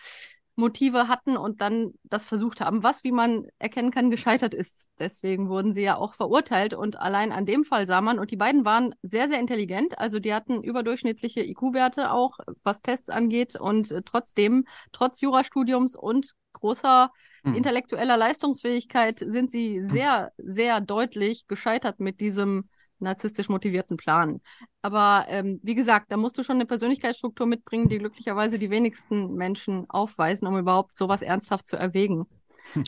Motive 0.56 1.08
hatten 1.08 1.36
und 1.36 1.62
dann 1.62 1.94
das 2.04 2.26
versucht 2.26 2.62
haben, 2.62 2.84
was, 2.84 3.04
wie 3.04 3.12
man 3.12 3.48
erkennen 3.58 3.92
kann, 3.92 4.12
gescheitert 4.12 4.54
ist. 4.54 4.92
Deswegen 5.00 5.50
wurden 5.50 5.74
sie 5.74 5.82
ja 5.82 5.98
auch 5.98 6.13
verurteilt 6.13 6.74
und 6.74 7.00
allein 7.00 7.32
an 7.32 7.46
dem 7.46 7.63
Fall 7.63 7.86
sah 7.86 8.02
man, 8.02 8.20
und 8.20 8.32
die 8.32 8.38
beiden 8.38 8.63
waren 8.63 8.94
sehr, 9.02 9.28
sehr 9.28 9.39
intelligent, 9.39 9.98
also 9.98 10.20
die 10.20 10.34
hatten 10.34 10.62
überdurchschnittliche 10.62 11.44
IQ-Werte 11.44 12.12
auch, 12.12 12.38
was 12.63 12.82
Tests 12.82 13.10
angeht 13.10 13.56
und 13.56 13.92
äh, 13.92 14.02
trotzdem, 14.06 14.66
trotz 14.92 15.22
Jurastudiums 15.22 15.96
und 15.96 16.34
großer 16.54 17.12
mhm. 17.44 17.56
intellektueller 17.56 18.16
Leistungsfähigkeit 18.16 19.20
sind 19.20 19.50
sie 19.50 19.82
sehr, 19.82 20.32
sehr 20.38 20.82
deutlich 20.82 21.48
gescheitert 21.48 22.00
mit 22.00 22.20
diesem 22.20 22.70
narzisstisch 22.99 23.49
motivierten 23.49 23.97
Plan. 23.97 24.41
Aber 24.82 25.25
ähm, 25.27 25.60
wie 25.63 25.75
gesagt, 25.75 26.12
da 26.12 26.17
musst 26.17 26.38
du 26.38 26.43
schon 26.43 26.56
eine 26.56 26.65
Persönlichkeitsstruktur 26.65 27.45
mitbringen, 27.45 27.89
die 27.89 27.99
glücklicherweise 27.99 28.60
die 28.60 28.69
wenigsten 28.69 29.34
Menschen 29.36 29.89
aufweisen, 29.89 30.47
um 30.47 30.58
überhaupt 30.58 30.97
sowas 30.97 31.21
ernsthaft 31.21 31.67
zu 31.67 31.77
erwägen. 31.77 32.25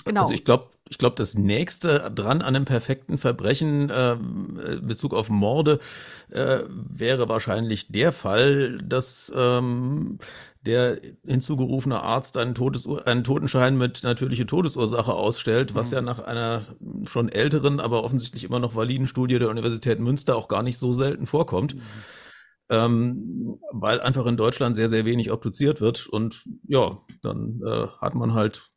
Genau. 0.05 0.21
Also 0.21 0.33
ich 0.33 0.43
glaube, 0.43 0.69
ich 0.87 0.97
glaube, 0.97 1.15
das 1.15 1.35
nächste 1.35 2.11
dran 2.13 2.41
an 2.41 2.55
einem 2.55 2.65
perfekten 2.65 3.17
Verbrechen 3.17 3.89
äh, 3.89 4.17
Bezug 4.81 5.13
auf 5.13 5.29
Morde 5.29 5.79
äh, 6.29 6.59
wäre 6.67 7.27
wahrscheinlich 7.27 7.87
der 7.89 8.11
Fall, 8.11 8.77
dass 8.83 9.31
ähm, 9.35 10.19
der 10.65 10.97
hinzugerufene 11.25 12.01
Arzt 12.01 12.37
einen, 12.37 12.55
Todes 12.55 12.87
einen 13.05 13.23
Totenschein 13.23 13.77
mit 13.77 14.03
natürliche 14.03 14.45
Todesursache 14.45 15.13
ausstellt, 15.13 15.75
was 15.75 15.89
mhm. 15.89 15.95
ja 15.95 16.01
nach 16.01 16.19
einer 16.19 16.63
schon 17.07 17.29
älteren, 17.29 17.79
aber 17.79 18.03
offensichtlich 18.03 18.43
immer 18.43 18.59
noch 18.59 18.75
validen 18.75 19.07
Studie 19.07 19.39
der 19.39 19.49
Universität 19.49 19.99
Münster 19.99 20.35
auch 20.35 20.47
gar 20.47 20.63
nicht 20.63 20.77
so 20.77 20.93
selten 20.93 21.25
vorkommt. 21.25 21.75
Mhm. 21.75 21.81
Ähm, 22.67 23.59
weil 23.73 24.01
einfach 24.01 24.25
in 24.25 24.37
Deutschland 24.37 24.75
sehr, 24.75 24.87
sehr 24.87 25.05
wenig 25.05 25.31
obduziert 25.31 25.81
wird 25.81 26.07
und 26.07 26.43
ja, 26.67 26.97
dann 27.21 27.61
äh, 27.63 27.87
hat 28.01 28.15
man 28.15 28.33
halt 28.33 28.71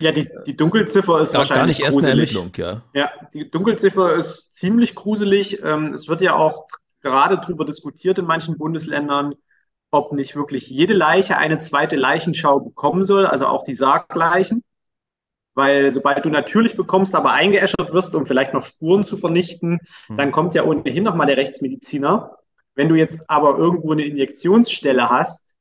ja, 0.00 0.12
die, 0.12 0.28
die 0.46 0.56
Dunkelziffer 0.56 1.20
ist 1.20 1.32
gar, 1.32 1.40
wahrscheinlich 1.40 1.58
gar 1.58 1.66
nicht 1.66 1.80
erst 1.80 1.96
gruselig. 1.96 2.12
eine 2.12 2.40
Ermittlung, 2.40 2.52
ja. 2.56 2.82
Ja, 2.94 3.10
die 3.34 3.50
Dunkelziffer 3.50 4.14
ist 4.14 4.54
ziemlich 4.54 4.94
gruselig. 4.94 5.62
Ähm, 5.62 5.92
es 5.92 6.08
wird 6.08 6.20
ja 6.20 6.36
auch 6.36 6.66
gerade 7.00 7.36
darüber 7.36 7.64
diskutiert 7.64 8.18
in 8.18 8.24
manchen 8.24 8.58
Bundesländern, 8.58 9.34
ob 9.90 10.12
nicht 10.12 10.36
wirklich 10.36 10.68
jede 10.68 10.94
Leiche 10.94 11.38
eine 11.38 11.58
zweite 11.58 11.96
Leichenschau 11.96 12.60
bekommen 12.60 13.04
soll, 13.04 13.26
also 13.26 13.46
auch 13.46 13.64
die 13.64 13.74
Sargleichen. 13.74 14.62
Weil 15.54 15.90
sobald 15.90 16.24
du 16.24 16.30
natürlich 16.30 16.76
bekommst, 16.76 17.14
aber 17.14 17.32
eingeäschert 17.32 17.92
wirst, 17.92 18.14
um 18.14 18.26
vielleicht 18.26 18.54
noch 18.54 18.62
Spuren 18.62 19.02
zu 19.02 19.16
vernichten, 19.16 19.80
hm. 20.06 20.16
dann 20.16 20.30
kommt 20.30 20.54
ja 20.54 20.64
ohnehin 20.64 21.02
nochmal 21.02 21.26
der 21.26 21.36
Rechtsmediziner. 21.36 22.36
Wenn 22.74 22.88
du 22.88 22.94
jetzt 22.94 23.28
aber 23.28 23.58
irgendwo 23.58 23.92
eine 23.92 24.04
Injektionsstelle 24.04 25.10
hast 25.10 25.56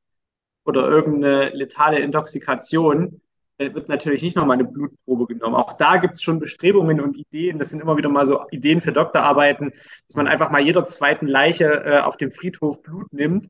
oder 0.65 0.87
irgendeine 0.87 1.49
letale 1.49 1.99
Intoxikation, 1.99 3.21
dann 3.57 3.73
wird 3.73 3.89
natürlich 3.89 4.21
nicht 4.21 4.35
nochmal 4.35 4.59
eine 4.59 4.67
Blutprobe 4.67 5.25
genommen. 5.25 5.55
Auch 5.55 5.73
da 5.73 5.97
gibt 5.97 6.13
es 6.13 6.21
schon 6.21 6.39
Bestrebungen 6.39 7.01
und 7.01 7.17
Ideen. 7.17 7.57
Das 7.57 7.69
sind 7.69 7.81
immer 7.81 7.97
wieder 7.97 8.09
mal 8.09 8.27
so 8.27 8.41
Ideen 8.51 8.81
für 8.81 8.91
Doktorarbeiten, 8.91 9.71
dass 10.07 10.15
man 10.15 10.27
einfach 10.27 10.51
mal 10.51 10.61
jeder 10.61 10.85
zweiten 10.85 11.25
Leiche 11.25 11.65
äh, 11.65 11.99
auf 12.01 12.17
dem 12.17 12.31
Friedhof 12.31 12.83
Blut 12.83 13.11
nimmt 13.11 13.47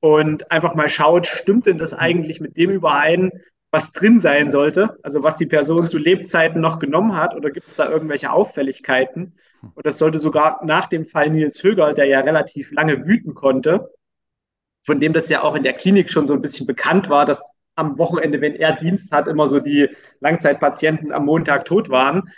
und 0.00 0.50
einfach 0.50 0.74
mal 0.74 0.88
schaut, 0.88 1.26
stimmt 1.26 1.66
denn 1.66 1.78
das 1.78 1.94
eigentlich 1.94 2.40
mit 2.40 2.56
dem 2.56 2.70
überein, 2.70 3.30
was 3.70 3.92
drin 3.92 4.18
sein 4.18 4.50
sollte, 4.50 4.98
also 5.02 5.22
was 5.22 5.36
die 5.36 5.46
Person 5.46 5.88
zu 5.88 5.98
Lebzeiten 5.98 6.60
noch 6.60 6.80
genommen 6.80 7.14
hat, 7.14 7.36
oder 7.36 7.50
gibt 7.50 7.68
es 7.68 7.76
da 7.76 7.88
irgendwelche 7.88 8.32
Auffälligkeiten? 8.32 9.34
Und 9.62 9.86
das 9.86 9.98
sollte 9.98 10.18
sogar 10.18 10.64
nach 10.64 10.86
dem 10.86 11.04
Fall 11.04 11.30
Nils 11.30 11.62
Höger, 11.62 11.94
der 11.94 12.06
ja 12.06 12.20
relativ 12.20 12.72
lange 12.72 13.06
wüten 13.06 13.34
konnte, 13.34 13.90
von 14.84 14.98
dem 14.98 15.12
das 15.12 15.28
ja 15.28 15.42
auch 15.42 15.54
in 15.54 15.62
der 15.62 15.74
Klinik 15.74 16.10
schon 16.10 16.26
so 16.26 16.32
ein 16.32 16.42
bisschen 16.42 16.66
bekannt 16.66 17.08
war, 17.10 17.26
dass 17.26 17.42
am 17.76 17.96
Wochenende, 17.98 18.40
wenn 18.40 18.56
er 18.56 18.74
Dienst 18.74 19.12
hat, 19.12 19.28
immer 19.28 19.46
so 19.46 19.60
die 19.60 19.88
Langzeitpatienten 20.20 21.12
am 21.12 21.26
Montag 21.26 21.64
tot 21.64 21.90
waren, 21.90 22.28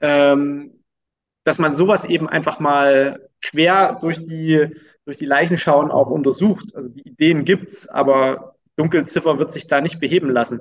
ähm, 0.00 0.82
dass 1.44 1.58
man 1.58 1.74
sowas 1.74 2.04
eben 2.04 2.28
einfach 2.28 2.58
mal 2.58 3.28
quer 3.42 3.98
durch 4.00 4.24
die, 4.24 4.68
durch 5.04 5.18
die 5.18 5.26
Leichenschauen 5.26 5.90
auch 5.90 6.08
untersucht. 6.08 6.74
Also 6.74 6.88
die 6.88 7.06
Ideen 7.06 7.44
gibt's, 7.44 7.88
aber 7.88 8.56
Dunkelziffer 8.76 9.38
wird 9.38 9.52
sich 9.52 9.66
da 9.66 9.80
nicht 9.80 10.00
beheben 10.00 10.30
lassen. 10.30 10.60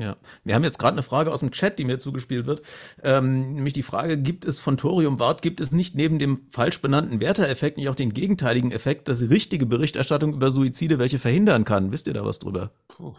Ja, 0.00 0.16
wir 0.44 0.54
haben 0.54 0.62
jetzt 0.62 0.78
gerade 0.78 0.94
eine 0.94 1.02
Frage 1.02 1.32
aus 1.32 1.40
dem 1.40 1.50
Chat, 1.50 1.78
die 1.78 1.84
mir 1.84 1.98
zugespielt 1.98 2.46
wird. 2.46 2.62
Ähm, 3.02 3.54
nämlich 3.54 3.72
die 3.72 3.82
Frage, 3.82 4.16
gibt 4.16 4.44
es 4.44 4.60
von 4.60 4.76
Thorium 4.76 5.18
Wart, 5.18 5.42
gibt 5.42 5.60
es 5.60 5.72
nicht 5.72 5.96
neben 5.96 6.20
dem 6.20 6.46
falsch 6.50 6.80
benannten 6.80 7.20
Werter-Effekt 7.20 7.78
nicht 7.78 7.88
auch 7.88 7.96
den 7.96 8.14
gegenteiligen 8.14 8.70
Effekt, 8.70 9.08
dass 9.08 9.22
richtige 9.22 9.66
Berichterstattung 9.66 10.34
über 10.34 10.50
Suizide 10.50 11.00
welche 11.00 11.18
verhindern 11.18 11.64
kann? 11.64 11.90
Wisst 11.90 12.06
ihr 12.06 12.14
da 12.14 12.24
was 12.24 12.38
drüber? 12.38 12.70
Puh. 12.86 13.16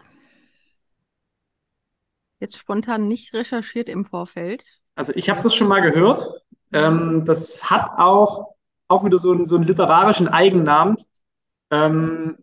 Jetzt 2.38 2.56
spontan 2.56 3.08
nicht 3.08 3.34
recherchiert 3.34 3.90
im 3.90 4.04
Vorfeld. 4.04 4.64
Also 4.94 5.12
ich 5.14 5.28
habe 5.28 5.42
das 5.42 5.54
schon 5.54 5.68
mal 5.68 5.82
gehört. 5.82 6.42
Ähm, 6.72 7.24
das 7.26 7.68
hat 7.68 7.90
auch 7.98 8.54
auch 8.90 9.04
wieder 9.04 9.18
so, 9.18 9.32
einen, 9.32 9.46
so 9.46 9.56
einen 9.56 9.64
literarischen 9.64 10.28
Eigennamen. 10.28 10.96
Ähm, 11.70 12.38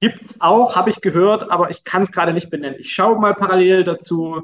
Gibt 0.00 0.24
es 0.26 0.40
auch, 0.40 0.76
habe 0.76 0.90
ich 0.90 1.00
gehört, 1.00 1.50
aber 1.50 1.70
ich 1.70 1.84
kann 1.84 2.02
es 2.02 2.12
gerade 2.12 2.34
nicht 2.34 2.50
benennen. 2.50 2.76
Ich 2.78 2.92
schaue 2.92 3.18
mal 3.18 3.34
parallel 3.34 3.84
dazu. 3.84 4.42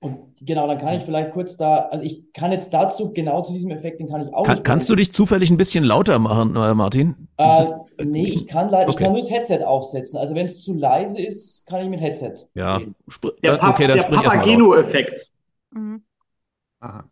Und 0.00 0.34
genau, 0.40 0.66
dann 0.66 0.78
kann 0.78 0.96
ich 0.96 1.04
vielleicht 1.04 1.32
kurz 1.32 1.56
da, 1.56 1.88
also 1.90 2.04
ich 2.04 2.32
kann 2.32 2.50
jetzt 2.50 2.72
dazu, 2.72 3.12
genau 3.12 3.42
zu 3.42 3.52
diesem 3.52 3.70
Effekt, 3.70 4.00
den 4.00 4.08
kann 4.08 4.26
ich 4.26 4.34
auch. 4.34 4.44
Kann, 4.44 4.62
kannst 4.62 4.88
du 4.88 4.96
dich 4.96 5.12
zufällig 5.12 5.50
ein 5.50 5.56
bisschen 5.56 5.84
lauter 5.84 6.18
machen, 6.18 6.56
äh, 6.56 6.74
Martin? 6.74 7.28
Äh, 7.36 7.64
nee, 8.02 8.26
ich 8.26 8.46
kann 8.46 8.70
leider, 8.70 8.88
okay. 8.88 8.96
ich 8.98 9.04
kann 9.04 9.12
nur 9.12 9.20
das 9.20 9.30
Headset 9.30 9.64
aufsetzen. 9.64 10.18
Also 10.18 10.34
wenn 10.34 10.46
es 10.46 10.62
zu 10.62 10.74
leise 10.74 11.20
ist, 11.20 11.66
kann 11.66 11.82
ich 11.82 11.88
mit 11.88 12.00
Headset. 12.00 12.34
Ja, 12.54 12.80
der, 13.42 13.58
pa 13.58 13.70
okay, 13.70 13.86
dann 13.86 13.98
der 13.98 14.04
Papageno-Effekt. 14.04 15.30
Mhm. 15.70 16.02
Aha. 16.80 17.04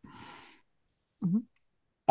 Mhm. 1.20 1.46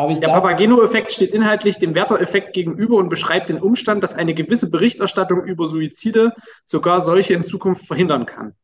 Aber 0.00 0.14
der 0.14 0.28
Papageno-Effekt 0.28 1.12
steht 1.12 1.32
inhaltlich 1.32 1.76
dem 1.76 1.94
Werther-Effekt 1.94 2.54
gegenüber 2.54 2.96
und 2.96 3.10
beschreibt 3.10 3.50
den 3.50 3.60
Umstand, 3.60 4.02
dass 4.02 4.14
eine 4.14 4.32
gewisse 4.32 4.70
Berichterstattung 4.70 5.44
über 5.44 5.66
Suizide 5.66 6.32
sogar 6.64 7.02
solche 7.02 7.34
in 7.34 7.44
Zukunft 7.44 7.86
verhindern 7.86 8.24
kann. 8.24 8.54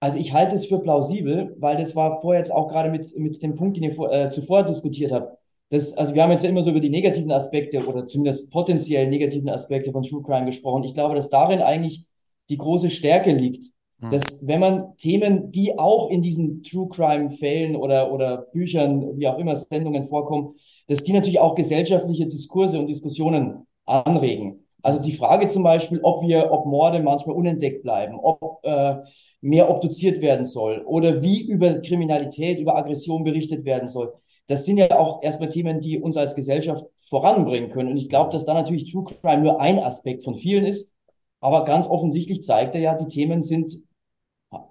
Also 0.00 0.18
ich 0.18 0.32
halte 0.32 0.56
es 0.56 0.64
für 0.64 0.78
plausibel, 0.78 1.54
weil 1.58 1.76
das 1.76 1.94
war 1.94 2.22
vorher 2.22 2.40
jetzt 2.40 2.50
auch 2.50 2.68
gerade 2.68 2.88
mit, 2.88 3.14
mit 3.18 3.42
dem 3.42 3.52
Punkt, 3.52 3.76
den 3.76 3.84
ihr 3.84 3.94
vor, 3.94 4.10
äh, 4.10 4.30
zuvor 4.30 4.62
diskutiert 4.62 5.12
habt. 5.12 5.36
Das, 5.68 5.92
also 5.92 6.14
wir 6.14 6.22
haben 6.22 6.30
jetzt 6.30 6.44
ja 6.44 6.48
immer 6.48 6.62
so 6.62 6.70
über 6.70 6.80
die 6.80 6.88
negativen 6.88 7.30
Aspekte 7.30 7.86
oder 7.86 8.06
zumindest 8.06 8.50
potenziell 8.50 9.06
negativen 9.06 9.50
Aspekte 9.50 9.92
von 9.92 10.02
True 10.02 10.22
Crime 10.22 10.46
gesprochen. 10.46 10.84
Ich 10.84 10.94
glaube, 10.94 11.14
dass 11.14 11.28
darin 11.28 11.60
eigentlich 11.60 12.06
die 12.48 12.56
große 12.56 12.88
Stärke 12.88 13.32
liegt. 13.32 13.66
Dass, 14.10 14.46
wenn 14.46 14.60
man 14.60 14.96
Themen, 14.96 15.50
die 15.50 15.78
auch 15.78 16.10
in 16.10 16.22
diesen 16.22 16.62
True 16.62 16.88
Crime 16.88 17.30
Fällen 17.30 17.76
oder, 17.76 18.12
oder 18.12 18.38
Büchern, 18.52 19.16
wie 19.18 19.28
auch 19.28 19.38
immer 19.38 19.56
Sendungen 19.56 20.06
vorkommen, 20.06 20.54
dass 20.88 21.02
die 21.02 21.12
natürlich 21.12 21.40
auch 21.40 21.54
gesellschaftliche 21.54 22.26
Diskurse 22.26 22.78
und 22.78 22.88
Diskussionen 22.88 23.66
anregen. 23.86 24.64
Also 24.82 25.00
die 25.00 25.12
Frage 25.12 25.46
zum 25.46 25.62
Beispiel, 25.62 26.00
ob 26.02 26.22
wir, 26.22 26.52
ob 26.52 26.66
Morde 26.66 27.00
manchmal 27.00 27.36
unentdeckt 27.36 27.82
bleiben, 27.82 28.18
ob 28.20 28.60
äh, 28.64 28.96
mehr 29.40 29.70
obduziert 29.70 30.20
werden 30.20 30.44
soll 30.44 30.82
oder 30.84 31.22
wie 31.22 31.40
über 31.48 31.80
Kriminalität, 31.80 32.58
über 32.58 32.76
Aggression 32.76 33.24
berichtet 33.24 33.64
werden 33.64 33.88
soll. 33.88 34.12
Das 34.46 34.66
sind 34.66 34.76
ja 34.76 34.98
auch 34.98 35.22
erstmal 35.22 35.48
Themen, 35.48 35.80
die 35.80 35.98
uns 35.98 36.18
als 36.18 36.34
Gesellschaft 36.34 36.84
voranbringen 37.08 37.70
können. 37.70 37.92
Und 37.92 37.96
ich 37.96 38.10
glaube, 38.10 38.30
dass 38.30 38.44
da 38.44 38.52
natürlich 38.52 38.92
True 38.92 39.04
Crime 39.04 39.42
nur 39.42 39.58
ein 39.58 39.78
Aspekt 39.78 40.22
von 40.22 40.34
vielen 40.34 40.66
ist. 40.66 40.92
Aber 41.40 41.64
ganz 41.64 41.86
offensichtlich 41.88 42.42
zeigt 42.42 42.74
er 42.74 42.80
ja, 42.82 42.94
die 42.94 43.06
Themen 43.06 43.42
sind, 43.42 43.74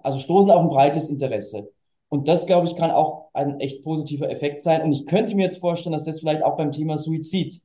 also 0.02 0.18
stoßen 0.18 0.50
auf 0.50 0.60
ein 0.60 0.68
breites 0.68 1.08
Interesse. 1.08 1.72
Und 2.08 2.28
das, 2.28 2.46
glaube 2.46 2.66
ich, 2.66 2.76
kann 2.76 2.90
auch 2.90 3.30
ein 3.32 3.58
echt 3.60 3.82
positiver 3.82 4.30
Effekt 4.30 4.60
sein. 4.60 4.82
Und 4.82 4.92
ich 4.92 5.06
könnte 5.06 5.34
mir 5.34 5.44
jetzt 5.44 5.58
vorstellen, 5.58 5.92
dass 5.92 6.04
das 6.04 6.20
vielleicht 6.20 6.42
auch 6.42 6.56
beim 6.56 6.70
Thema 6.70 6.98
Suizid 6.98 7.60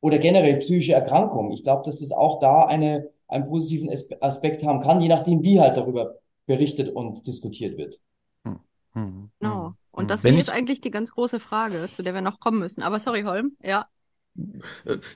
oder 0.00 0.18
generell 0.18 0.56
psychische 0.56 0.94
Erkrankung, 0.94 1.52
ich 1.52 1.62
glaube, 1.62 1.84
dass 1.84 2.00
das 2.00 2.10
auch 2.10 2.40
da 2.40 2.64
eine, 2.64 3.08
einen 3.28 3.46
positiven 3.46 3.88
Aspekt 4.20 4.64
haben 4.64 4.80
kann, 4.80 5.00
je 5.00 5.08
nachdem, 5.08 5.42
wie 5.44 5.60
halt 5.60 5.76
darüber 5.76 6.16
berichtet 6.46 6.88
und 6.94 7.26
diskutiert 7.26 7.78
wird. 7.78 8.00
Hm. 8.44 8.58
Hm. 8.94 9.30
Genau. 9.38 9.74
Und 9.92 10.10
das 10.10 10.24
ist 10.24 10.36
jetzt 10.36 10.50
eigentlich 10.50 10.80
die 10.80 10.90
ganz 10.90 11.12
große 11.12 11.38
Frage, 11.38 11.88
zu 11.92 12.02
der 12.02 12.14
wir 12.14 12.22
noch 12.22 12.40
kommen 12.40 12.58
müssen. 12.58 12.82
Aber 12.82 12.98
sorry, 12.98 13.22
Holm, 13.22 13.56
ja. 13.62 13.86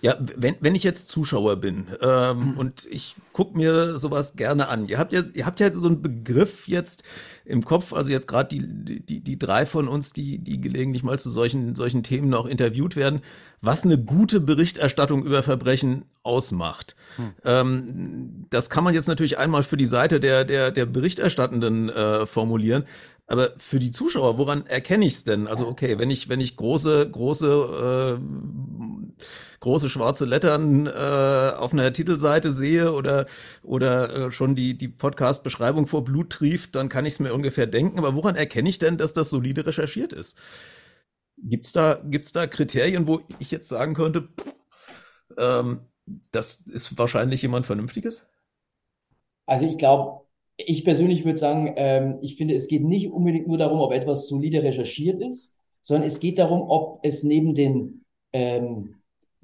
Ja, 0.02 0.16
wenn, 0.18 0.57
wenn 0.61 0.74
ich 0.74 0.83
jetzt 0.83 1.09
Zuschauer 1.09 1.57
bin 1.57 1.87
ähm, 2.02 2.52
mhm. 2.52 2.59
und 2.59 2.87
ich 2.90 3.14
gucke 3.33 3.57
mir 3.57 3.98
sowas 3.98 4.37
gerne 4.37 4.68
an, 4.68 4.88
ihr 4.88 4.98
habt 4.98 5.14
ja, 5.14 5.22
ihr 5.33 5.46
habt 5.46 5.59
ja 5.59 5.72
so 5.72 5.88
einen 5.88 6.02
Begriff 6.02 6.68
jetzt 6.68 7.02
im 7.46 7.64
Kopf, 7.64 7.94
also 7.94 8.11
jetzt 8.11 8.29
gerade 8.29 8.48
die, 8.48 9.00
die, 9.00 9.20
die 9.20 9.38
drei 9.38 9.64
von 9.64 9.88
uns, 9.88 10.12
die, 10.12 10.38
die 10.38 10.61
gelegentlich 10.61 11.02
mal 11.02 11.18
zu 11.18 11.31
solchen, 11.31 11.74
solchen 11.76 12.02
Themen 12.02 12.29
noch 12.29 12.44
interviewt 12.44 12.94
werden, 12.94 13.22
was 13.62 13.85
eine 13.85 13.96
gute 13.96 14.38
Berichterstattung 14.38 15.24
über 15.24 15.42
Verbrechen 15.42 16.05
ausmacht. 16.22 16.94
Hm. 17.16 17.35
Ähm, 17.44 18.46
das 18.50 18.68
kann 18.68 18.85
man 18.85 18.92
jetzt 18.92 19.09
natürlich 19.09 19.38
einmal 19.38 19.62
für 19.62 19.79
die 19.79 19.87
Seite 19.87 20.20
der, 20.20 20.44
der, 20.44 20.70
der 20.72 20.85
Berichterstattenden 20.85 21.88
äh, 21.88 22.26
formulieren. 22.26 22.85
Aber 23.29 23.50
für 23.59 23.81
die 23.81 23.90
Zuschauer, 23.90 24.38
woran 24.38 24.66
erkenne 24.66 25.05
ich 25.05 25.14
es 25.14 25.24
denn? 25.24 25.48
Also 25.48 25.66
okay, 25.66 25.98
wenn 25.98 26.11
ich 26.11 26.29
wenn 26.29 26.40
ich 26.40 26.57
große 26.57 27.11
große 27.11 28.18
äh, 28.20 29.06
große 29.61 29.90
schwarze 29.90 30.24
Lettern 30.24 30.87
äh, 30.87 30.90
auf 30.90 31.72
einer 31.72 31.92
Titelseite 31.92 32.50
sehe 32.50 32.92
oder 32.92 33.26
oder 33.62 34.26
äh, 34.26 34.31
schon 34.31 34.55
die 34.55 34.76
die 34.76 34.88
Podcast 34.88 35.44
Beschreibung 35.44 35.87
vor 35.87 36.05
Blut 36.05 36.31
trieft, 36.31 36.74
dann 36.74 36.88
kann 36.88 37.07
ich 37.07 37.14
es 37.14 37.20
mir 37.20 37.35
ungefähr 37.35 37.66
denken. 37.66 37.98
Aber 37.98 38.14
woran 38.14 38.37
erkenne 38.37 38.68
ich 38.68 38.79
denn, 38.79 38.96
dass 38.96 39.12
das 39.12 39.31
solide 39.31 39.66
recherchiert 39.66 40.12
ist? 40.12 40.37
Gibt's 41.38 41.72
da 41.72 42.00
gibt's 42.05 42.33
da 42.33 42.46
Kriterien, 42.46 43.07
wo 43.07 43.20
ich 43.38 43.50
jetzt 43.50 43.68
sagen 43.68 43.94
könnte, 43.94 44.29
ähm, 45.38 45.81
das 46.31 46.56
ist 46.56 46.98
wahrscheinlich 46.98 47.42
jemand 47.42 47.67
Vernünftiges? 47.67 48.31
Also 49.46 49.67
ich 49.67 49.79
glaube, 49.79 50.27
ich 50.56 50.85
persönlich 50.85 51.25
würde 51.25 51.38
sagen, 51.38 51.75
ähm, 51.77 52.19
ich 52.23 52.37
finde, 52.37 52.54
es 52.54 52.69
geht 52.69 52.83
nicht 52.83 53.10
unbedingt 53.10 53.46
nur 53.46 53.58
darum, 53.58 53.81
ob 53.81 53.92
etwas 53.92 54.29
solide 54.29 54.62
recherchiert 54.62 55.21
ist, 55.21 55.56
sondern 55.83 56.06
es 56.06 56.21
geht 56.21 56.38
darum, 56.38 56.62
ob 56.69 57.00
es 57.04 57.23
neben 57.23 57.54
den 57.54 58.04
ähm, 58.33 58.96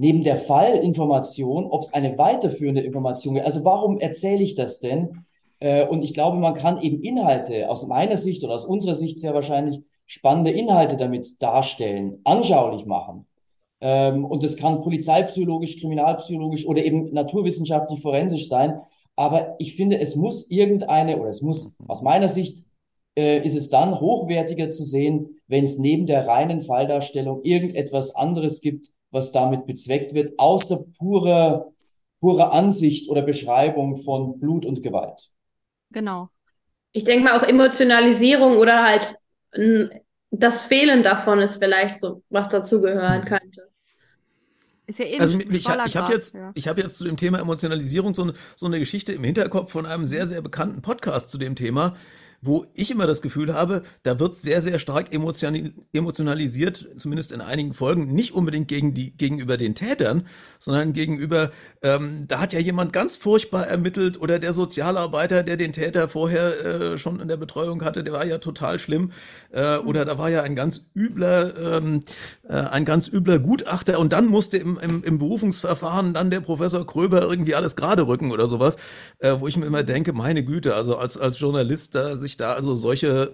neben 0.03 0.25
der 0.25 0.37
Fallinformation, 0.37 1.67
ob 1.67 1.83
es 1.83 1.95
eine 1.95 2.19
weiterführende 2.19 2.81
Information 2.81 3.35
gibt. 3.35 3.47
Also 3.47 3.65
warum 3.65 4.01
erzähle 4.01 4.43
ich 4.43 4.57
das 4.57 4.81
denn? 4.81 5.27
Äh, 5.61 5.87
und 5.87 6.03
ich 6.03 6.13
glaube, 6.13 6.39
man 6.39 6.55
kann 6.55 6.83
eben 6.83 7.01
Inhalte 7.03 7.71
aus 7.71 7.87
meiner 7.87 8.17
Sicht 8.17 8.43
oder 8.43 8.55
aus 8.55 8.65
unserer 8.65 8.97
Sicht 8.97 9.21
sehr 9.21 9.33
wahrscheinlich 9.33 9.81
spannende 10.07 10.51
Inhalte 10.51 10.97
damit 10.97 11.41
darstellen, 11.41 12.19
anschaulich 12.25 12.85
machen. 12.85 13.29
Ähm, 13.81 14.25
und 14.25 14.43
das 14.43 14.57
kann 14.57 14.81
polizeipsychologisch, 14.81 15.81
kriminalpsychologisch 15.81 16.67
oder 16.67 16.85
eben 16.85 17.13
naturwissenschaftlich 17.13 18.01
forensisch 18.01 18.49
sein. 18.49 18.81
Aber 19.15 19.55
ich 19.61 19.77
finde, 19.77 20.01
es 20.01 20.17
muss 20.17 20.51
irgendeine, 20.51 21.21
oder 21.21 21.29
es 21.29 21.43
muss 21.43 21.77
aus 21.87 22.03
meiner 22.03 22.29
Sicht, 22.29 22.65
äh, 23.17 23.39
ist 23.47 23.55
es 23.55 23.71
dann 23.71 24.01
hochwertiger 24.01 24.71
zu 24.71 24.83
sehen, 24.83 25.41
wenn 25.47 25.63
es 25.63 25.79
neben 25.79 26.07
der 26.07 26.27
reinen 26.27 26.61
Falldarstellung 26.61 27.45
irgendetwas 27.45 28.17
anderes 28.17 28.63
gibt, 28.63 28.91
was 29.13 29.31
damit 29.31 29.67
bezweckt 29.67 30.15
wird, 30.15 30.39
außer 30.39 30.85
purer, 30.99 31.73
purer 32.21 32.53
Ansicht 32.53 33.09
oder 33.09 33.23
Beschreibung 33.23 33.99
von 33.99 34.41
Blut 34.41 34.67
und 34.67 34.83
Gewalt. 34.83 35.31
Genau. 35.91 36.29
Ich 36.93 37.05
denke 37.05 37.25
mal 37.25 37.39
auch 37.39 37.47
Emotionalisierung 37.47 38.57
oder 38.57 38.83
halt 38.83 39.15
das 40.31 40.63
Fehlen 40.63 41.03
davon 41.03 41.39
ist 41.41 41.57
vielleicht 41.57 41.99
so, 41.99 42.23
was 42.31 42.49
dazugehören 42.49 43.25
könnte. 43.25 43.69
Ist 44.87 44.99
ja 44.99 45.05
eh 45.05 45.21
also 45.21 45.39
ich, 45.39 45.51
ich 45.51 45.69
habe 45.69 46.13
jetzt, 46.13 46.35
ja. 46.35 46.51
ich 46.55 46.67
hab 46.67 46.79
jetzt 46.79 46.99
zu 46.99 47.05
dem 47.05 47.17
Thema 47.17 47.39
Emotionalisierung 47.39 48.15
so, 48.15 48.33
so 48.57 48.67
eine 48.67 48.79
Geschichte 48.79 49.13
im 49.13 49.23
Hinterkopf 49.25 49.71
von 49.71 49.87
einem 49.87 50.07
sehr, 50.07 50.27
sehr 50.27 50.43
bekannten 50.43 50.83
Podcast 50.83 51.31
zu 51.31 51.39
dem 51.39 51.55
Thema 51.55 51.95
wo 52.43 52.67
ich 52.75 52.91
immer 52.91 53.07
das 53.07 53.23
Gefühl 53.23 53.55
habe, 53.55 53.83
da 54.03 54.19
wird 54.19 54.35
sehr, 54.35 54.61
sehr 54.61 54.81
stark 54.81 55.13
emotionalisiert, 55.13 56.87
zumindest 56.99 57.31
in 57.31 57.41
einigen 57.41 57.73
Folgen, 57.73 58.13
nicht 58.13 58.35
unbedingt 58.35 58.67
gegen 58.67 58.95
die, 58.95 59.17
gegenüber 59.17 59.57
den 59.57 59.77
Tätern, 59.77 60.27
sondern 60.59 60.93
gegenüber, 60.93 61.53
ähm, 61.83 62.25
da 62.27 62.41
hat 62.41 62.53
ja 62.53 62.59
jemand 62.59 62.93
ganz 62.93 63.17
furchtbar 63.17 63.69
ermittelt 63.69 64.21
oder 64.21 64.41
der 64.41 64.53
Sozialarbeiter, 64.53 65.45
der 65.45 65.57
den 65.57 65.73
Täter 65.73 66.09
vorher 66.09 66.65
äh, 66.65 66.99
schon 66.99 67.21
in 67.21 67.29
der 67.29 67.37
Betreuung 67.37 67.85
hatte, 67.85 68.03
der 68.03 68.13
war 68.13 68.27
ja 68.27 68.39
total 68.39 68.81
schlimm. 68.81 69.13
Äh, 69.53 69.77
oder 69.77 70.05
da 70.05 70.19
war 70.19 70.29
ja 70.29 70.43
ein 70.43 70.57
ganz 70.57 70.87
übler, 70.97 71.77
ähm, 71.77 72.01
äh, 72.49 72.55
ein 72.55 72.85
ganz 72.85 73.07
übler 73.07 73.39
Gutachter 73.39 74.01
und 74.01 74.13
dann 74.13 74.27
musste 74.27 74.57
im, 74.59 74.79
im, 74.79 75.05
im 75.05 75.19
Berufungsverfahren 75.21 76.13
dann 76.13 76.31
der 76.31 76.41
Professor 76.41 76.85
Kröber 76.85 77.23
irgendwie 77.23 77.55
alles 77.55 77.77
gerade 77.77 78.09
rücken 78.09 78.33
oder 78.33 78.49
sowas, 78.49 78.77
äh, 79.21 79.37
wo 79.39 79.47
ich 79.47 79.57
mir 79.57 79.67
immer 79.67 79.85
denke, 79.85 80.13
meine 80.13 80.45
Güte, 80.45 80.75
also 80.75 80.97
als, 80.97 81.17
als 81.17 81.39
Journalist 81.39 81.95
da 81.95 82.17
sich 82.17 82.32
sich 82.33 82.37
da 82.37 82.55
also 82.55 82.75
solche 82.75 83.33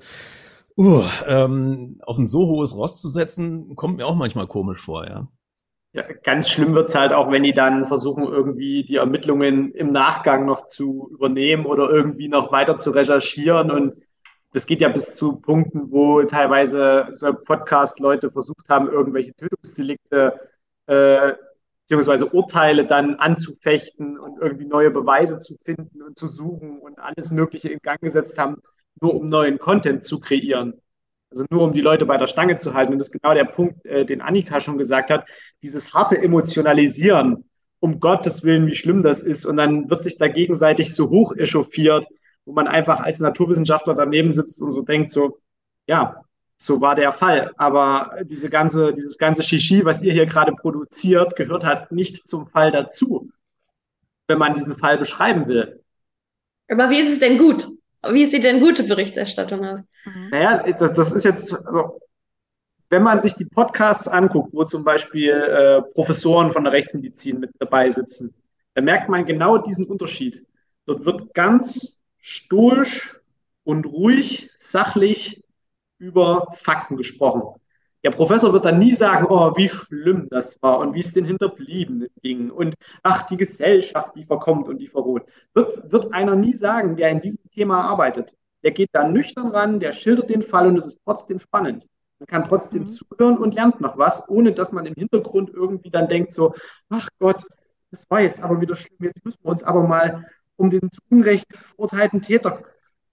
uh, 0.76 1.02
ähm, 1.26 2.00
auf 2.04 2.18
ein 2.18 2.26
so 2.26 2.46
hohes 2.46 2.74
Rost 2.74 3.00
zu 3.00 3.08
setzen, 3.08 3.74
kommt 3.76 3.96
mir 3.96 4.06
auch 4.06 4.16
manchmal 4.16 4.46
komisch 4.46 4.80
vor, 4.80 5.06
ja. 5.06 5.28
Ja, 5.94 6.02
ganz 6.22 6.50
schlimm 6.50 6.74
wird 6.74 6.88
es 6.88 6.94
halt 6.94 7.12
auch, 7.12 7.30
wenn 7.30 7.42
die 7.44 7.54
dann 7.54 7.86
versuchen, 7.86 8.24
irgendwie 8.24 8.84
die 8.84 8.96
Ermittlungen 8.96 9.72
im 9.72 9.90
Nachgang 9.90 10.44
noch 10.44 10.66
zu 10.66 11.08
übernehmen 11.12 11.64
oder 11.64 11.88
irgendwie 11.88 12.28
noch 12.28 12.52
weiter 12.52 12.76
zu 12.76 12.90
recherchieren. 12.90 13.70
Und 13.70 13.94
das 14.52 14.66
geht 14.66 14.82
ja 14.82 14.90
bis 14.90 15.14
zu 15.14 15.40
Punkten, 15.40 15.90
wo 15.90 16.22
teilweise 16.24 17.08
so 17.12 17.32
Podcast-Leute 17.32 18.30
versucht 18.30 18.68
haben, 18.68 18.90
irgendwelche 18.90 19.32
Tötungsdelikte 19.34 20.38
äh, 20.86 21.32
beziehungsweise 21.88 22.26
Urteile 22.26 22.86
dann 22.86 23.14
anzufechten 23.14 24.18
und 24.18 24.38
irgendwie 24.42 24.66
neue 24.66 24.90
Beweise 24.90 25.38
zu 25.38 25.56
finden 25.64 26.02
und 26.02 26.18
zu 26.18 26.28
suchen 26.28 26.80
und 26.80 26.98
alles 26.98 27.30
Mögliche 27.30 27.70
in 27.70 27.78
Gang 27.78 27.98
gesetzt 28.02 28.36
haben, 28.36 28.58
nur 29.00 29.14
um 29.14 29.28
neuen 29.28 29.58
Content 29.58 30.04
zu 30.04 30.20
kreieren. 30.20 30.74
Also 31.30 31.44
nur 31.50 31.62
um 31.62 31.72
die 31.72 31.80
Leute 31.80 32.06
bei 32.06 32.16
der 32.16 32.26
Stange 32.26 32.56
zu 32.56 32.74
halten. 32.74 32.92
Und 32.92 32.98
das 32.98 33.08
ist 33.08 33.20
genau 33.20 33.34
der 33.34 33.44
Punkt, 33.44 33.84
äh, 33.84 34.04
den 34.04 34.22
Annika 34.22 34.60
schon 34.60 34.78
gesagt 34.78 35.10
hat. 35.10 35.28
Dieses 35.62 35.92
harte 35.92 36.16
Emotionalisieren, 36.16 37.44
um 37.80 38.00
Gottes 38.00 38.44
Willen, 38.44 38.66
wie 38.66 38.74
schlimm 38.74 39.02
das 39.02 39.20
ist. 39.20 39.44
Und 39.44 39.56
dann 39.56 39.90
wird 39.90 40.02
sich 40.02 40.16
da 40.16 40.28
gegenseitig 40.28 40.94
so 40.94 41.10
hoch 41.10 41.36
echauffiert, 41.36 42.06
wo 42.44 42.52
man 42.52 42.66
einfach 42.66 43.00
als 43.00 43.20
Naturwissenschaftler 43.20 43.94
daneben 43.94 44.32
sitzt 44.32 44.62
und 44.62 44.70
so 44.70 44.82
denkt, 44.82 45.10
so, 45.10 45.38
ja, 45.86 46.24
so 46.56 46.80
war 46.80 46.94
der 46.94 47.12
Fall. 47.12 47.52
Aber 47.56 48.16
diese 48.24 48.48
ganze, 48.50 48.94
dieses 48.94 49.18
ganze 49.18 49.42
Shishi, 49.42 49.84
was 49.84 50.02
ihr 50.02 50.12
hier 50.12 50.26
gerade 50.26 50.52
produziert, 50.52 51.36
gehört 51.36 51.64
halt 51.64 51.92
nicht 51.92 52.26
zum 52.26 52.48
Fall 52.48 52.72
dazu, 52.72 53.30
wenn 54.26 54.38
man 54.38 54.54
diesen 54.54 54.76
Fall 54.76 54.98
beschreiben 54.98 55.46
will. 55.46 55.84
Aber 56.68 56.90
wie 56.90 56.98
ist 56.98 57.12
es 57.12 57.20
denn 57.20 57.38
gut? 57.38 57.66
Wie 58.10 58.24
sieht 58.26 58.44
denn 58.44 58.60
gute 58.60 58.84
Berichterstattung 58.84 59.64
aus? 59.64 59.84
Mhm. 60.04 60.28
Naja, 60.30 60.72
das, 60.72 60.92
das 60.92 61.12
ist 61.12 61.24
jetzt, 61.24 61.52
also, 61.66 62.00
wenn 62.90 63.02
man 63.02 63.20
sich 63.20 63.34
die 63.34 63.44
Podcasts 63.44 64.08
anguckt, 64.08 64.52
wo 64.52 64.64
zum 64.64 64.84
Beispiel 64.84 65.30
äh, 65.30 65.82
Professoren 65.94 66.52
von 66.52 66.64
der 66.64 66.72
Rechtsmedizin 66.72 67.40
mit 67.40 67.50
dabei 67.58 67.90
sitzen, 67.90 68.34
dann 68.74 68.84
merkt 68.84 69.08
man 69.08 69.26
genau 69.26 69.58
diesen 69.58 69.86
Unterschied. 69.86 70.46
Dort 70.86 71.04
wird 71.04 71.34
ganz 71.34 72.02
stoisch 72.20 73.20
und 73.64 73.84
ruhig, 73.84 74.50
sachlich 74.56 75.42
über 75.98 76.46
Fakten 76.54 76.96
gesprochen. 76.96 77.60
Der 78.04 78.10
Professor 78.10 78.52
wird 78.52 78.64
dann 78.64 78.78
nie 78.78 78.94
sagen, 78.94 79.26
oh, 79.28 79.56
wie 79.56 79.68
schlimm 79.68 80.28
das 80.30 80.62
war 80.62 80.78
und 80.78 80.94
wie 80.94 81.00
es 81.00 81.12
den 81.12 81.24
Hinterbliebenen 81.24 82.08
ging 82.22 82.50
und 82.50 82.74
ach, 83.02 83.26
die 83.26 83.36
Gesellschaft, 83.36 84.14
die 84.14 84.24
verkommt 84.24 84.68
und 84.68 84.78
die 84.78 84.86
verroht. 84.86 85.24
Wird, 85.52 85.90
wird 85.90 86.14
einer 86.14 86.36
nie 86.36 86.54
sagen, 86.54 86.96
der 86.96 87.10
in 87.10 87.20
diesem 87.20 87.50
Thema 87.50 87.80
arbeitet. 87.80 88.36
Der 88.62 88.70
geht 88.70 88.90
da 88.92 89.08
nüchtern 89.08 89.48
ran, 89.48 89.80
der 89.80 89.92
schildert 89.92 90.30
den 90.30 90.42
Fall 90.42 90.68
und 90.68 90.76
es 90.76 90.86
ist 90.86 91.00
trotzdem 91.04 91.40
spannend. 91.40 91.86
Man 92.20 92.26
kann 92.26 92.44
trotzdem 92.44 92.84
mhm. 92.84 92.90
zuhören 92.90 93.38
und 93.38 93.54
lernt 93.54 93.80
noch 93.80 93.98
was, 93.98 94.28
ohne 94.28 94.52
dass 94.52 94.72
man 94.72 94.86
im 94.86 94.94
Hintergrund 94.94 95.50
irgendwie 95.52 95.90
dann 95.90 96.08
denkt 96.08 96.32
so, 96.32 96.54
ach 96.88 97.08
Gott, 97.18 97.44
das 97.90 98.08
war 98.10 98.20
jetzt 98.20 98.42
aber 98.42 98.60
wieder 98.60 98.74
schlimm, 98.74 98.98
jetzt 99.00 99.24
müssen 99.24 99.38
wir 99.42 99.50
uns 99.50 99.62
aber 99.62 99.82
mal 99.82 100.24
um 100.56 100.70
den 100.70 100.90
zu 100.90 101.00
Unrecht 101.10 101.56
verurteilten 101.56 102.20
Täter 102.20 102.62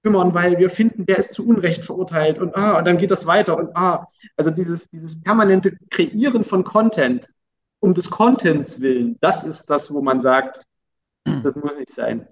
kümmern, 0.06 0.36
weil 0.36 0.60
wir 0.60 0.70
finden, 0.70 1.08
der 1.08 1.18
ist 1.18 1.34
zu 1.34 1.48
Unrecht 1.48 1.84
verurteilt 1.84 2.38
und 2.38 2.56
ah, 2.56 2.78
und 2.78 2.86
dann 2.86 2.98
geht 2.98 3.10
das 3.10 3.26
weiter 3.26 3.58
und 3.58 3.76
ah, 3.76 4.06
also 4.38 4.52
dieses, 4.52 4.88
dieses 4.92 5.20
permanente 5.20 5.78
Kreieren 5.90 6.44
von 6.44 6.64
Content 6.64 7.28
um 7.80 7.96
des 7.96 8.12
Contents 8.12 8.82
willen, 8.82 9.18
das 9.22 9.44
ist 9.44 9.68
das, 9.68 9.92
wo 9.92 10.04
man 10.04 10.22
sagt, 10.22 10.64
das 11.24 11.56
muss 11.56 11.76
nicht 11.76 11.90
sein. 11.90 12.28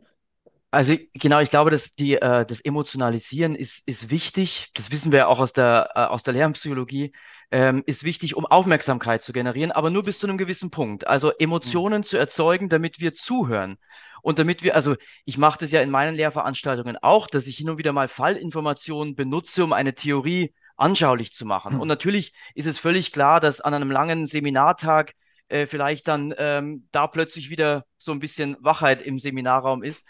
Also 0.74 0.96
genau, 1.14 1.40
ich 1.40 1.52
glaube, 1.52 1.70
dass 1.70 1.92
die, 1.92 2.16
äh, 2.16 2.48
das 2.48 2.60
Emotionalisieren 2.60 3.54
ist, 3.54 3.88
ist 3.88 4.10
wichtig. 4.10 4.72
Das 4.74 4.90
wissen 4.90 5.12
wir 5.12 5.30
auch 5.30 5.38
aus 5.38 5.54
der, 5.54 5.92
äh, 5.94 6.00
aus 6.00 6.24
der 6.24 6.34
Lernpsychologie. 6.34 7.14
Ähm, 7.52 7.84
ist 7.86 8.04
wichtig, 8.04 8.36
um 8.36 8.48
Aufmerksamkeit 8.48 9.22
zu 9.22 9.34
generieren, 9.34 9.72
aber 9.72 9.92
nur 9.92 10.02
bis 10.02 10.18
zu 10.18 10.26
einem 10.26 10.40
gewissen 10.40 10.72
Punkt. 10.72 11.06
Also 11.06 11.32
Emotionen 11.38 12.00
mhm. 12.00 12.06
zu 12.06 12.18
erzeugen, 12.18 12.70
damit 12.70 13.00
wir 13.00 13.14
zuhören. 13.14 13.78
Und 14.24 14.40
damit 14.40 14.64
wir, 14.64 14.74
also 14.74 14.96
ich 15.26 15.38
mache 15.38 15.60
das 15.60 15.72
ja 15.72 15.80
in 15.80 15.92
meinen 15.92 16.16
Lehrveranstaltungen 16.16 16.98
auch, 17.04 17.28
dass 17.28 17.46
ich 17.46 17.58
hin 17.58 17.70
und 17.70 17.78
wieder 17.78 17.94
mal 17.94 18.08
Fallinformationen 18.08 19.14
benutze, 19.14 19.64
um 19.64 19.74
eine 19.74 19.94
Theorie 19.94 20.56
anschaulich 20.76 21.34
zu 21.34 21.46
machen. 21.46 21.76
Mhm. 21.76 21.82
Und 21.82 21.88
natürlich 21.88 22.34
ist 22.56 22.66
es 22.66 22.80
völlig 22.80 23.12
klar, 23.12 23.40
dass 23.40 23.62
an 23.62 23.76
einem 23.76 23.92
langen 23.92 24.26
Seminartag 24.26 25.14
äh, 25.50 25.68
vielleicht 25.68 26.08
dann 26.08 26.34
ähm, 26.36 26.88
da 26.92 27.06
plötzlich 27.06 27.52
wieder 27.52 27.86
so 28.00 28.12
ein 28.12 28.18
bisschen 28.18 28.58
Wachheit 28.60 29.04
im 29.04 29.20
Seminarraum 29.20 29.84
ist, 29.84 30.04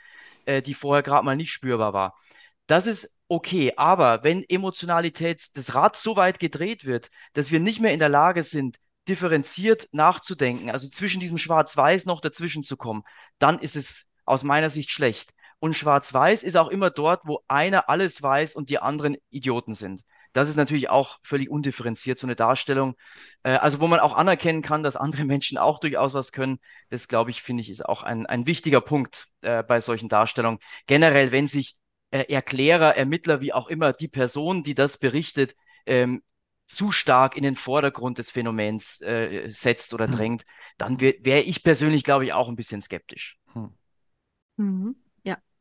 äh, 0.46 0.62
die 0.62 0.74
vorher 0.74 1.04
gerade 1.04 1.26
mal 1.26 1.36
nicht 1.36 1.52
spürbar 1.52 1.94
war. 1.94 2.16
Das 2.68 2.88
ist 2.88 3.14
okay, 3.28 3.74
aber 3.78 4.24
wenn 4.24 4.44
Emotionalität 4.44 5.48
das 5.56 5.76
Rad 5.76 5.96
so 5.96 6.16
weit 6.16 6.40
gedreht 6.40 6.86
wird, 6.86 7.10
dass 7.34 7.52
wir 7.52 7.60
nicht 7.60 7.80
mehr 7.80 7.94
in 7.94 8.00
der 8.00 8.10
Lage 8.10 8.44
sind, 8.44 8.78
differenziert 9.08 9.90
nachzudenken, 9.92 10.70
also 10.70 10.88
zwischen 10.90 11.20
diesem 11.20 11.38
Schwarz-Weiß 11.38 12.06
noch 12.06 12.22
dazwischen 12.22 12.64
zu 12.64 12.78
kommen, 12.78 13.04
dann 13.40 13.60
ist 13.60 13.76
es 13.76 14.06
aus 14.26 14.44
meiner 14.44 14.70
Sicht 14.70 14.92
schlecht. 14.92 15.32
Und 15.60 15.76
Schwarz-Weiß 15.76 16.44
ist 16.44 16.58
auch 16.58 16.70
immer 16.70 16.90
dort, 16.90 17.22
wo 17.26 17.42
einer 17.48 17.90
alles 17.90 18.22
weiß 18.22 18.56
und 18.56 18.70
die 18.70 18.80
anderen 18.80 19.18
Idioten 19.30 19.74
sind. 19.74 20.04
Das 20.34 20.50
ist 20.50 20.56
natürlich 20.56 20.90
auch 20.90 21.20
völlig 21.24 21.50
undifferenziert, 21.50 22.20
so 22.20 22.28
eine 22.28 22.36
Darstellung. 22.36 22.96
Äh, 23.44 23.54
also, 23.54 23.80
wo 23.80 23.88
man 23.88 24.00
auch 24.00 24.16
anerkennen 24.16 24.62
kann, 24.62 24.84
dass 24.84 24.96
andere 24.96 25.26
Menschen 25.26 25.58
auch 25.58 25.80
durchaus 25.80 26.14
was 26.14 26.32
können. 26.32 26.60
Das, 26.90 27.08
glaube 27.08 27.32
ich, 27.32 27.42
finde 27.42 27.62
ich, 27.62 27.70
ist 27.70 27.86
auch 27.86 28.04
ein, 28.04 28.26
ein 28.26 28.46
wichtiger 28.46 28.82
Punkt 28.82 29.28
äh, 29.42 29.64
bei 29.64 29.80
solchen 29.82 30.10
Darstellungen. 30.10 30.60
Generell, 30.88 31.32
wenn 31.32 31.48
sich 31.48 31.76
äh, 32.12 32.26
Erklärer, 32.32 32.96
Ermittler, 32.96 33.42
wie 33.42 33.54
auch 33.54 33.68
immer, 33.68 33.94
die 33.94 34.08
Person, 34.08 34.64
die 34.64 34.76
das 34.76 34.98
berichtet, 34.98 35.56
ähm, 35.86 36.24
zu 36.68 36.92
stark 36.92 37.38
in 37.38 37.44
den 37.44 37.56
Vordergrund 37.56 38.18
des 38.18 38.32
Phänomens 38.32 39.02
äh, 39.02 39.48
setzt 39.48 39.94
oder 39.94 40.06
hm. 40.06 40.12
drängt, 40.12 40.46
dann 40.78 41.00
wäre 41.00 41.42
ich 41.42 41.64
persönlich, 41.64 42.04
glaube 42.04 42.26
ich, 42.26 42.34
auch 42.34 42.50
ein 42.50 42.56
bisschen 42.56 42.82
skeptisch. 42.82 43.40
Hm. 43.54 43.74
Mhm. 44.58 44.96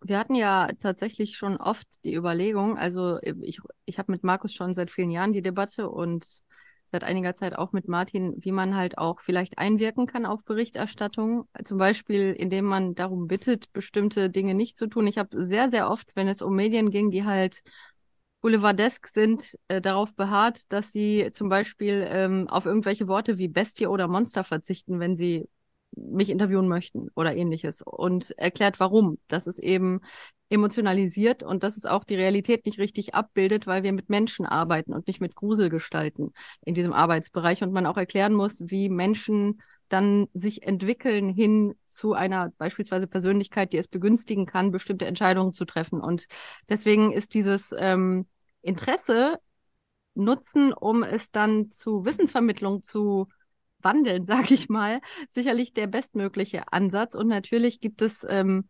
Wir 0.04 0.18
hatten 0.18 0.34
ja 0.34 0.68
tatsächlich 0.80 1.36
schon 1.36 1.56
oft 1.56 1.86
die 2.04 2.14
Überlegung, 2.14 2.76
also 2.76 3.18
ich, 3.22 3.60
ich 3.84 3.98
habe 3.98 4.12
mit 4.12 4.24
Markus 4.24 4.52
schon 4.52 4.74
seit 4.74 4.90
vielen 4.90 5.10
Jahren 5.10 5.32
die 5.32 5.42
Debatte 5.42 5.88
und 5.88 6.26
seit 6.86 7.04
einiger 7.04 7.34
Zeit 7.34 7.56
auch 7.56 7.72
mit 7.72 7.88
Martin, 7.88 8.34
wie 8.38 8.52
man 8.52 8.76
halt 8.76 8.98
auch 8.98 9.20
vielleicht 9.20 9.58
einwirken 9.58 10.06
kann 10.06 10.26
auf 10.26 10.44
Berichterstattung. 10.44 11.48
Zum 11.64 11.78
Beispiel, 11.78 12.32
indem 12.32 12.66
man 12.66 12.94
darum 12.94 13.26
bittet, 13.26 13.72
bestimmte 13.72 14.28
Dinge 14.28 14.54
nicht 14.54 14.76
zu 14.76 14.86
tun. 14.86 15.06
Ich 15.06 15.18
habe 15.18 15.42
sehr, 15.42 15.68
sehr 15.68 15.90
oft, 15.90 16.14
wenn 16.14 16.28
es 16.28 16.42
um 16.42 16.54
Medien 16.54 16.90
ging, 16.90 17.10
die 17.10 17.24
halt 17.24 17.62
boulevardesk 18.42 19.06
sind, 19.06 19.56
äh, 19.68 19.80
darauf 19.80 20.14
beharrt, 20.14 20.70
dass 20.72 20.92
sie 20.92 21.30
zum 21.32 21.48
Beispiel 21.48 22.06
ähm, 22.08 22.48
auf 22.48 22.66
irgendwelche 22.66 23.08
Worte 23.08 23.38
wie 23.38 23.48
Bestie 23.48 23.86
oder 23.86 24.08
Monster 24.08 24.44
verzichten, 24.44 25.00
wenn 25.00 25.16
sie 25.16 25.48
mich 25.94 26.30
interviewen 26.30 26.68
möchten 26.68 27.08
oder 27.14 27.34
ähnliches 27.36 27.82
und 27.82 28.30
erklärt, 28.38 28.80
warum. 28.80 29.18
Das 29.28 29.46
ist 29.46 29.58
eben 29.58 30.00
emotionalisiert 30.48 31.42
und 31.42 31.62
dass 31.62 31.76
es 31.76 31.86
auch 31.86 32.04
die 32.04 32.14
Realität 32.14 32.66
nicht 32.66 32.78
richtig 32.78 33.14
abbildet, 33.14 33.66
weil 33.66 33.82
wir 33.82 33.92
mit 33.92 34.10
Menschen 34.10 34.44
arbeiten 34.44 34.92
und 34.92 35.06
nicht 35.06 35.20
mit 35.20 35.34
Gruselgestalten 35.34 36.32
in 36.64 36.74
diesem 36.74 36.92
Arbeitsbereich 36.92 37.62
und 37.62 37.72
man 37.72 37.86
auch 37.86 37.96
erklären 37.96 38.34
muss, 38.34 38.62
wie 38.66 38.88
Menschen 38.88 39.62
dann 39.88 40.28
sich 40.32 40.62
entwickeln 40.62 41.28
hin 41.28 41.74
zu 41.86 42.14
einer 42.14 42.50
beispielsweise 42.56 43.06
Persönlichkeit, 43.06 43.72
die 43.72 43.76
es 43.76 43.88
begünstigen 43.88 44.46
kann, 44.46 44.70
bestimmte 44.70 45.04
Entscheidungen 45.04 45.52
zu 45.52 45.66
treffen. 45.66 46.00
Und 46.00 46.26
deswegen 46.68 47.12
ist 47.12 47.34
dieses 47.34 47.74
ähm, 47.76 48.26
Interesse 48.62 49.38
nutzen, 50.14 50.72
um 50.72 51.02
es 51.02 51.30
dann 51.30 51.70
zu 51.70 52.04
Wissensvermittlung 52.04 52.82
zu 52.82 53.28
wandeln, 53.84 54.24
sage 54.24 54.54
ich 54.54 54.68
mal, 54.68 55.00
sicherlich 55.28 55.72
der 55.72 55.86
bestmögliche 55.86 56.72
Ansatz. 56.72 57.14
Und 57.14 57.28
natürlich 57.28 57.80
gibt 57.80 58.02
es 58.02 58.26
ähm, 58.28 58.68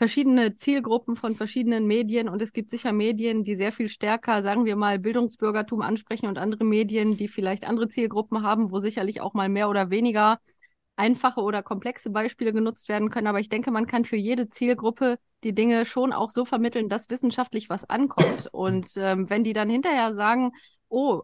verschiedene 0.00 0.54
Zielgruppen 0.54 1.14
von 1.14 1.34
verschiedenen 1.34 1.86
Medien 1.86 2.30
und 2.30 2.40
es 2.40 2.52
gibt 2.52 2.70
sicher 2.70 2.90
Medien, 2.90 3.44
die 3.44 3.54
sehr 3.54 3.70
viel 3.70 3.90
stärker, 3.90 4.40
sagen 4.40 4.64
wir 4.64 4.74
mal, 4.74 4.98
Bildungsbürgertum 4.98 5.82
ansprechen 5.82 6.26
und 6.26 6.38
andere 6.38 6.64
Medien, 6.64 7.18
die 7.18 7.28
vielleicht 7.28 7.68
andere 7.68 7.88
Zielgruppen 7.88 8.42
haben, 8.42 8.70
wo 8.70 8.78
sicherlich 8.78 9.20
auch 9.20 9.34
mal 9.34 9.50
mehr 9.50 9.68
oder 9.68 9.90
weniger 9.90 10.38
einfache 10.96 11.40
oder 11.40 11.62
komplexe 11.62 12.10
Beispiele 12.10 12.52
genutzt 12.52 12.88
werden 12.88 13.10
können. 13.10 13.26
Aber 13.26 13.40
ich 13.40 13.48
denke, 13.48 13.70
man 13.70 13.86
kann 13.86 14.06
für 14.06 14.16
jede 14.16 14.48
Zielgruppe 14.48 15.18
die 15.44 15.54
Dinge 15.54 15.84
schon 15.84 16.12
auch 16.12 16.30
so 16.30 16.44
vermitteln, 16.44 16.88
dass 16.88 17.10
wissenschaftlich 17.10 17.68
was 17.68 17.88
ankommt. 17.88 18.48
Und 18.52 18.92
ähm, 18.96 19.28
wenn 19.28 19.44
die 19.44 19.52
dann 19.52 19.70
hinterher 19.70 20.14
sagen, 20.14 20.52
oh, 20.88 21.22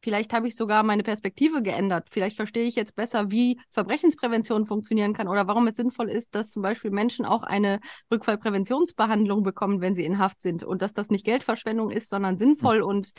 Vielleicht 0.00 0.32
habe 0.32 0.46
ich 0.46 0.54
sogar 0.54 0.84
meine 0.84 1.02
Perspektive 1.02 1.60
geändert. 1.60 2.06
Vielleicht 2.10 2.36
verstehe 2.36 2.64
ich 2.64 2.76
jetzt 2.76 2.94
besser, 2.94 3.32
wie 3.32 3.58
Verbrechensprävention 3.70 4.64
funktionieren 4.64 5.12
kann 5.12 5.26
oder 5.26 5.48
warum 5.48 5.66
es 5.66 5.74
sinnvoll 5.74 6.08
ist, 6.08 6.36
dass 6.36 6.48
zum 6.48 6.62
Beispiel 6.62 6.92
Menschen 6.92 7.24
auch 7.24 7.42
eine 7.42 7.80
Rückfallpräventionsbehandlung 8.12 9.42
bekommen, 9.42 9.80
wenn 9.80 9.96
sie 9.96 10.04
in 10.04 10.18
Haft 10.18 10.40
sind 10.40 10.62
und 10.62 10.82
dass 10.82 10.94
das 10.94 11.10
nicht 11.10 11.24
Geldverschwendung 11.24 11.90
ist, 11.90 12.08
sondern 12.08 12.38
sinnvoll. 12.38 12.80
Und 12.80 13.10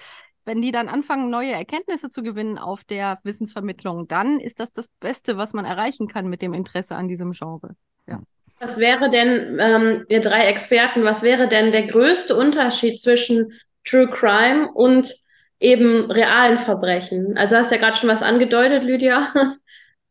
wenn 0.46 0.62
die 0.62 0.72
dann 0.72 0.88
anfangen, 0.88 1.30
neue 1.30 1.52
Erkenntnisse 1.52 2.10
zu 2.10 2.24
gewinnen 2.24 2.58
auf 2.58 2.86
der 2.86 3.20
Wissensvermittlung, 3.24 4.08
dann 4.08 4.40
ist 4.40 4.62
das 4.62 4.72
das 4.72 4.88
Beste, 5.02 5.36
was 5.36 5.54
man 5.54 5.66
erreichen 5.66 6.08
kann 6.08 6.28
mit 6.28 6.42
dem 6.42 6.54
Interesse 6.54 6.96
an 6.96 7.10
diesem 7.10 7.34
Genre. 7.34 7.76
Ja. 8.08 8.22
Was 8.60 8.78
wäre 8.78 9.10
denn, 9.10 9.58
ähm, 9.60 10.06
ihr 10.08 10.22
drei 10.22 10.48
Experten, 10.48 11.04
was 11.04 11.24
wäre 11.24 11.50
denn 11.50 11.72
der 11.74 11.88
größte 11.88 12.36
Unterschied 12.36 13.00
zwischen 13.02 13.52
True 13.84 14.08
Crime 14.08 14.72
und 14.74 15.14
eben 15.60 16.10
realen 16.10 16.58
Verbrechen. 16.58 17.38
Also 17.38 17.56
hast 17.58 17.72
ja 17.72 17.78
gerade 17.78 17.98
schon 17.98 18.10
was 18.10 18.24
angedeutet, 18.24 18.84
Lydia. 18.84 19.34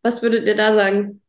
Was 0.03 0.23
würdet 0.23 0.47
ihr 0.47 0.55
da 0.55 0.73
sagen? 0.75 1.23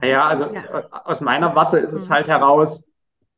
Naja, 0.00 0.28
also 0.28 0.44
ja. 0.54 0.64
Äh, 0.64 0.84
aus 0.90 1.20
meiner 1.20 1.56
Warte 1.56 1.78
ist 1.78 1.92
es 1.92 2.08
mhm. 2.08 2.12
halt 2.12 2.28
heraus, 2.28 2.88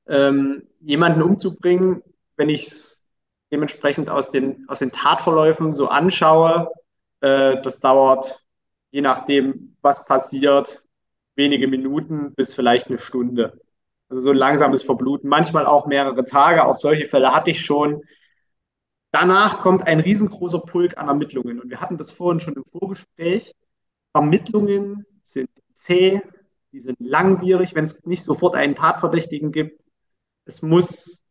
ähm, 0.06 0.68
jemanden 0.80 1.22
umzubringen, 1.22 2.02
wenn 2.36 2.50
ich 2.50 2.66
es 2.66 3.06
dementsprechend 3.50 4.10
aus 4.10 4.30
den, 4.30 4.68
aus 4.68 4.80
den 4.80 4.92
Tatverläufen 4.92 5.72
so 5.72 5.88
anschaue, 5.88 6.70
äh, 7.20 7.60
das 7.62 7.80
dauert, 7.80 8.44
je 8.90 9.00
nachdem, 9.00 9.76
was 9.80 10.04
passiert, 10.04 10.82
wenige 11.34 11.68
Minuten 11.68 12.34
bis 12.34 12.54
vielleicht 12.54 12.88
eine 12.88 12.98
Stunde. 12.98 13.60
Also 14.08 14.22
so 14.22 14.30
ein 14.30 14.36
langsames 14.36 14.82
Verbluten, 14.82 15.28
manchmal 15.28 15.66
auch 15.66 15.86
mehrere 15.86 16.24
Tage. 16.24 16.64
Auch 16.64 16.76
solche 16.76 17.06
Fälle 17.06 17.32
hatte 17.32 17.50
ich 17.50 17.64
schon. 17.64 18.02
Danach 19.10 19.60
kommt 19.60 19.86
ein 19.86 20.00
riesengroßer 20.00 20.60
Pulk 20.60 20.98
an 20.98 21.08
Ermittlungen. 21.08 21.60
Und 21.60 21.70
wir 21.70 21.80
hatten 21.80 21.96
das 21.96 22.10
vorhin 22.10 22.40
schon 22.40 22.54
im 22.54 22.64
Vorgespräch. 22.64 23.54
Ermittlungen 24.12 25.06
sind 25.22 25.50
zäh, 25.74 26.20
die 26.72 26.80
sind 26.80 26.98
langwierig, 27.00 27.74
wenn 27.74 27.84
es 27.84 28.04
nicht 28.04 28.24
sofort 28.24 28.54
einen 28.54 28.74
Tatverdächtigen 28.74 29.52
gibt. 29.52 29.80
Es 30.44 30.62
muss 30.62 31.24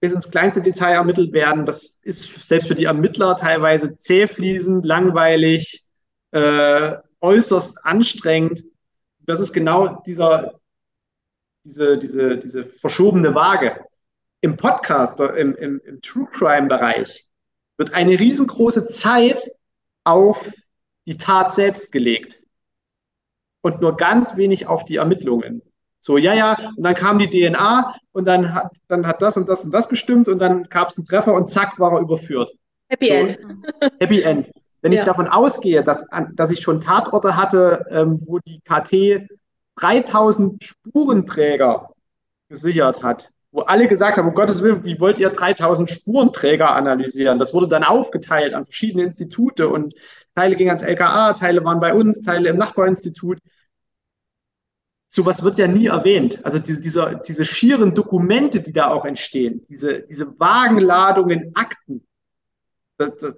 bis 0.00 0.12
ins 0.12 0.30
kleinste 0.30 0.62
Detail 0.62 0.94
ermittelt 0.94 1.32
werden. 1.32 1.64
Das 1.64 1.98
ist 2.02 2.44
selbst 2.44 2.68
für 2.68 2.74
die 2.74 2.84
Ermittler 2.84 3.36
teilweise 3.36 3.96
zähfließend, 3.96 4.84
langweilig, 4.84 5.84
äh, 6.32 6.96
äußerst 7.20 7.84
anstrengend. 7.84 8.64
Das 9.20 9.40
ist 9.40 9.52
genau 9.52 10.02
dieser, 10.06 10.60
diese, 11.64 11.98
diese, 11.98 12.38
diese 12.38 12.64
verschobene 12.64 13.34
Waage 13.34 13.84
im 14.42 14.56
Podcast, 14.56 15.18
im, 15.20 15.54
im, 15.54 15.80
im 15.84 16.02
True 16.02 16.26
Crime-Bereich, 16.30 17.24
wird 17.78 17.94
eine 17.94 18.18
riesengroße 18.18 18.88
Zeit 18.88 19.50
auf 20.04 20.52
die 21.06 21.16
Tat 21.16 21.52
selbst 21.52 21.92
gelegt 21.92 22.40
und 23.62 23.80
nur 23.80 23.96
ganz 23.96 24.36
wenig 24.36 24.66
auf 24.66 24.84
die 24.84 24.96
Ermittlungen. 24.96 25.62
So, 26.00 26.18
ja, 26.18 26.34
ja, 26.34 26.72
und 26.76 26.82
dann 26.82 26.96
kam 26.96 27.20
die 27.20 27.30
DNA 27.30 27.94
und 28.10 28.26
dann 28.26 28.52
hat, 28.52 28.72
dann 28.88 29.06
hat 29.06 29.22
das 29.22 29.36
und 29.36 29.48
das 29.48 29.64
und 29.64 29.70
das 29.70 29.88
gestimmt 29.88 30.28
und 30.28 30.40
dann 30.40 30.64
gab 30.64 30.88
es 30.88 30.98
einen 30.98 31.06
Treffer 31.06 31.32
und 31.32 31.48
zack, 31.48 31.78
war 31.78 31.92
er 31.92 32.00
überführt. 32.00 32.52
Happy 32.88 33.06
so, 33.06 33.14
End. 33.14 33.38
Happy 34.00 34.22
End. 34.22 34.50
Wenn 34.80 34.92
ja. 34.92 34.98
ich 34.98 35.06
davon 35.06 35.28
ausgehe, 35.28 35.84
dass, 35.84 36.04
dass 36.34 36.50
ich 36.50 36.60
schon 36.60 36.80
Tatorte 36.80 37.36
hatte, 37.36 37.86
ähm, 37.90 38.20
wo 38.26 38.40
die 38.40 38.60
KT 38.64 39.28
3000 39.76 40.62
Spurenträger 40.64 41.90
gesichert 42.48 43.04
hat, 43.04 43.30
wo 43.52 43.60
alle 43.60 43.86
gesagt 43.86 44.16
haben, 44.16 44.28
um 44.28 44.34
Gottes 44.34 44.62
Willen, 44.62 44.82
wie 44.84 44.98
wollt 44.98 45.18
ihr 45.18 45.28
3000 45.28 45.88
Spurenträger 45.90 46.70
analysieren? 46.74 47.38
Das 47.38 47.52
wurde 47.52 47.68
dann 47.68 47.84
aufgeteilt 47.84 48.54
an 48.54 48.64
verschiedene 48.64 49.04
Institute 49.04 49.68
und 49.68 49.94
Teile 50.34 50.56
gingen 50.56 50.70
ans 50.70 50.82
LKA, 50.82 51.34
Teile 51.34 51.62
waren 51.64 51.78
bei 51.78 51.92
uns, 51.92 52.22
Teile 52.22 52.48
im 52.48 52.56
Nachbarinstitut. 52.56 53.38
Sowas 55.06 55.42
wird 55.42 55.58
ja 55.58 55.68
nie 55.68 55.86
erwähnt. 55.88 56.40
Also 56.42 56.58
diese, 56.58 56.80
diese, 56.80 57.20
diese 57.28 57.44
schieren 57.44 57.94
Dokumente, 57.94 58.62
die 58.62 58.72
da 58.72 58.88
auch 58.88 59.04
entstehen, 59.04 59.66
diese, 59.68 60.00
diese 60.00 60.40
Wagenladungen 60.40 61.52
Akten, 61.54 62.06
das, 62.96 63.18
das, 63.18 63.34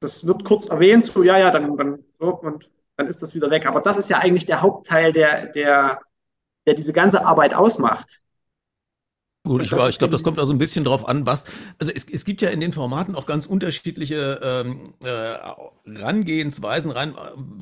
das 0.00 0.26
wird 0.26 0.44
kurz 0.44 0.66
erwähnt, 0.66 1.06
so 1.06 1.22
ja, 1.22 1.38
ja, 1.38 1.50
dann, 1.50 1.74
dann, 1.78 2.04
und 2.18 2.68
dann 2.96 3.06
ist 3.06 3.22
das 3.22 3.34
wieder 3.34 3.50
weg. 3.50 3.64
Aber 3.64 3.80
das 3.80 3.96
ist 3.96 4.10
ja 4.10 4.18
eigentlich 4.18 4.44
der 4.44 4.60
Hauptteil, 4.60 5.14
der, 5.14 5.46
der, 5.46 6.00
der 6.66 6.74
diese 6.74 6.92
ganze 6.92 7.24
Arbeit 7.24 7.54
ausmacht. 7.54 8.23
Gut, 9.46 9.62
ich, 9.62 9.72
ich 9.72 9.98
glaube, 9.98 10.12
das 10.12 10.22
kommt 10.22 10.38
also 10.38 10.54
ein 10.54 10.58
bisschen 10.58 10.84
drauf 10.84 11.06
an, 11.06 11.26
was. 11.26 11.44
Also 11.78 11.92
es, 11.94 12.06
es 12.10 12.24
gibt 12.24 12.40
ja 12.40 12.48
in 12.48 12.60
den 12.60 12.72
Formaten 12.72 13.14
auch 13.14 13.26
ganz 13.26 13.44
unterschiedliche 13.44 14.40
ähm, 14.42 14.94
äh, 15.04 15.36
Rangehensweisen 15.86 16.90
rein, 16.90 17.14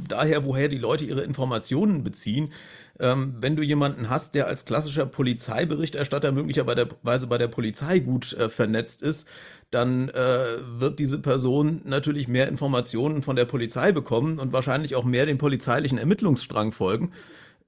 daher, 0.07 0.45
woher 0.45 0.69
die 0.69 0.79
Leute 0.79 1.05
ihre 1.05 1.23
Informationen 1.23 2.05
beziehen. 2.05 2.53
Ähm, 3.01 3.35
wenn 3.41 3.57
du 3.57 3.65
jemanden 3.65 4.09
hast, 4.09 4.37
der 4.37 4.47
als 4.47 4.65
klassischer 4.65 5.07
Polizeiberichterstatter 5.07 6.31
möglicherweise 6.31 7.27
bei 7.27 7.39
der 7.39 7.49
Polizei 7.49 7.99
gut 7.99 8.33
äh, 8.35 8.49
vernetzt 8.49 9.03
ist, 9.03 9.27
dann 9.73 10.09
äh, 10.11 10.59
wird 10.79 11.01
diese 11.01 11.19
Person 11.19 11.81
natürlich 11.85 12.29
mehr 12.29 12.47
Informationen 12.47 13.25
von 13.25 13.35
der 13.35 13.47
Polizei 13.47 13.91
bekommen 13.91 14.39
und 14.39 14.53
wahrscheinlich 14.53 14.95
auch 14.95 15.05
mehr 15.05 15.27
dem 15.27 15.39
polizeilichen 15.39 15.99
Ermittlungsstrang 15.99 16.71
folgen 16.71 17.11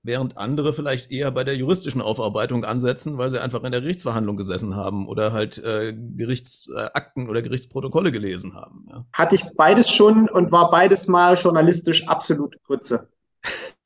während 0.04 0.36
andere 0.36 0.74
vielleicht 0.74 1.10
eher 1.10 1.30
bei 1.32 1.44
der 1.44 1.56
juristischen 1.56 2.02
Aufarbeitung 2.02 2.64
ansetzen, 2.64 3.16
weil 3.16 3.30
sie 3.30 3.40
einfach 3.42 3.64
in 3.64 3.72
der 3.72 3.80
Gerichtsverhandlung 3.80 4.36
gesessen 4.36 4.76
haben 4.76 5.08
oder 5.08 5.32
halt 5.32 5.58
äh, 5.64 5.94
Gerichtsakten 5.94 7.28
oder 7.28 7.40
Gerichtsprotokolle 7.40 8.12
gelesen 8.12 8.54
haben. 8.54 8.86
Ja. 8.90 9.06
Hatte 9.12 9.36
ich 9.36 9.44
beides 9.56 9.90
schon 9.90 10.28
und 10.28 10.52
war 10.52 10.70
beides 10.70 11.08
mal 11.08 11.34
journalistisch 11.34 12.06
absolut 12.06 12.62
Grütze. 12.64 13.08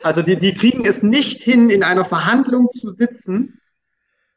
Also 0.02 0.22
die, 0.22 0.36
die 0.36 0.54
kriegen 0.54 0.84
es 0.84 1.02
nicht 1.02 1.40
hin, 1.40 1.70
in 1.70 1.84
einer 1.84 2.04
Verhandlung 2.04 2.68
zu 2.68 2.90
sitzen 2.90 3.60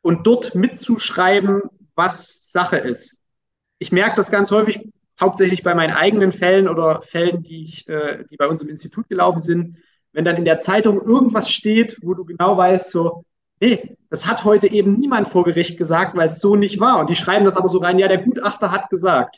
und 0.01 0.25
dort 0.27 0.53
mitzuschreiben, 0.53 1.61
was 1.95 2.51
Sache 2.51 2.77
ist. 2.77 3.23
Ich 3.79 3.91
merke 3.91 4.15
das 4.15 4.32
ganz 4.32 4.51
häufig, 4.51 4.88
hauptsächlich 5.19 5.63
bei 5.63 5.73
meinen 5.73 5.93
eigenen 5.93 6.32
Fällen 6.32 6.67
oder 6.67 7.01
Fällen, 7.01 7.41
die, 7.41 7.63
ich, 7.63 7.89
äh, 7.89 8.23
die 8.29 8.38
bei 8.38 8.47
uns 8.47 8.61
im 8.61 8.69
Institut 8.69 9.09
gelaufen 9.09 9.41
sind 9.41 9.77
wenn 10.14 10.26
dann 10.26 10.38
in 10.38 10.45
der 10.45 10.59
Zeitung 10.59 11.01
irgendwas 11.01 11.49
steht, 11.49 11.99
wo 12.01 12.14
du 12.14 12.26
genau 12.26 12.57
weißt, 12.57 12.91
so, 12.91 13.24
nee, 13.59 13.95
das 14.09 14.28
hat 14.28 14.43
heute 14.43 14.68
eben 14.68 14.95
niemand 14.95 15.30
vor 15.30 15.45
Gericht 15.45 15.78
gesagt, 15.78 16.16
weil 16.16 16.28
es 16.28 16.39
so 16.39 16.55
nicht 16.55 16.80
war. 16.80 16.99
Und 16.99 17.09
die 17.09 17.16
schreiben 17.16 17.45
das 17.45 17.57
aber 17.57 17.70
so 17.70 17.78
rein, 17.78 17.99
ja, 17.99 18.07
der 18.07 18.18
Gutachter 18.18 18.72
hat 18.72 18.89
gesagt. 18.89 19.38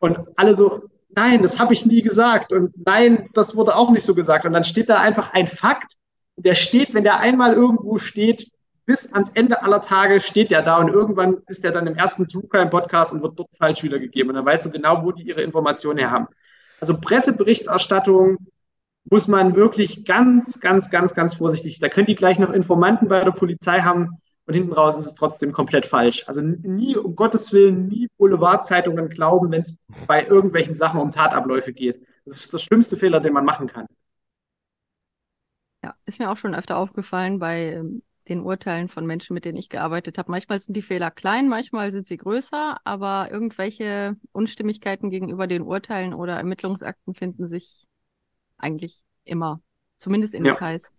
Und 0.00 0.18
alle 0.36 0.54
so, 0.54 0.84
nein, 1.10 1.42
das 1.42 1.58
habe 1.58 1.72
ich 1.72 1.86
nie 1.86 2.02
gesagt. 2.02 2.52
Und 2.52 2.74
nein, 2.84 3.28
das 3.34 3.54
wurde 3.54 3.76
auch 3.76 3.90
nicht 3.90 4.04
so 4.04 4.14
gesagt. 4.14 4.44
Und 4.44 4.52
dann 4.52 4.64
steht 4.64 4.88
da 4.88 5.00
einfach 5.00 5.32
ein 5.32 5.46
Fakt. 5.46 5.94
Der 6.36 6.54
steht, 6.54 6.92
wenn 6.92 7.04
der 7.04 7.20
einmal 7.20 7.54
irgendwo 7.54 7.98
steht, 7.98 8.50
bis 8.84 9.12
ans 9.12 9.30
Ende 9.30 9.62
aller 9.62 9.82
Tage 9.82 10.20
steht 10.20 10.50
der 10.50 10.62
da 10.62 10.78
und 10.78 10.88
irgendwann 10.88 11.38
ist 11.48 11.64
der 11.64 11.72
dann 11.72 11.88
im 11.88 11.96
ersten 11.96 12.28
True 12.28 12.46
Crime 12.48 12.70
Podcast 12.70 13.12
und 13.12 13.20
wird 13.20 13.38
dort 13.38 13.50
falsch 13.58 13.82
wiedergegeben. 13.82 14.30
Und 14.30 14.36
dann 14.36 14.46
weißt 14.46 14.66
du 14.66 14.70
genau, 14.70 15.04
wo 15.04 15.10
die 15.12 15.24
ihre 15.24 15.42
Informationen 15.42 15.98
her 15.98 16.10
haben. 16.10 16.28
Also 16.80 16.96
Presseberichterstattung 16.98 18.38
muss 19.10 19.28
man 19.28 19.54
wirklich 19.54 20.04
ganz, 20.04 20.60
ganz, 20.60 20.90
ganz, 20.90 21.14
ganz 21.14 21.34
vorsichtig. 21.34 21.78
Da 21.78 21.88
können 21.88 22.06
die 22.06 22.14
gleich 22.14 22.38
noch 22.38 22.50
Informanten 22.50 23.08
bei 23.08 23.22
der 23.22 23.30
Polizei 23.30 23.80
haben 23.80 24.20
und 24.46 24.54
hinten 24.54 24.72
raus 24.72 24.96
ist 24.96 25.06
es 25.06 25.14
trotzdem 25.14 25.52
komplett 25.52 25.86
falsch. 25.86 26.24
Also 26.26 26.40
nie, 26.40 26.96
um 26.96 27.16
Gottes 27.16 27.52
Willen, 27.52 27.88
nie 27.88 28.08
Boulevardzeitungen 28.16 29.08
glauben, 29.08 29.50
wenn 29.50 29.60
es 29.60 29.76
bei 30.06 30.24
irgendwelchen 30.24 30.74
Sachen 30.74 31.00
um 31.00 31.10
Tatabläufe 31.10 31.72
geht. 31.72 32.06
Das 32.24 32.38
ist 32.38 32.52
der 32.52 32.58
schlimmste 32.58 32.96
Fehler, 32.96 33.20
den 33.20 33.32
man 33.32 33.44
machen 33.44 33.66
kann. 33.66 33.86
Ja, 35.84 35.94
ist 36.04 36.18
mir 36.18 36.30
auch 36.30 36.36
schon 36.36 36.54
öfter 36.54 36.76
aufgefallen 36.76 37.38
bei 37.38 37.74
ähm, 37.74 38.02
den 38.28 38.40
Urteilen 38.40 38.88
von 38.88 39.06
Menschen, 39.06 39.34
mit 39.34 39.44
denen 39.44 39.58
ich 39.58 39.68
gearbeitet 39.68 40.18
habe. 40.18 40.30
Manchmal 40.30 40.58
sind 40.58 40.76
die 40.76 40.82
Fehler 40.82 41.10
klein, 41.10 41.48
manchmal 41.48 41.90
sind 41.90 42.06
sie 42.06 42.16
größer, 42.16 42.78
aber 42.82 43.28
irgendwelche 43.30 44.16
Unstimmigkeiten 44.32 45.10
gegenüber 45.10 45.46
den 45.46 45.62
Urteilen 45.62 46.14
oder 46.14 46.36
Ermittlungsakten 46.36 47.14
finden 47.14 47.46
sich 47.46 47.86
eigentlich 48.58 49.02
immer, 49.24 49.60
zumindest 49.96 50.34
in 50.34 50.44
ja. 50.44 50.52
Details. 50.52 50.92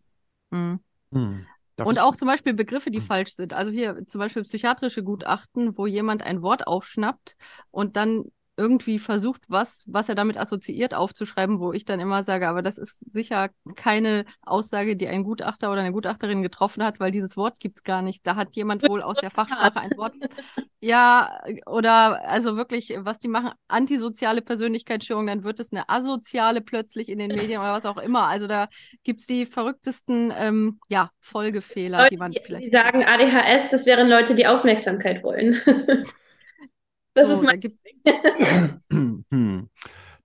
Mhm. 0.51 0.79
Hm. 1.11 1.45
Und 1.83 1.99
auch 1.99 2.15
zum 2.15 2.27
Beispiel 2.27 2.53
Begriffe, 2.53 2.89
die 2.89 2.99
hm. 2.99 3.05
falsch 3.05 3.33
sind. 3.33 3.53
Also 3.53 3.69
hier 3.69 4.05
zum 4.07 4.19
Beispiel 4.19 4.41
psychiatrische 4.43 5.03
Gutachten, 5.03 5.77
wo 5.77 5.85
jemand 5.85 6.23
ein 6.23 6.41
Wort 6.41 6.65
aufschnappt 6.65 7.37
und 7.69 7.95
dann 7.95 8.25
irgendwie 8.57 8.97
versucht, 8.97 9.43
was, 9.47 9.83
was 9.87 10.09
er 10.09 10.15
damit 10.15 10.35
assoziiert, 10.37 10.95
aufzuschreiben, 10.95 11.59
wo 11.59 11.73
ich 11.73 11.85
dann 11.85 11.99
immer 11.99 12.23
sage, 12.23 12.47
aber 12.47 12.63
das 12.63 12.79
ist 12.79 12.99
sicher 13.11 13.49
keine 13.75 14.25
Aussage, 14.41 14.95
die 14.95 15.07
ein 15.07 15.23
Gutachter 15.23 15.71
oder 15.71 15.81
eine 15.81 15.91
Gutachterin 15.91 16.41
getroffen 16.41 16.83
hat, 16.83 16.99
weil 16.99 17.11
dieses 17.11 17.37
Wort 17.37 17.59
gibt 17.59 17.77
es 17.77 17.83
gar 17.83 18.01
nicht. 18.01 18.25
Da 18.25 18.35
hat 18.35 18.55
jemand 18.55 18.87
wohl 18.89 19.03
aus 19.03 19.17
der 19.17 19.29
Fachsprache 19.31 19.79
ein 19.79 19.91
Wort. 19.95 20.13
Ja, 20.79 21.39
oder 21.67 22.27
also 22.27 22.57
wirklich, 22.57 22.93
was 22.97 23.19
die 23.19 23.27
machen, 23.27 23.51
antisoziale 23.67 24.41
Persönlichkeitsstörung, 24.41 25.27
dann 25.27 25.43
wird 25.43 25.59
es 25.59 25.71
eine 25.71 25.87
asoziale 25.87 26.61
plötzlich 26.61 27.09
in 27.09 27.19
den 27.19 27.29
Medien 27.29 27.59
oder 27.59 27.73
was 27.73 27.85
auch 27.85 27.97
immer. 27.97 28.27
Also 28.27 28.47
da 28.47 28.69
gibt 29.03 29.21
es 29.21 29.27
die 29.27 29.45
verrücktesten 29.45 30.33
ähm, 30.35 30.79
ja, 30.89 31.11
Folgefehler, 31.19 31.99
Leute, 31.99 32.09
die 32.09 32.17
man 32.17 32.33
vielleicht. 32.33 32.65
Die 32.65 32.71
sagen 32.71 33.03
ADHS, 33.05 33.69
das 33.69 33.85
wären 33.85 34.09
Leute, 34.09 34.33
die 34.33 34.47
Aufmerksamkeit 34.47 35.23
wollen. 35.23 35.57
Das 37.17 37.25
so, 37.27 37.33
ist 37.33 37.41
mein. 37.41 37.59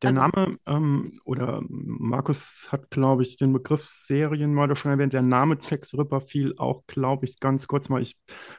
Der 0.03 0.09
also, 0.09 0.21
Name, 0.21 0.59
ähm, 0.67 1.21
oder 1.25 1.63
Markus 1.69 2.69
hat, 2.73 2.91
glaube 2.91 3.23
ich, 3.23 3.37
den 3.37 3.53
Begriff 3.53 3.87
Serienmörder 3.87 4.75
schon 4.75 4.91
erwähnt. 4.91 5.13
Der 5.13 5.23
Name 5.23 5.57
Jack 5.61 5.87
Ripper 5.97 6.21
fiel 6.21 6.55
auch, 6.59 6.85
glaube 6.89 7.25
ich, 7.25 7.39
ganz 7.39 7.69
kurz 7.69 7.89
mal. 7.89 8.03
Ich, 8.03 8.17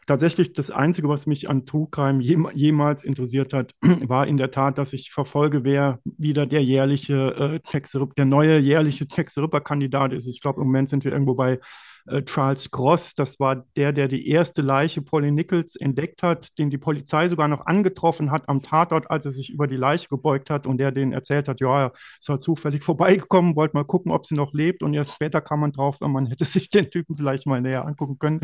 tatsächlich 0.07 0.53
das 0.53 0.71
Einzige, 0.71 1.09
was 1.09 1.25
mich 1.25 1.49
an 1.49 1.65
True 1.65 1.87
Crime 1.91 2.23
jem, 2.23 2.49
jemals 2.53 3.03
interessiert 3.03 3.53
hat, 3.53 3.73
war 3.81 4.25
in 4.25 4.37
der 4.37 4.51
Tat, 4.51 4.77
dass 4.77 4.93
ich 4.93 5.11
verfolge, 5.11 5.65
wer 5.65 5.99
wieder 6.05 6.45
der 6.45 6.63
jährliche 6.63 7.35
äh, 7.35 7.59
Jack 7.69 7.89
der 8.15 8.25
neue 8.25 8.59
jährliche 8.59 9.05
Jack 9.09 9.29
Ripper-Kandidat 9.35 10.13
ist. 10.13 10.27
Ich 10.27 10.39
glaube, 10.39 10.61
im 10.61 10.67
Moment 10.67 10.87
sind 10.87 11.03
wir 11.03 11.11
irgendwo 11.11 11.35
bei 11.35 11.59
äh, 12.05 12.21
Charles 12.23 12.69
Gross, 12.71 13.13
das 13.13 13.39
war 13.39 13.65
der, 13.77 13.93
der 13.93 14.07
die 14.07 14.27
erste 14.27 14.61
Leiche 14.61 15.01
Polly 15.01 15.31
Nichols 15.31 15.75
entdeckt 15.75 16.21
hat, 16.23 16.57
den 16.57 16.69
die 16.69 16.77
Polizei 16.77 17.29
sogar 17.29 17.47
noch 17.47 17.65
angetroffen 17.65 18.31
hat 18.31 18.49
am 18.49 18.61
Tatort, 18.61 19.09
als 19.09 19.25
er 19.25 19.31
sich 19.31 19.49
über 19.49 19.67
die 19.67 19.77
Leiche 19.77 20.09
gebeugt 20.09 20.49
hat 20.49 20.67
und 20.67 20.77
der 20.77 20.91
denen 20.91 21.13
erzählt 21.13 21.47
hat, 21.47 21.61
ja, 21.61 21.85
er 21.85 21.93
ist 22.19 22.29
halt 22.29 22.41
zufällig 22.41 22.83
vorbeigekommen, 22.83 23.55
wollte 23.55 23.77
mal 23.77 23.85
gucken, 23.85 24.11
ob 24.11 24.25
sie 24.25 24.35
noch 24.35 24.53
lebt 24.53 24.83
und 24.83 24.93
erst 24.93 25.11
später 25.11 25.41
kam 25.41 25.61
man 25.61 25.71
drauf, 25.71 25.99
man 26.01 26.25
hätte 26.25 26.45
sich 26.45 26.69
den 26.69 26.89
Typen 26.91 27.15
vielleicht 27.15 27.45
mal 27.45 27.61
näher 27.61 27.85
angucken 27.85 28.19
können. 28.19 28.41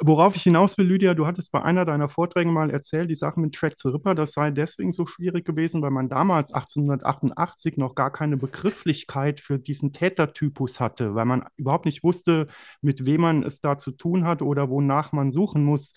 Worauf 0.00 0.36
ich 0.36 0.42
hinaus 0.42 0.78
will, 0.78 0.86
Lydia, 0.86 1.14
du 1.14 1.26
hattest 1.26 1.52
bei 1.52 1.62
einer 1.62 1.84
deiner 1.84 2.08
Vorträge 2.08 2.50
mal 2.50 2.70
erzählt, 2.70 3.10
die 3.10 3.14
Sache 3.14 3.40
mit 3.40 3.54
Track 3.54 3.74
the 3.78 3.88
Ripper, 3.88 4.14
das 4.14 4.32
sei 4.32 4.50
deswegen 4.50 4.92
so 4.92 5.06
schwierig 5.06 5.44
gewesen, 5.44 5.82
weil 5.82 5.90
man 5.90 6.08
damals 6.08 6.52
1888 6.52 7.76
noch 7.76 7.94
gar 7.94 8.12
keine 8.12 8.36
Begrifflichkeit 8.36 9.40
für 9.40 9.58
diesen 9.58 9.92
Tätertypus 9.92 10.80
hatte, 10.80 11.14
weil 11.14 11.24
man 11.24 11.44
überhaupt 11.56 11.86
nicht 11.86 12.02
wusste, 12.04 12.46
mit 12.80 13.06
wem 13.06 13.20
man 13.22 13.42
es 13.42 13.60
da 13.60 13.78
zu 13.78 13.90
tun 13.90 14.24
hat 14.24 14.42
oder 14.42 14.70
wonach 14.70 15.12
man 15.12 15.30
suchen 15.30 15.64
muss. 15.64 15.92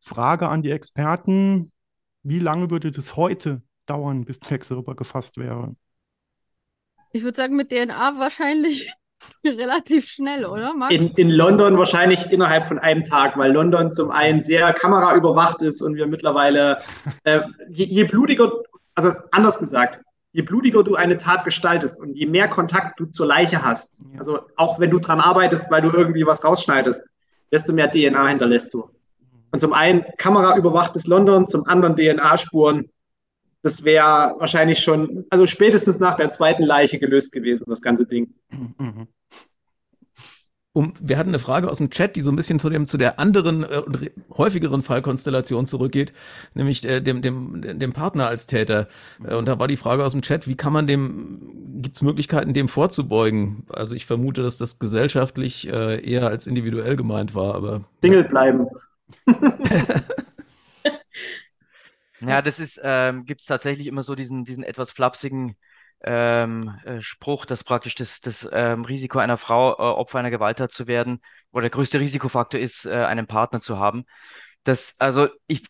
Frage 0.00 0.48
an 0.48 0.62
die 0.62 0.70
Experten, 0.70 1.72
wie 2.22 2.38
lange 2.38 2.70
würde 2.70 2.90
das 2.90 3.16
heute 3.16 3.62
dauern, 3.86 4.24
bis 4.24 4.40
Quecksilber 4.40 4.94
gefasst 4.94 5.36
wäre? 5.36 5.74
Ich 7.12 7.22
würde 7.22 7.36
sagen, 7.36 7.56
mit 7.56 7.70
DNA 7.70 8.18
wahrscheinlich 8.18 8.92
relativ 9.44 10.08
schnell, 10.08 10.44
oder? 10.46 10.74
In, 10.90 11.08
in, 11.12 11.30
London 11.30 11.78
wahrscheinlich 11.78 12.30
innerhalb 12.30 12.66
von 12.66 12.78
einem 12.78 13.04
Tag, 13.04 13.36
weil 13.36 13.52
London 13.52 13.92
zum 13.92 14.10
einen 14.10 14.40
sehr 14.40 14.72
kameraüberwacht 14.72 15.62
ist 15.62 15.82
und 15.82 15.94
wir 15.94 16.06
mittlerweile, 16.06 16.82
äh, 17.24 17.42
je, 17.68 17.84
je 17.84 18.04
blutiger, 18.04 18.50
also 18.94 19.12
anders 19.30 19.58
gesagt, 19.58 20.02
je 20.32 20.42
blutiger 20.42 20.82
du 20.82 20.94
eine 20.94 21.18
Tat 21.18 21.44
gestaltest 21.44 22.00
und 22.00 22.14
je 22.14 22.26
mehr 22.26 22.48
Kontakt 22.48 22.98
du 22.98 23.06
zur 23.06 23.26
Leiche 23.26 23.62
hast, 23.62 24.00
also 24.18 24.40
auch 24.56 24.80
wenn 24.80 24.90
du 24.90 24.98
dran 24.98 25.20
arbeitest, 25.20 25.70
weil 25.70 25.82
du 25.82 25.90
irgendwie 25.90 26.26
was 26.26 26.44
rausschneidest, 26.44 27.04
desto 27.50 27.72
mehr 27.72 27.90
DNA 27.90 28.28
hinterlässt 28.28 28.72
du. 28.72 28.88
Und 29.50 29.60
zum 29.60 29.74
einen 29.74 30.04
kameraüberwachtes 30.16 31.06
London, 31.06 31.46
zum 31.46 31.66
anderen 31.66 31.94
DNA-Spuren. 31.96 32.88
Das 33.62 33.84
wäre 33.84 34.34
wahrscheinlich 34.38 34.80
schon, 34.80 35.26
also 35.28 35.46
spätestens 35.46 36.00
nach 36.00 36.16
der 36.16 36.30
zweiten 36.30 36.62
Leiche 36.62 36.98
gelöst 36.98 37.32
gewesen, 37.32 37.66
das 37.68 37.82
ganze 37.82 38.06
Ding. 38.06 38.32
Mhm 38.50 39.06
um, 40.74 40.94
wir 41.00 41.18
hatten 41.18 41.28
eine 41.30 41.38
Frage 41.38 41.70
aus 41.70 41.78
dem 41.78 41.90
Chat, 41.90 42.16
die 42.16 42.22
so 42.22 42.32
ein 42.32 42.36
bisschen 42.36 42.58
zu 42.58 42.70
dem 42.70 42.86
zu 42.86 42.96
der 42.96 43.18
anderen 43.18 43.62
äh, 43.62 43.82
häufigeren 44.36 44.82
Fallkonstellation 44.82 45.66
zurückgeht, 45.66 46.14
nämlich 46.54 46.88
äh, 46.88 47.02
dem 47.02 47.20
dem 47.20 47.78
dem 47.78 47.92
Partner 47.92 48.28
als 48.28 48.46
Täter. 48.46 48.88
Äh, 49.22 49.34
und 49.34 49.46
da 49.46 49.58
war 49.58 49.68
die 49.68 49.76
Frage 49.76 50.02
aus 50.04 50.12
dem 50.12 50.22
Chat, 50.22 50.46
wie 50.46 50.56
kann 50.56 50.72
man 50.72 50.86
dem 50.86 51.82
gibt 51.82 51.96
es 51.96 52.02
Möglichkeiten, 52.02 52.54
dem 52.54 52.68
vorzubeugen? 52.68 53.66
Also 53.68 53.94
ich 53.94 54.06
vermute, 54.06 54.42
dass 54.42 54.56
das 54.56 54.78
gesellschaftlich 54.78 55.68
äh, 55.68 56.00
eher 56.02 56.28
als 56.28 56.46
individuell 56.46 56.96
gemeint 56.96 57.34
war, 57.34 57.54
aber 57.54 57.84
Single 58.02 58.24
bleiben. 58.24 58.66
ja, 62.20 62.40
das 62.40 62.58
ist 62.58 62.80
ähm, 62.82 63.26
gibt 63.26 63.42
es 63.42 63.46
tatsächlich 63.46 63.86
immer 63.88 64.02
so 64.02 64.14
diesen 64.14 64.44
diesen 64.44 64.64
etwas 64.64 64.90
flapsigen 64.90 65.56
ähm, 66.04 66.74
äh, 66.84 67.00
Spruch, 67.00 67.46
dass 67.46 67.64
praktisch 67.64 67.94
das, 67.94 68.20
das 68.20 68.48
ähm, 68.52 68.84
Risiko 68.84 69.18
einer 69.18 69.38
Frau, 69.38 69.72
äh, 69.72 69.74
Opfer 69.76 70.18
einer 70.18 70.30
Gewalttat 70.30 70.72
zu 70.72 70.86
werden, 70.86 71.20
oder 71.52 71.62
der 71.62 71.70
größte 71.70 72.00
Risikofaktor 72.00 72.60
ist, 72.60 72.86
äh, 72.86 72.92
einen 72.92 73.26
Partner 73.26 73.60
zu 73.60 73.78
haben. 73.78 74.04
Das, 74.64 74.96
also 74.98 75.28
ich 75.46 75.62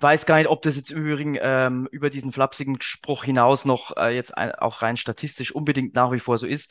weiß 0.00 0.26
gar 0.26 0.38
nicht, 0.38 0.48
ob 0.48 0.62
das 0.62 0.76
jetzt 0.76 0.90
im 0.90 1.04
Übrigen 1.04 1.38
ähm, 1.40 1.88
über 1.90 2.10
diesen 2.10 2.32
flapsigen 2.32 2.80
Spruch 2.80 3.24
hinaus 3.24 3.64
noch 3.64 3.96
äh, 3.96 4.14
jetzt 4.14 4.36
ein, 4.36 4.52
auch 4.52 4.82
rein 4.82 4.96
statistisch 4.96 5.52
unbedingt 5.52 5.94
nach 5.94 6.12
wie 6.12 6.20
vor 6.20 6.38
so 6.38 6.46
ist. 6.46 6.70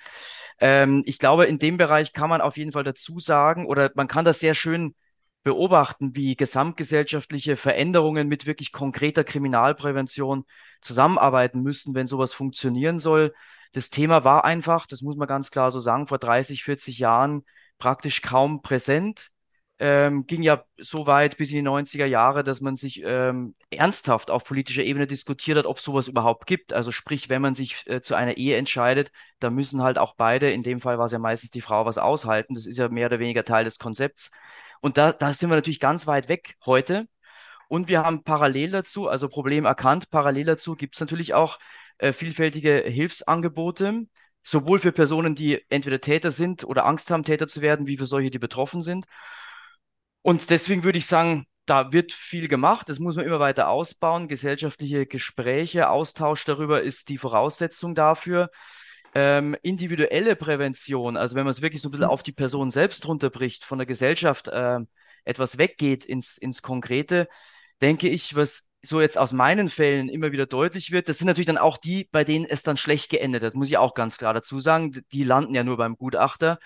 Ähm, 0.59 1.03
ich 1.05 1.19
glaube, 1.19 1.45
in 1.45 1.59
dem 1.59 1.78
Bereich 1.78 2.13
kann 2.13 2.30
man 2.30 2.41
auf 2.41 2.57
jeden 2.57 2.72
Fall 2.72 2.84
dazu 2.84 3.19
sagen, 3.19 3.65
oder 3.65 3.91
man 3.95 4.07
kann 4.07 4.26
das 4.26 4.39
sehr 4.39 4.53
schön 4.53 4.95
beobachten, 5.44 6.16
wie 6.16 6.36
gesamtgesellschaftliche 6.36 7.56
Veränderungen 7.58 8.28
mit 8.28 8.46
wirklich 8.46 8.72
konkreter 8.72 9.24
Kriminalprävention 9.24 10.46
zusammenarbeiten 10.82 11.62
müssen, 11.62 11.96
wenn 11.96 12.08
sowas 12.08 12.34
funktionieren 12.34 13.00
soll. 13.00 13.34
Das 13.74 13.89
Thema 13.89 14.24
war 14.24 14.46
einfach, 14.46 14.86
das 14.86 15.02
muss 15.02 15.16
man 15.16 15.28
ganz 15.28 15.50
klar 15.52 15.72
so 15.72 15.80
sagen, 15.80 16.08
vor 16.08 16.20
30, 16.20 16.64
40 16.64 17.00
Jahren 17.00 17.44
praktisch 17.80 18.22
kaum 18.22 18.62
präsent. 18.62 19.30
Ähm, 19.80 20.28
ging 20.28 20.44
ja 20.44 20.64
so 20.78 21.08
weit 21.08 21.38
bis 21.38 21.50
in 21.50 21.56
die 21.56 21.62
90er 21.64 22.06
Jahre, 22.06 22.44
dass 22.44 22.62
man 22.62 22.78
sich 22.78 23.02
ähm, 23.04 23.56
ernsthaft 23.72 24.30
auf 24.30 24.44
politischer 24.44 24.84
Ebene 24.84 25.08
diskutiert 25.08 25.58
hat, 25.58 25.66
ob 25.66 25.80
sowas 25.80 26.08
überhaupt 26.08 26.46
gibt. 26.46 26.72
Also 26.72 26.92
sprich, 26.92 27.30
wenn 27.30 27.42
man 27.42 27.56
sich 27.56 27.84
äh, 27.88 28.00
zu 28.02 28.14
einer 28.14 28.38
Ehe 28.38 28.58
entscheidet, 28.58 29.12
da 29.39 29.50
müssen 29.50 29.82
halt 29.82 29.98
auch 29.98 30.14
beide, 30.16 30.52
in 30.52 30.62
dem 30.62 30.82
Fall 30.82 31.00
war 31.00 31.08
es 31.08 31.12
ja 31.14 31.18
meistens 31.18 31.50
die 31.50 31.62
Frau, 31.62 31.88
was 31.88 31.98
aushalten. 31.98 32.54
Das 32.54 32.68
ist 32.68 32.78
ja 32.78 32.89
mehr 32.89 33.08
oder 33.08 33.18
weniger 33.18 33.44
Teil 33.44 33.64
des 33.64 33.80
Konzepts. 33.80 34.30
Und 34.82 34.98
da, 34.98 35.14
da 35.14 35.34
sind 35.34 35.50
wir 35.50 35.56
natürlich 35.56 35.80
ganz 35.80 36.08
weit 36.08 36.28
weg 36.28 36.56
heute. 36.66 37.08
Und 37.70 37.88
wir 37.88 38.04
haben 38.04 38.24
parallel 38.24 38.72
dazu, 38.72 39.08
also 39.08 39.30
Problem 39.30 39.64
erkannt, 39.66 40.10
parallel 40.10 40.46
dazu 40.46 40.76
gibt 40.76 40.96
es 40.96 41.00
natürlich 41.00 41.34
auch 41.34 41.58
äh, 42.00 42.12
vielfältige 42.12 42.82
Hilfsangebote, 42.82 44.08
sowohl 44.44 44.80
für 44.80 44.92
Personen, 44.92 45.36
die 45.36 45.64
entweder 45.70 46.02
Täter 46.02 46.32
sind 46.32 46.64
oder 46.66 46.86
Angst 46.86 47.10
haben, 47.12 47.24
Täter 47.24 47.48
zu 47.48 47.62
werden, 47.62 47.88
wie 47.88 47.98
für 47.98 48.06
solche, 48.06 48.32
die 48.32 48.40
betroffen 48.40 48.82
sind. 48.82 49.06
Und 50.22 50.50
deswegen 50.50 50.84
würde 50.84 50.98
ich 50.98 51.06
sagen, 51.06 51.46
da 51.66 51.94
wird 51.94 52.12
viel 52.12 52.48
gemacht, 52.48 52.90
das 52.90 53.00
muss 53.00 53.16
man 53.16 53.26
immer 53.26 53.40
weiter 53.40 53.70
ausbauen. 53.70 54.28
Gesellschaftliche 54.28 55.06
Gespräche, 55.06 55.90
Austausch 55.90 56.44
darüber 56.44 56.82
ist 56.82 57.10
die 57.10 57.18
Voraussetzung 57.18 57.96
dafür 57.96 58.50
ähm, 59.14 59.55
individuelle 59.62 60.36
Prävention, 60.36 61.18
also 61.18 61.36
wenn 61.36 61.43
man 61.43 61.51
es 61.51 61.62
wirklich 61.62 61.82
so 61.82 61.89
ein 61.89 61.91
bisschen 61.91 62.05
mhm. 62.05 62.12
auf 62.12 62.24
die 62.24 62.32
Person 62.32 62.72
selbst 62.72 63.07
runterbricht, 63.07 63.66
von 63.66 63.78
der 63.78 63.88
Gesellschaft 63.88 64.47
äh, 64.47 64.80
etwas 65.26 65.57
weggeht 65.57 66.05
ins, 66.05 66.38
ins 66.38 66.62
Konkrete, 66.62 67.28
denke 67.82 68.09
ich, 68.09 68.36
was 68.36 68.68
so 68.82 69.01
jetzt 69.01 69.18
aus 69.18 69.32
meinen 69.32 69.70
Fällen 69.70 70.09
immer 70.09 70.32
wieder 70.32 70.47
deutlich 70.47 70.91
wird, 70.91 71.07
das 71.07 71.20
sind 71.20 71.28
natürlich 71.28 71.47
dann 71.47 71.57
auch 71.57 71.78
die, 71.78 72.09
bei 72.12 72.24
denen 72.24 72.45
es 72.45 72.64
dann 72.64 72.78
schlecht 72.78 73.12
geendet 73.12 73.43
hat, 73.43 73.53
muss 73.53 73.68
ich 73.68 73.78
auch 73.78 73.93
ganz 73.93 74.18
klar 74.18 74.34
dazu 74.34 74.59
sagen. 74.59 75.03
Die 75.12 75.24
landen 75.24 75.53
ja 75.53 75.64
nur 75.64 75.78
beim 75.78 75.97
Gutachter. 75.97 76.59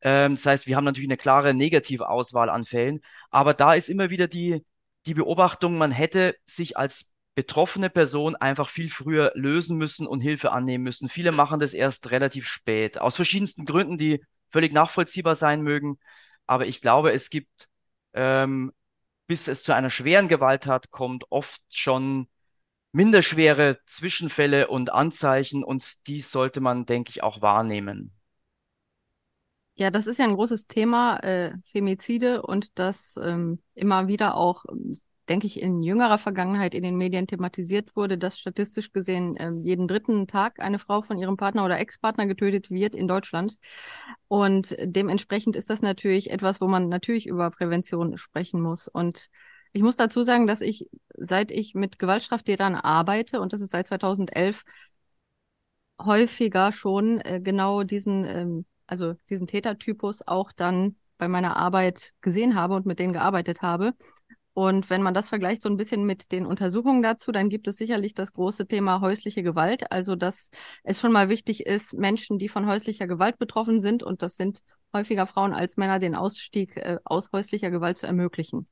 Ähm, 0.00 0.36
das 0.36 0.46
heißt, 0.46 0.66
wir 0.66 0.76
haben 0.76 0.84
natürlich 0.84 1.08
eine 1.08 1.18
klare 1.18 1.54
negative 1.54 2.08
Auswahl 2.08 2.48
an 2.50 2.64
Fällen, 2.64 3.00
aber 3.30 3.54
da 3.54 3.74
ist 3.74 3.88
immer 3.90 4.10
wieder 4.10 4.28
die, 4.28 4.64
die 5.06 5.14
Beobachtung, 5.14 5.78
man 5.78 5.92
hätte 5.92 6.36
sich 6.46 6.76
als 6.76 7.11
betroffene 7.34 7.90
Person 7.90 8.36
einfach 8.36 8.68
viel 8.68 8.90
früher 8.90 9.32
lösen 9.34 9.78
müssen 9.78 10.06
und 10.06 10.20
Hilfe 10.20 10.52
annehmen 10.52 10.84
müssen. 10.84 11.08
Viele 11.08 11.32
machen 11.32 11.60
das 11.60 11.74
erst 11.74 12.10
relativ 12.10 12.46
spät, 12.46 12.98
aus 12.98 13.16
verschiedensten 13.16 13.64
Gründen, 13.64 13.96
die 13.98 14.22
völlig 14.50 14.72
nachvollziehbar 14.72 15.34
sein 15.34 15.62
mögen. 15.62 15.98
Aber 16.46 16.66
ich 16.66 16.80
glaube, 16.80 17.12
es 17.12 17.30
gibt, 17.30 17.68
ähm, 18.12 18.72
bis 19.26 19.48
es 19.48 19.62
zu 19.62 19.74
einer 19.74 19.90
schweren 19.90 20.28
Gewalttat 20.28 20.90
kommt, 20.90 21.24
oft 21.30 21.62
schon 21.70 22.28
minderschwere 22.92 23.80
Zwischenfälle 23.86 24.68
und 24.68 24.92
Anzeichen 24.92 25.64
und 25.64 26.06
dies 26.06 26.30
sollte 26.30 26.60
man, 26.60 26.84
denke 26.84 27.10
ich, 27.10 27.22
auch 27.22 27.40
wahrnehmen. 27.40 28.12
Ja, 29.74 29.90
das 29.90 30.06
ist 30.06 30.18
ja 30.18 30.26
ein 30.26 30.34
großes 30.34 30.66
Thema, 30.66 31.16
äh, 31.20 31.54
Femizide 31.64 32.42
und 32.42 32.78
das 32.78 33.18
ähm, 33.22 33.62
immer 33.74 34.06
wieder 34.06 34.34
auch, 34.34 34.66
denke 35.32 35.46
ich, 35.46 35.60
in 35.60 35.82
jüngerer 35.82 36.18
Vergangenheit 36.18 36.74
in 36.74 36.82
den 36.82 36.96
Medien 36.96 37.26
thematisiert 37.26 37.96
wurde, 37.96 38.18
dass 38.18 38.38
statistisch 38.38 38.92
gesehen 38.92 39.34
äh, 39.36 39.50
jeden 39.62 39.88
dritten 39.88 40.26
Tag 40.26 40.60
eine 40.60 40.78
Frau 40.78 41.00
von 41.00 41.16
ihrem 41.16 41.38
Partner 41.38 41.64
oder 41.64 41.78
Ex-Partner 41.78 42.26
getötet 42.26 42.70
wird 42.70 42.94
in 42.94 43.08
Deutschland. 43.08 43.58
Und 44.28 44.76
dementsprechend 44.82 45.56
ist 45.56 45.70
das 45.70 45.80
natürlich 45.80 46.30
etwas, 46.30 46.60
wo 46.60 46.68
man 46.68 46.88
natürlich 46.90 47.26
über 47.26 47.50
Prävention 47.50 48.18
sprechen 48.18 48.60
muss. 48.60 48.88
Und 48.88 49.28
ich 49.72 49.82
muss 49.82 49.96
dazu 49.96 50.22
sagen, 50.22 50.46
dass 50.46 50.60
ich, 50.60 50.90
seit 51.16 51.50
ich 51.50 51.74
mit 51.74 51.98
Gewaltstraftätern 51.98 52.74
arbeite, 52.74 53.40
und 53.40 53.54
das 53.54 53.62
ist 53.62 53.70
seit 53.70 53.86
2011, 53.86 54.64
häufiger 55.98 56.72
schon 56.72 57.20
äh, 57.20 57.40
genau 57.42 57.84
diesen 57.84 58.24
ähm, 58.24 58.66
also 58.92 59.14
diesen 59.30 59.46
Tätertypus 59.46 60.20
auch 60.26 60.52
dann 60.52 60.96
bei 61.16 61.28
meiner 61.28 61.56
Arbeit 61.56 62.12
gesehen 62.20 62.54
habe 62.54 62.74
und 62.74 62.84
mit 62.84 62.98
denen 62.98 63.12
gearbeitet 63.12 63.62
habe. 63.62 63.94
Und 64.54 64.90
wenn 64.90 65.02
man 65.02 65.14
das 65.14 65.30
vergleicht 65.30 65.62
so 65.62 65.70
ein 65.70 65.78
bisschen 65.78 66.04
mit 66.04 66.30
den 66.30 66.44
Untersuchungen 66.44 67.02
dazu, 67.02 67.32
dann 67.32 67.48
gibt 67.48 67.66
es 67.68 67.76
sicherlich 67.76 68.14
das 68.14 68.34
große 68.34 68.66
Thema 68.66 69.00
häusliche 69.00 69.42
Gewalt. 69.42 69.90
Also, 69.90 70.14
dass 70.14 70.50
es 70.84 71.00
schon 71.00 71.12
mal 71.12 71.28
wichtig 71.30 71.64
ist, 71.64 71.94
Menschen, 71.94 72.38
die 72.38 72.48
von 72.48 72.66
häuslicher 72.66 73.06
Gewalt 73.06 73.38
betroffen 73.38 73.80
sind, 73.80 74.02
und 74.02 74.20
das 74.20 74.36
sind 74.36 74.62
häufiger 74.92 75.24
Frauen 75.24 75.54
als 75.54 75.78
Männer, 75.78 75.98
den 75.98 76.14
Ausstieg 76.14 76.76
äh, 76.76 76.98
aus 77.04 77.30
häuslicher 77.32 77.70
Gewalt 77.70 77.96
zu 77.96 78.06
ermöglichen. 78.06 78.68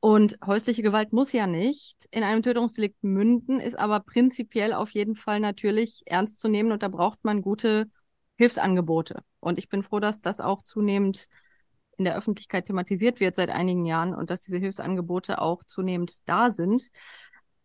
Und 0.00 0.38
häusliche 0.44 0.82
Gewalt 0.82 1.12
muss 1.12 1.32
ja 1.32 1.46
nicht 1.46 2.08
in 2.10 2.24
einem 2.24 2.42
Tötungsdelikt 2.42 3.04
münden, 3.04 3.60
ist 3.60 3.78
aber 3.78 4.00
prinzipiell 4.00 4.72
auf 4.72 4.90
jeden 4.90 5.14
Fall 5.14 5.38
natürlich 5.38 6.02
ernst 6.06 6.40
zu 6.40 6.48
nehmen 6.48 6.72
und 6.72 6.82
da 6.82 6.88
braucht 6.88 7.22
man 7.22 7.42
gute 7.42 7.88
Hilfsangebote. 8.36 9.22
Und 9.38 9.58
ich 9.58 9.68
bin 9.68 9.82
froh, 9.84 10.00
dass 10.00 10.20
das 10.20 10.40
auch 10.40 10.62
zunehmend 10.62 11.28
in 12.02 12.04
der 12.04 12.16
Öffentlichkeit 12.16 12.66
thematisiert 12.66 13.20
wird 13.20 13.36
seit 13.36 13.48
einigen 13.48 13.84
Jahren 13.84 14.12
und 14.12 14.28
dass 14.28 14.40
diese 14.40 14.58
Hilfsangebote 14.58 15.40
auch 15.40 15.62
zunehmend 15.62 16.16
da 16.26 16.50
sind. 16.50 16.90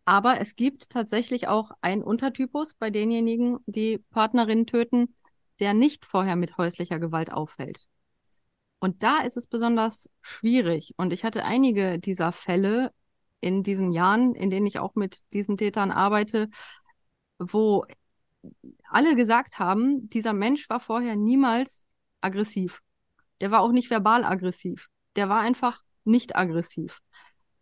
Aber 0.04 0.40
es 0.40 0.54
gibt 0.54 0.90
tatsächlich 0.90 1.48
auch 1.48 1.72
einen 1.80 2.04
Untertypus 2.04 2.74
bei 2.74 2.90
denjenigen, 2.90 3.58
die 3.66 3.98
Partnerinnen 4.10 4.66
töten, 4.66 5.16
der 5.58 5.74
nicht 5.74 6.06
vorher 6.06 6.36
mit 6.36 6.56
häuslicher 6.56 7.00
Gewalt 7.00 7.32
auffällt. 7.32 7.88
Und 8.78 9.02
da 9.02 9.22
ist 9.22 9.36
es 9.36 9.48
besonders 9.48 10.08
schwierig. 10.20 10.94
Und 10.96 11.12
ich 11.12 11.24
hatte 11.24 11.44
einige 11.44 11.98
dieser 11.98 12.30
Fälle 12.30 12.92
in 13.40 13.64
diesen 13.64 13.90
Jahren, 13.90 14.36
in 14.36 14.50
denen 14.50 14.66
ich 14.66 14.78
auch 14.78 14.94
mit 14.94 15.24
diesen 15.32 15.56
Tätern 15.56 15.90
arbeite, 15.90 16.48
wo 17.40 17.84
alle 18.88 19.16
gesagt 19.16 19.58
haben, 19.58 20.08
dieser 20.10 20.32
Mensch 20.32 20.70
war 20.70 20.78
vorher 20.78 21.16
niemals 21.16 21.88
aggressiv. 22.20 22.80
Der 23.40 23.50
war 23.50 23.60
auch 23.60 23.72
nicht 23.72 23.90
verbal 23.90 24.24
aggressiv. 24.24 24.88
Der 25.16 25.28
war 25.28 25.40
einfach 25.40 25.82
nicht 26.04 26.36
aggressiv. 26.36 27.00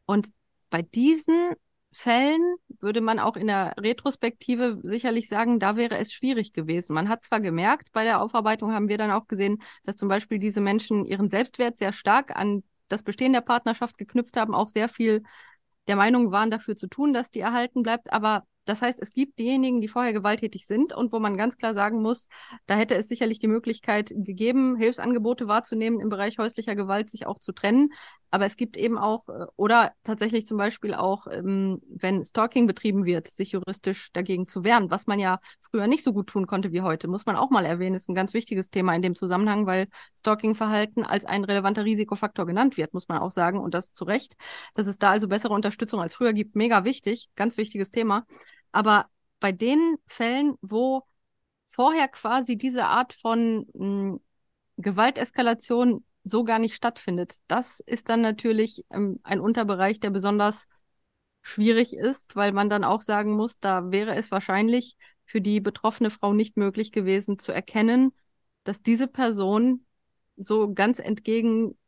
Und 0.07 0.29
bei 0.71 0.83
diesen 0.83 1.55
Fällen 1.93 2.57
würde 2.81 3.01
man 3.01 3.19
auch 3.19 3.37
in 3.37 3.47
der 3.47 3.75
Retrospektive 3.79 4.79
sicherlich 4.83 5.29
sagen, 5.29 5.59
da 5.59 5.77
wäre 5.77 5.97
es 5.97 6.13
schwierig 6.13 6.53
gewesen. 6.53 6.93
Man 6.93 7.09
hat 7.09 7.25
zwar 7.25 7.41
gemerkt, 7.41 7.91
bei 7.93 8.05
der 8.05 8.21
Aufarbeitung 8.21 8.73
haben 8.73 8.89
wir 8.89 8.99
dann 8.99 9.11
auch 9.11 9.27
gesehen, 9.27 9.63
dass 9.85 9.97
zum 9.97 10.09
Beispiel 10.09 10.39
diese 10.39 10.61
Menschen 10.61 11.07
ihren 11.07 11.27
Selbstwert 11.27 11.79
sehr 11.79 11.95
stark 11.95 12.37
an 12.37 12.63
das 12.89 13.03
Bestehen 13.03 13.33
der 13.33 13.41
Partnerschaft 13.41 13.97
geknüpft 13.97 14.37
haben, 14.37 14.55
auch 14.55 14.69
sehr 14.69 14.89
viel 14.89 15.23
der 15.89 15.97
Meinung 15.97 16.33
waren, 16.33 16.51
dafür 16.51 16.77
zu 16.77 16.87
tun, 16.87 17.15
dass 17.15 17.31
die 17.31 17.41
erhalten 17.41 17.83
bleibt. 17.83 18.13
Aber 18.13 18.45
das 18.67 18.83
heißt, 18.83 19.01
es 19.01 19.13
gibt 19.13 19.39
diejenigen, 19.39 19.81
die 19.81 19.89
vorher 19.89 20.13
gewalttätig 20.13 20.67
sind 20.67 20.93
und 20.93 21.13
wo 21.13 21.19
man 21.19 21.37
ganz 21.37 21.57
klar 21.57 21.73
sagen 21.73 22.03
muss, 22.03 22.29
da 22.67 22.75
hätte 22.75 22.95
es 22.97 23.09
sicherlich 23.09 23.39
die 23.39 23.47
Möglichkeit 23.47 24.13
gegeben, 24.15 24.77
Hilfsangebote 24.77 25.49
wahrzunehmen 25.49 26.01
im 26.01 26.09
Bereich 26.09 26.39
häuslicher 26.39 26.75
Gewalt, 26.75 27.09
sich 27.09 27.27
auch 27.27 27.39
zu 27.39 27.53
trennen. 27.53 27.91
Aber 28.31 28.45
es 28.45 28.57
gibt 28.57 28.77
eben 28.77 28.99
auch, 28.99 29.29
äh, 29.29 29.47
oder 29.57 29.93
tatsächlich 30.03 30.47
zum 30.47 30.59
Beispiel 30.59 30.95
auch, 30.95 31.27
ähm, 31.31 31.81
wenn 31.89 32.25
Stalking 32.25 32.67
betrieben 32.67 33.05
wird, 33.05 33.29
sich 33.29 33.53
juristisch 33.53 34.11
dagegen 34.13 34.47
zu 34.47 34.65
wehren, 34.65 34.91
was 34.91 35.07
man 35.07 35.21
ja 35.21 35.39
früher 35.71 35.87
nicht 35.87 36.03
so 36.03 36.13
gut 36.13 36.27
tun 36.27 36.47
konnte 36.47 36.73
wie 36.73 36.83
heute, 36.83 37.09
muss 37.09 37.25
man 37.25 37.37
auch 37.37 37.51
mal 37.51 37.65
erwähnen, 37.65 37.95
ist 37.95 38.09
ein 38.09 38.15
ganz 38.15 38.35
wichtiges 38.35 38.71
Thema 38.71 38.95
in 38.95 39.03
dem 39.03 39.15
Zusammenhang, 39.15 39.67
weil 39.67 39.87
Stalking-Verhalten 40.19 41.05
als 41.05 41.25
ein 41.25 41.45
relevanter 41.45 41.85
Risikofaktor 41.85 42.47
genannt 42.47 42.77
wird, 42.77 42.93
muss 42.95 43.09
man 43.09 43.19
auch 43.19 43.31
sagen, 43.31 43.61
und 43.61 43.75
das 43.75 43.93
zu 43.93 44.05
Recht. 44.05 44.35
Dass 44.75 44.87
es 44.89 44.99
da 44.99 45.13
also 45.13 45.29
bessere 45.29 45.55
Unterstützung 45.55 46.01
als 46.01 46.15
früher 46.15 46.33
gibt, 46.33 46.57
mega 46.57 46.85
wichtig, 46.85 47.31
ganz 47.37 47.57
wichtiges 47.57 47.91
Thema. 47.93 48.27
Aber 48.73 49.09
bei 49.41 49.53
den 49.53 49.97
Fällen, 50.07 50.55
wo 50.61 51.05
vorher 51.69 52.09
quasi 52.09 52.57
diese 52.57 52.87
Art 52.87 53.13
von 53.13 53.67
hm, 53.75 54.21
Gewalteskalation 54.79 56.05
so 56.25 56.45
gar 56.45 56.59
nicht 56.59 56.75
stattfindet, 56.75 57.37
das 57.49 57.81
ist 57.81 58.09
dann 58.09 58.21
natürlich 58.21 58.85
ähm, 58.91 59.21
ein 59.23 59.41
Unterbereich, 59.41 60.01
der 60.01 60.11
besonders 60.11 60.67
schwierig 61.43 61.95
ist, 61.95 62.35
weil 62.35 62.53
man 62.53 62.69
dann 62.69 62.83
auch 62.83 63.01
sagen 63.01 63.33
muss, 63.33 63.61
da 63.61 63.91
wäre 63.93 64.17
es 64.17 64.31
wahrscheinlich 64.31 64.97
für 65.25 65.41
die 65.41 65.61
betroffene 65.61 66.11
Frau 66.11 66.33
nicht 66.33 66.57
möglich 66.57 66.93
gewesen 66.93 67.39
zu 67.39 67.53
erkennen, 67.53 68.13
dass 68.65 68.83
diese 68.83 69.07
Person 69.07 69.87
so 70.37 70.73
ganz 70.73 70.99
entgegen 70.99 71.79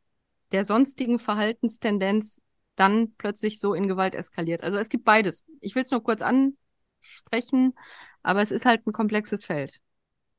der 0.51 0.63
sonstigen 0.63 1.19
Verhaltenstendenz 1.19 2.41
dann 2.75 3.13
plötzlich 3.17 3.59
so 3.59 3.73
in 3.73 3.87
Gewalt 3.87 4.15
eskaliert. 4.15 4.63
Also 4.63 4.77
es 4.77 4.89
gibt 4.89 5.03
beides. 5.03 5.43
Ich 5.59 5.75
will 5.75 5.83
es 5.83 5.91
nur 5.91 6.03
kurz 6.03 6.21
an, 6.21 6.57
sprechen, 7.01 7.73
aber 8.23 8.41
es 8.41 8.51
ist 8.51 8.65
halt 8.65 8.85
ein 8.85 8.93
komplexes 8.93 9.43
Feld. 9.43 9.79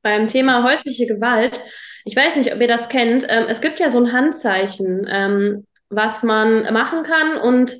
Beim 0.02 0.28
Thema 0.28 0.64
häusliche 0.64 1.06
Gewalt, 1.06 1.60
ich 2.04 2.16
weiß 2.16 2.36
nicht, 2.36 2.54
ob 2.54 2.60
ihr 2.60 2.68
das 2.68 2.88
kennt, 2.88 3.26
ähm, 3.28 3.44
es 3.48 3.60
gibt 3.60 3.80
ja 3.80 3.90
so 3.90 3.98
ein 3.98 4.12
Handzeichen, 4.12 5.06
ähm, 5.08 5.66
was 5.90 6.22
man 6.22 6.72
machen 6.72 7.02
kann 7.02 7.36
und 7.36 7.76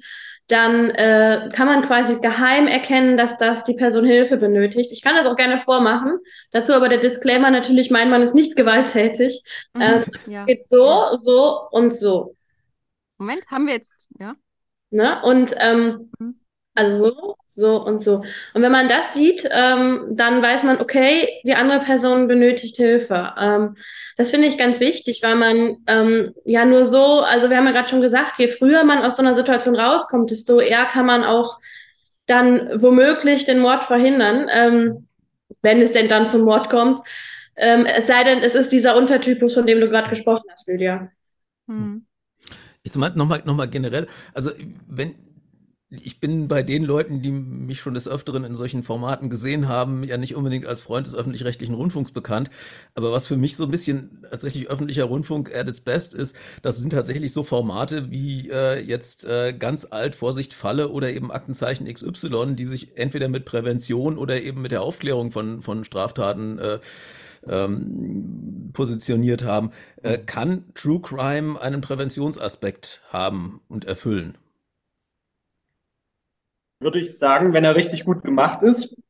dann 0.50 0.90
äh, 0.90 1.48
kann 1.52 1.66
man 1.66 1.84
quasi 1.84 2.20
geheim 2.20 2.66
erkennen, 2.66 3.16
dass 3.16 3.38
das 3.38 3.64
die 3.64 3.74
Person 3.74 4.04
Hilfe 4.04 4.36
benötigt. 4.36 4.90
Ich 4.90 5.00
kann 5.00 5.14
das 5.14 5.26
auch 5.26 5.36
gerne 5.36 5.60
vormachen. 5.60 6.18
Dazu 6.50 6.72
aber 6.74 6.88
der 6.88 6.98
Disclaimer 6.98 7.50
natürlich, 7.50 7.90
mein 7.90 8.10
Mann 8.10 8.22
ist 8.22 8.34
nicht 8.34 8.56
gewalttätig. 8.56 9.42
Mhm, 9.74 9.80
ähm, 9.80 10.04
ja. 10.26 10.44
Geht 10.44 10.64
so, 10.64 10.84
ja. 10.84 11.16
so 11.16 11.68
und 11.70 11.96
so. 11.96 12.36
Moment, 13.18 13.48
haben 13.50 13.66
wir 13.66 13.74
jetzt, 13.74 14.08
ja. 14.18 14.34
Ne? 14.90 15.22
Und 15.22 15.54
ähm, 15.58 16.10
mhm. 16.18 16.39
Also 16.80 17.08
so, 17.08 17.36
so 17.44 17.84
und 17.84 18.02
so. 18.02 18.24
Und 18.54 18.62
wenn 18.62 18.72
man 18.72 18.88
das 18.88 19.12
sieht, 19.12 19.46
ähm, 19.50 20.06
dann 20.12 20.40
weiß 20.40 20.64
man, 20.64 20.80
okay, 20.80 21.28
die 21.44 21.54
andere 21.54 21.80
Person 21.80 22.26
benötigt 22.26 22.76
Hilfe. 22.76 23.34
Ähm, 23.38 23.76
das 24.16 24.30
finde 24.30 24.46
ich 24.46 24.56
ganz 24.56 24.80
wichtig, 24.80 25.20
weil 25.22 25.34
man 25.34 25.76
ähm, 25.86 26.32
ja 26.46 26.64
nur 26.64 26.86
so, 26.86 27.20
also 27.20 27.50
wir 27.50 27.58
haben 27.58 27.66
ja 27.66 27.72
gerade 27.72 27.90
schon 27.90 28.00
gesagt, 28.00 28.38
je 28.38 28.48
früher 28.48 28.82
man 28.84 29.02
aus 29.02 29.16
so 29.16 29.22
einer 29.22 29.34
Situation 29.34 29.76
rauskommt, 29.76 30.30
desto 30.30 30.58
eher 30.58 30.86
kann 30.86 31.04
man 31.04 31.22
auch 31.22 31.58
dann 32.24 32.80
womöglich 32.80 33.44
den 33.44 33.58
Mord 33.58 33.84
verhindern, 33.84 34.46
ähm, 34.50 35.06
wenn 35.60 35.82
es 35.82 35.92
denn 35.92 36.08
dann 36.08 36.24
zum 36.24 36.42
Mord 36.42 36.70
kommt. 36.70 37.06
Ähm, 37.56 37.84
es 37.84 38.06
sei 38.06 38.24
denn, 38.24 38.38
es 38.38 38.54
ist 38.54 38.72
dieser 38.72 38.96
Untertypus, 38.96 39.52
von 39.52 39.66
dem 39.66 39.80
du 39.80 39.90
gerade 39.90 40.08
gesprochen 40.08 40.44
hast, 40.50 40.66
Lydia. 40.66 41.10
Hm. 41.68 42.06
Ich 42.82 42.94
meine 42.94 43.18
nochmal 43.18 43.42
noch 43.44 43.54
mal 43.54 43.68
generell, 43.68 44.06
also 44.32 44.50
wenn 44.88 45.14
ich 45.90 46.20
bin 46.20 46.46
bei 46.46 46.62
den 46.62 46.84
Leuten, 46.84 47.20
die 47.20 47.32
mich 47.32 47.80
schon 47.80 47.94
des 47.94 48.06
Öfteren 48.06 48.44
in 48.44 48.54
solchen 48.54 48.84
Formaten 48.84 49.28
gesehen 49.28 49.66
haben, 49.66 50.04
ja 50.04 50.16
nicht 50.16 50.36
unbedingt 50.36 50.64
als 50.64 50.80
Freund 50.80 51.06
des 51.06 51.16
öffentlich-rechtlichen 51.16 51.74
Rundfunks 51.74 52.12
bekannt. 52.12 52.48
Aber 52.94 53.10
was 53.10 53.26
für 53.26 53.36
mich 53.36 53.56
so 53.56 53.64
ein 53.64 53.72
bisschen 53.72 54.24
tatsächlich 54.30 54.70
öffentlicher 54.70 55.04
Rundfunk 55.04 55.52
at 55.52 55.68
its 55.68 55.80
best 55.80 56.14
ist, 56.14 56.36
das 56.62 56.76
sind 56.76 56.90
tatsächlich 56.90 57.32
so 57.32 57.42
Formate 57.42 58.10
wie 58.10 58.50
äh, 58.50 58.78
jetzt 58.78 59.24
äh, 59.24 59.52
ganz 59.52 59.88
alt 59.90 60.14
Vorsicht 60.14 60.54
Falle 60.54 60.90
oder 60.90 61.10
eben 61.10 61.32
Aktenzeichen 61.32 61.92
XY, 61.92 62.54
die 62.54 62.66
sich 62.66 62.96
entweder 62.96 63.28
mit 63.28 63.44
Prävention 63.44 64.16
oder 64.16 64.40
eben 64.40 64.62
mit 64.62 64.70
der 64.70 64.82
Aufklärung 64.82 65.32
von, 65.32 65.60
von 65.60 65.84
Straftaten 65.84 66.60
äh, 66.60 66.78
ähm, 67.48 68.70
positioniert 68.72 69.42
haben. 69.42 69.72
Äh, 70.02 70.18
kann 70.18 70.66
True 70.74 71.00
Crime 71.00 71.60
einen 71.60 71.80
Präventionsaspekt 71.80 73.02
haben 73.10 73.60
und 73.68 73.86
erfüllen? 73.86 74.38
Würde 76.80 76.98
ich 76.98 77.16
sagen, 77.16 77.52
wenn 77.52 77.64
er 77.64 77.76
richtig 77.76 78.04
gut 78.04 78.22
gemacht 78.22 78.62
ist. 78.62 79.00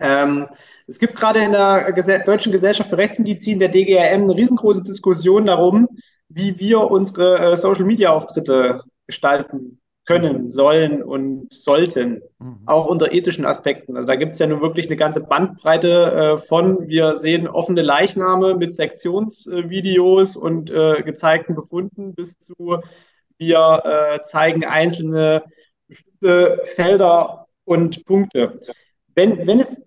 Ähm, 0.00 0.48
es 0.86 0.98
gibt 0.98 1.16
gerade 1.16 1.40
in 1.40 1.52
der 1.52 1.92
Gese 1.92 2.22
Deutschen 2.24 2.52
Gesellschaft 2.52 2.90
für 2.90 2.98
Rechtsmedizin, 2.98 3.58
der 3.58 3.68
DGRM, 3.68 4.22
eine 4.22 4.36
riesengroße 4.36 4.84
Diskussion 4.84 5.46
darum, 5.46 5.88
wie 6.28 6.58
wir 6.58 6.90
unsere 6.90 7.38
äh, 7.38 7.56
Social-Media-Auftritte 7.56 8.82
gestalten 9.06 9.80
können, 10.06 10.48
sollen 10.48 11.02
und 11.02 11.52
sollten, 11.52 12.22
mhm. 12.38 12.60
auch 12.66 12.86
unter 12.86 13.12
ethischen 13.12 13.46
Aspekten. 13.46 13.96
Also 13.96 14.06
da 14.06 14.16
gibt 14.16 14.32
es 14.32 14.38
ja 14.38 14.46
nun 14.46 14.60
wirklich 14.60 14.86
eine 14.86 14.96
ganze 14.96 15.20
Bandbreite 15.20 16.12
äh, 16.12 16.38
von, 16.38 16.88
wir 16.88 17.16
sehen 17.16 17.48
offene 17.48 17.82
Leichname 17.82 18.54
mit 18.54 18.74
Sektionsvideos 18.74 20.36
und 20.36 20.70
äh, 20.70 21.02
gezeigten 21.02 21.54
Befunden 21.54 22.14
bis 22.14 22.38
zu, 22.38 22.80
wir 23.38 23.82
äh, 23.84 24.22
zeigen 24.24 24.64
einzelne 24.64 25.42
bestimmte 25.88 26.62
Felder 26.64 27.46
und 27.64 28.04
Punkte. 28.04 28.60
Wenn, 29.14 29.46
wenn 29.46 29.60
es 29.60 29.80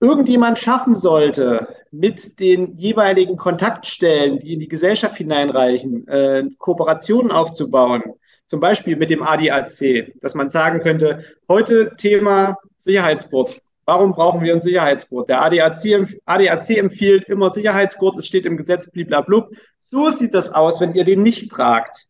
irgendjemand 0.00 0.58
schaffen 0.58 0.94
sollte, 0.94 1.68
mit 1.90 2.38
den 2.38 2.76
jeweiligen 2.76 3.36
Kontaktstellen, 3.36 4.38
die 4.38 4.54
in 4.54 4.60
die 4.60 4.68
Gesellschaft 4.68 5.16
hineinreichen, 5.16 6.06
äh, 6.08 6.44
Kooperationen 6.58 7.30
aufzubauen, 7.30 8.02
zum 8.46 8.60
Beispiel 8.60 8.96
mit 8.96 9.10
dem 9.10 9.22
ADAC, 9.22 10.12
dass 10.20 10.34
man 10.34 10.50
sagen 10.50 10.80
könnte, 10.80 11.24
heute 11.48 11.94
Thema 11.96 12.56
Sicherheitsgurt. 12.78 13.60
Warum 13.84 14.12
brauchen 14.12 14.40
wir 14.42 14.52
einen 14.52 14.60
Sicherheitsgurt? 14.60 15.28
Der 15.28 15.42
ADAC, 15.42 16.20
ADAC 16.24 16.70
empfiehlt 16.78 17.24
immer 17.24 17.50
Sicherheitsgurt, 17.50 18.16
es 18.18 18.26
steht 18.26 18.46
im 18.46 18.56
Gesetz 18.56 18.90
bliblablub. 18.90 19.50
So 19.78 20.10
sieht 20.10 20.34
das 20.34 20.52
aus, 20.52 20.80
wenn 20.80 20.94
ihr 20.94 21.04
den 21.04 21.22
nicht 21.22 21.50
tragt. 21.50 22.06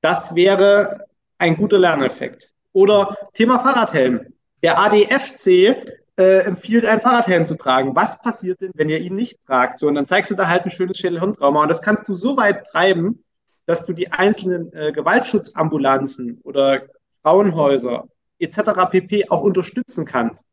Das 0.00 0.34
wäre 0.34 1.06
ein 1.42 1.56
guter 1.56 1.78
Lerneffekt. 1.78 2.52
Oder 2.72 3.16
Thema 3.34 3.58
Fahrradhelm. 3.58 4.32
Der 4.62 4.78
ADFC 4.78 5.76
äh, 6.16 6.44
empfiehlt, 6.44 6.84
einen 6.84 7.00
Fahrradhelm 7.00 7.46
zu 7.46 7.56
tragen. 7.56 7.96
Was 7.96 8.22
passiert 8.22 8.60
denn, 8.60 8.70
wenn 8.74 8.88
ihr 8.88 9.00
ihn 9.00 9.16
nicht 9.16 9.44
tragt? 9.44 9.80
So, 9.80 9.88
und 9.88 9.96
dann 9.96 10.06
zeigst 10.06 10.30
du 10.30 10.36
da 10.36 10.48
halt 10.48 10.64
ein 10.64 10.70
schönes 10.70 10.98
Schädelhirntrauma. 10.98 11.62
Und 11.62 11.68
das 11.68 11.82
kannst 11.82 12.08
du 12.08 12.14
so 12.14 12.36
weit 12.36 12.64
treiben, 12.66 13.24
dass 13.66 13.84
du 13.84 13.92
die 13.92 14.12
einzelnen 14.12 14.72
äh, 14.72 14.92
Gewaltschutzambulanzen 14.92 16.40
oder 16.44 16.82
Frauenhäuser 17.22 18.06
etc. 18.38 18.90
pp. 18.90 19.28
auch 19.28 19.42
unterstützen 19.42 20.04
kannst. 20.04 20.46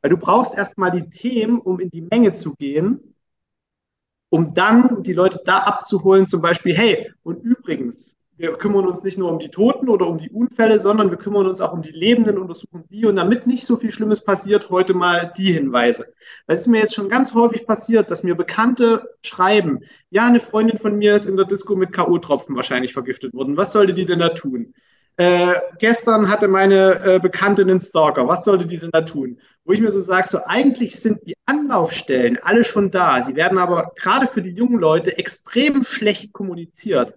Weil 0.00 0.10
du 0.10 0.16
brauchst 0.16 0.56
erstmal 0.56 0.92
die 0.92 1.10
Themen, 1.10 1.60
um 1.60 1.80
in 1.80 1.90
die 1.90 2.02
Menge 2.02 2.34
zu 2.34 2.54
gehen, 2.54 3.14
um 4.28 4.54
dann 4.54 5.02
die 5.02 5.12
Leute 5.12 5.40
da 5.44 5.58
abzuholen, 5.58 6.28
zum 6.28 6.40
Beispiel, 6.40 6.76
hey, 6.76 7.12
und 7.24 7.42
übrigens, 7.42 8.16
wir 8.38 8.52
kümmern 8.54 8.86
uns 8.86 9.02
nicht 9.02 9.16
nur 9.18 9.30
um 9.30 9.38
die 9.38 9.48
Toten 9.48 9.88
oder 9.88 10.06
um 10.06 10.18
die 10.18 10.30
Unfälle, 10.30 10.78
sondern 10.78 11.10
wir 11.10 11.16
kümmern 11.16 11.46
uns 11.46 11.60
auch 11.60 11.72
um 11.72 11.82
die 11.82 11.92
Lebenden, 11.92 12.38
untersuchen 12.38 12.84
die 12.90 13.06
und 13.06 13.16
damit 13.16 13.46
nicht 13.46 13.66
so 13.66 13.76
viel 13.76 13.92
Schlimmes 13.92 14.22
passiert, 14.22 14.68
heute 14.68 14.94
mal 14.94 15.32
die 15.36 15.52
Hinweise. 15.52 16.12
Das 16.46 16.60
ist 16.60 16.66
mir 16.66 16.80
jetzt 16.80 16.94
schon 16.94 17.08
ganz 17.08 17.32
häufig 17.34 17.66
passiert, 17.66 18.10
dass 18.10 18.22
mir 18.22 18.34
Bekannte 18.34 19.08
schreiben, 19.22 19.80
ja, 20.10 20.26
eine 20.26 20.40
Freundin 20.40 20.78
von 20.78 20.96
mir 20.98 21.16
ist 21.16 21.26
in 21.26 21.36
der 21.36 21.46
Disco 21.46 21.76
mit 21.76 21.92
K.O.-Tropfen 21.92 22.54
wahrscheinlich 22.56 22.92
vergiftet 22.92 23.32
worden. 23.32 23.56
Was 23.56 23.72
sollte 23.72 23.94
die 23.94 24.04
denn 24.04 24.18
da 24.18 24.30
tun? 24.30 24.74
Äh, 25.18 25.54
gestern 25.78 26.28
hatte 26.28 26.46
meine 26.46 27.00
äh, 27.02 27.18
Bekannte 27.18 27.62
einen 27.62 27.80
Stalker. 27.80 28.28
Was 28.28 28.44
sollte 28.44 28.66
die 28.66 28.78
denn 28.78 28.90
da 28.92 29.00
tun? 29.00 29.38
Wo 29.64 29.72
ich 29.72 29.80
mir 29.80 29.90
so 29.90 30.00
sage, 30.00 30.28
so 30.28 30.40
eigentlich 30.44 31.00
sind 31.00 31.26
die 31.26 31.36
Anlaufstellen 31.46 32.38
alle 32.42 32.64
schon 32.64 32.90
da. 32.90 33.22
Sie 33.22 33.34
werden 33.34 33.56
aber 33.56 33.92
gerade 33.96 34.26
für 34.26 34.42
die 34.42 34.50
jungen 34.50 34.78
Leute 34.78 35.16
extrem 35.16 35.84
schlecht 35.84 36.34
kommuniziert. 36.34 37.14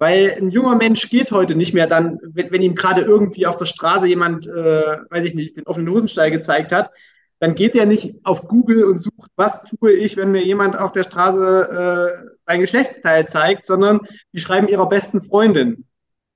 Weil 0.00 0.34
ein 0.40 0.50
junger 0.50 0.76
Mensch 0.76 1.10
geht 1.10 1.30
heute 1.30 1.54
nicht 1.54 1.74
mehr 1.74 1.86
dann, 1.86 2.18
wenn, 2.22 2.50
wenn 2.50 2.62
ihm 2.62 2.74
gerade 2.74 3.02
irgendwie 3.02 3.46
auf 3.46 3.58
der 3.58 3.66
Straße 3.66 4.06
jemand, 4.06 4.46
äh, 4.46 4.96
weiß 5.10 5.24
ich 5.24 5.34
nicht, 5.34 5.58
den 5.58 5.66
offenen 5.66 5.90
Hosenstall 5.90 6.30
gezeigt 6.30 6.72
hat, 6.72 6.90
dann 7.38 7.54
geht 7.54 7.74
er 7.74 7.84
nicht 7.84 8.14
auf 8.24 8.48
Google 8.48 8.84
und 8.84 8.96
sucht, 8.96 9.30
was 9.36 9.62
tue 9.64 9.92
ich, 9.92 10.16
wenn 10.16 10.32
mir 10.32 10.42
jemand 10.42 10.78
auf 10.78 10.92
der 10.92 11.02
Straße 11.02 12.24
äh, 12.26 12.30
ein 12.46 12.60
Geschlechtsteil 12.60 13.28
zeigt, 13.28 13.66
sondern 13.66 14.00
die 14.32 14.40
schreiben 14.40 14.68
ihrer 14.68 14.88
besten 14.88 15.22
Freundin. 15.22 15.84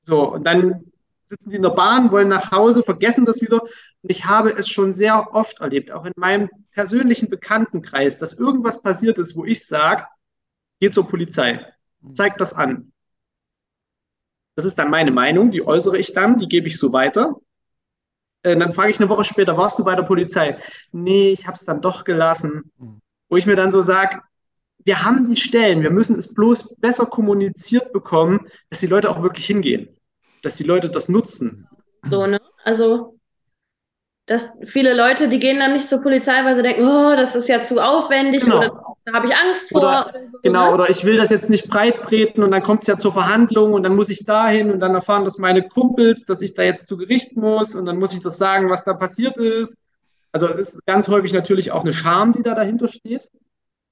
So, 0.03 0.31
und 0.31 0.45
dann 0.45 0.85
sitzen 1.31 1.49
die 1.49 1.57
in 1.57 1.63
der 1.63 1.71
Bahn, 1.71 2.11
wollen 2.11 2.29
nach 2.29 2.51
Hause, 2.51 2.83
vergessen 2.83 3.25
das 3.25 3.41
wieder. 3.41 3.63
Und 3.63 4.11
ich 4.11 4.27
habe 4.27 4.53
es 4.53 4.69
schon 4.69 4.93
sehr 4.93 5.35
oft 5.35 5.61
erlebt, 5.61 5.91
auch 5.91 6.05
in 6.05 6.13
meinem 6.17 6.51
persönlichen 6.73 7.31
Bekanntenkreis, 7.31 8.19
dass 8.19 8.39
irgendwas 8.39 8.83
passiert 8.83 9.19
ist, 9.19 9.37
wo 9.37 9.47
ich 9.47 9.67
sage, 9.67 10.05
geh 10.81 10.91
zur 10.91 11.09
Polizei, 11.09 11.65
zeig 12.13 12.37
das 12.37 12.53
an. 12.53 12.93
Das 14.57 14.65
ist 14.65 14.79
dann 14.79 14.91
meine 14.91 15.11
Meinung, 15.11 15.51
die 15.51 15.67
äußere 15.67 15.99
ich 15.99 16.13
dann, 16.13 16.39
die 16.39 16.49
gebe 16.49 16.69
ich 16.69 16.79
so 16.79 16.93
weiter. 16.93 17.37
Äh, 18.43 18.57
dann 18.57 18.73
frage 18.73 18.91
ich 18.91 19.01
eine 19.01 19.09
Woche 19.09 19.25
später, 19.25 19.57
warst 19.57 19.79
du 19.79 19.85
bei 19.85 19.97
der 19.97 20.05
Polizei? 20.05 20.59
Nee, 20.93 21.33
ich 21.33 21.47
habe 21.47 21.57
es 21.57 21.65
dann 21.65 21.81
doch 21.81 22.05
gelassen. 22.05 22.71
Mhm. 22.79 23.01
Wo 23.29 23.37
ich 23.37 23.47
mir 23.47 23.57
dann 23.57 23.73
so 23.73 23.81
sage, 23.81 24.21
wir 24.85 25.03
haben 25.03 25.27
die 25.27 25.37
Stellen, 25.37 25.83
wir 25.83 25.91
müssen 25.91 26.19
es 26.19 26.33
bloß 26.33 26.77
besser 26.77 27.07
kommuniziert 27.07 27.93
bekommen, 27.93 28.49
dass 28.71 28.81
die 28.81 28.87
Leute 28.87 29.11
auch 29.11 29.23
wirklich 29.23 29.47
hingehen, 29.47 29.89
dass 30.43 30.57
die 30.57 30.65
Leute 30.65 30.91
das 30.91 31.09
nutzen. 31.09 31.67
So, 32.03 32.27
ne? 32.27 32.41
Also 32.65 33.14
dass 34.27 34.57
viele 34.65 34.95
Leute, 34.95 35.29
die 35.29 35.39
gehen 35.39 35.59
dann 35.59 35.75
nicht 35.75 35.89
zur 35.89 36.01
Polizei, 36.01 36.45
weil 36.45 36.57
sie 36.57 36.63
denken, 36.63 36.89
oh, 36.89 37.15
das 37.15 37.35
ist 37.35 37.47
ja 37.47 37.61
zu 37.61 37.79
aufwendig 37.79 38.43
genau. 38.45 38.57
oder 38.57 38.81
da 39.05 39.13
habe 39.13 39.27
ich 39.27 39.37
Angst 39.37 39.69
vor. 39.69 39.83
Oder, 39.83 40.07
oder 40.09 40.27
so, 40.27 40.39
genau, 40.43 40.69
ne? 40.69 40.75
oder 40.75 40.91
ich 40.91 41.05
will 41.05 41.19
das 41.19 41.29
jetzt 41.29 41.51
nicht 41.51 41.69
breit 41.69 42.03
treten 42.03 42.43
und 42.43 42.51
dann 42.51 42.63
kommt 42.63 42.83
es 42.83 42.87
ja 42.87 42.97
zur 42.97 43.13
Verhandlung 43.13 43.75
und 43.75 43.83
dann 43.83 43.95
muss 43.95 44.09
ich 44.09 44.25
dahin 44.25 44.71
und 44.71 44.81
dann 44.81 44.95
erfahren 44.95 45.25
das 45.25 45.37
meine 45.37 45.69
Kumpels, 45.69 46.25
dass 46.25 46.41
ich 46.41 46.55
da 46.55 46.63
jetzt 46.63 46.87
zu 46.87 46.97
Gericht 46.97 47.37
muss 47.37 47.75
und 47.75 47.85
dann 47.85 47.99
muss 47.99 48.15
ich 48.15 48.23
das 48.23 48.39
sagen, 48.39 48.71
was 48.71 48.85
da 48.85 48.95
passiert 48.95 49.37
ist. 49.37 49.77
Also 50.33 50.49
es 50.49 50.75
ist 50.75 50.87
ganz 50.87 51.09
häufig 51.09 51.35
natürlich 51.35 51.73
auch 51.73 51.83
eine 51.83 51.93
Scham, 51.93 52.33
die 52.33 52.43
da 52.43 52.55
dahinter 52.55 52.89
steht. 52.89 53.29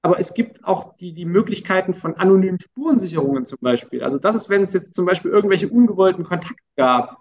Aber 0.01 0.19
es 0.19 0.33
gibt 0.33 0.65
auch 0.65 0.95
die, 0.95 1.13
die 1.13 1.23
Möglichkeiten 1.23 1.93
von 1.93 2.15
anonymen 2.15 2.59
Spurensicherungen 2.59 3.45
zum 3.45 3.59
Beispiel. 3.61 4.03
Also 4.03 4.19
das 4.19 4.35
ist, 4.35 4.49
wenn 4.49 4.63
es 4.63 4.73
jetzt 4.73 4.95
zum 4.95 5.05
Beispiel 5.05 5.31
irgendwelche 5.31 5.69
ungewollten 5.69 6.25
Kontakte 6.25 6.61
gab, 6.75 7.19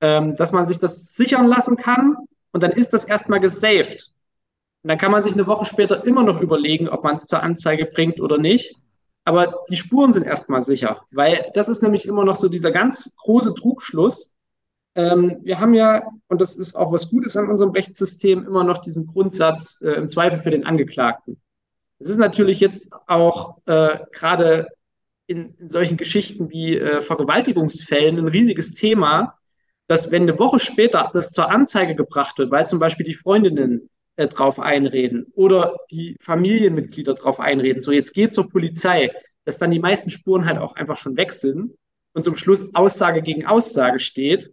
ähm, 0.00 0.34
dass 0.34 0.50
man 0.50 0.66
sich 0.66 0.80
das 0.80 1.12
sichern 1.14 1.46
lassen 1.46 1.76
kann 1.76 2.16
und 2.56 2.62
dann 2.62 2.72
ist 2.72 2.94
das 2.94 3.04
erstmal 3.04 3.38
gesaved. 3.38 4.14
Und 4.82 4.88
dann 4.88 4.96
kann 4.96 5.12
man 5.12 5.22
sich 5.22 5.34
eine 5.34 5.46
Woche 5.46 5.66
später 5.66 6.06
immer 6.06 6.24
noch 6.24 6.40
überlegen, 6.40 6.88
ob 6.88 7.04
man 7.04 7.16
es 7.16 7.26
zur 7.26 7.42
Anzeige 7.42 7.84
bringt 7.84 8.18
oder 8.18 8.38
nicht. 8.38 8.76
Aber 9.24 9.66
die 9.68 9.76
Spuren 9.76 10.14
sind 10.14 10.24
erstmal 10.24 10.62
sicher, 10.62 11.02
weil 11.10 11.50
das 11.52 11.68
ist 11.68 11.82
nämlich 11.82 12.08
immer 12.08 12.24
noch 12.24 12.36
so 12.36 12.48
dieser 12.48 12.70
ganz 12.70 13.14
große 13.18 13.52
Trugschluss. 13.52 14.32
Ähm, 14.94 15.40
wir 15.42 15.60
haben 15.60 15.74
ja, 15.74 16.08
und 16.28 16.40
das 16.40 16.54
ist 16.54 16.76
auch 16.76 16.92
was 16.92 17.10
Gutes 17.10 17.36
an 17.36 17.50
unserem 17.50 17.72
Rechtssystem, 17.72 18.46
immer 18.46 18.64
noch 18.64 18.78
diesen 18.78 19.06
Grundsatz 19.06 19.82
äh, 19.82 19.90
im 19.90 20.08
Zweifel 20.08 20.38
für 20.38 20.50
den 20.50 20.64
Angeklagten. 20.64 21.38
Es 21.98 22.08
ist 22.08 22.16
natürlich 22.16 22.58
jetzt 22.60 22.88
auch 23.06 23.58
äh, 23.66 23.98
gerade 24.12 24.68
in, 25.26 25.54
in, 25.58 25.68
solchen 25.68 25.98
Geschichten 25.98 26.48
wie 26.48 26.78
äh, 26.78 27.02
Vergewaltigungsfällen 27.02 28.16
ein 28.16 28.28
riesiges 28.28 28.72
Thema, 28.72 29.36
dass 29.88 30.10
wenn 30.10 30.22
eine 30.22 30.38
Woche 30.38 30.58
später 30.58 31.10
das 31.12 31.30
zur 31.30 31.50
Anzeige 31.50 31.94
gebracht 31.94 32.38
wird, 32.38 32.50
weil 32.50 32.66
zum 32.66 32.78
Beispiel 32.78 33.06
die 33.06 33.14
Freundinnen 33.14 33.88
äh, 34.16 34.28
drauf 34.28 34.58
einreden 34.58 35.26
oder 35.34 35.76
die 35.90 36.16
Familienmitglieder 36.20 37.14
drauf 37.14 37.40
einreden, 37.40 37.82
so 37.82 37.92
jetzt 37.92 38.12
geht 38.12 38.32
zur 38.32 38.48
Polizei, 38.48 39.12
dass 39.44 39.58
dann 39.58 39.70
die 39.70 39.78
meisten 39.78 40.10
Spuren 40.10 40.46
halt 40.46 40.58
auch 40.58 40.74
einfach 40.74 40.96
schon 40.98 41.16
weg 41.16 41.32
sind 41.32 41.72
und 42.14 42.24
zum 42.24 42.36
Schluss 42.36 42.74
Aussage 42.74 43.22
gegen 43.22 43.46
Aussage 43.46 44.00
steht 44.00 44.52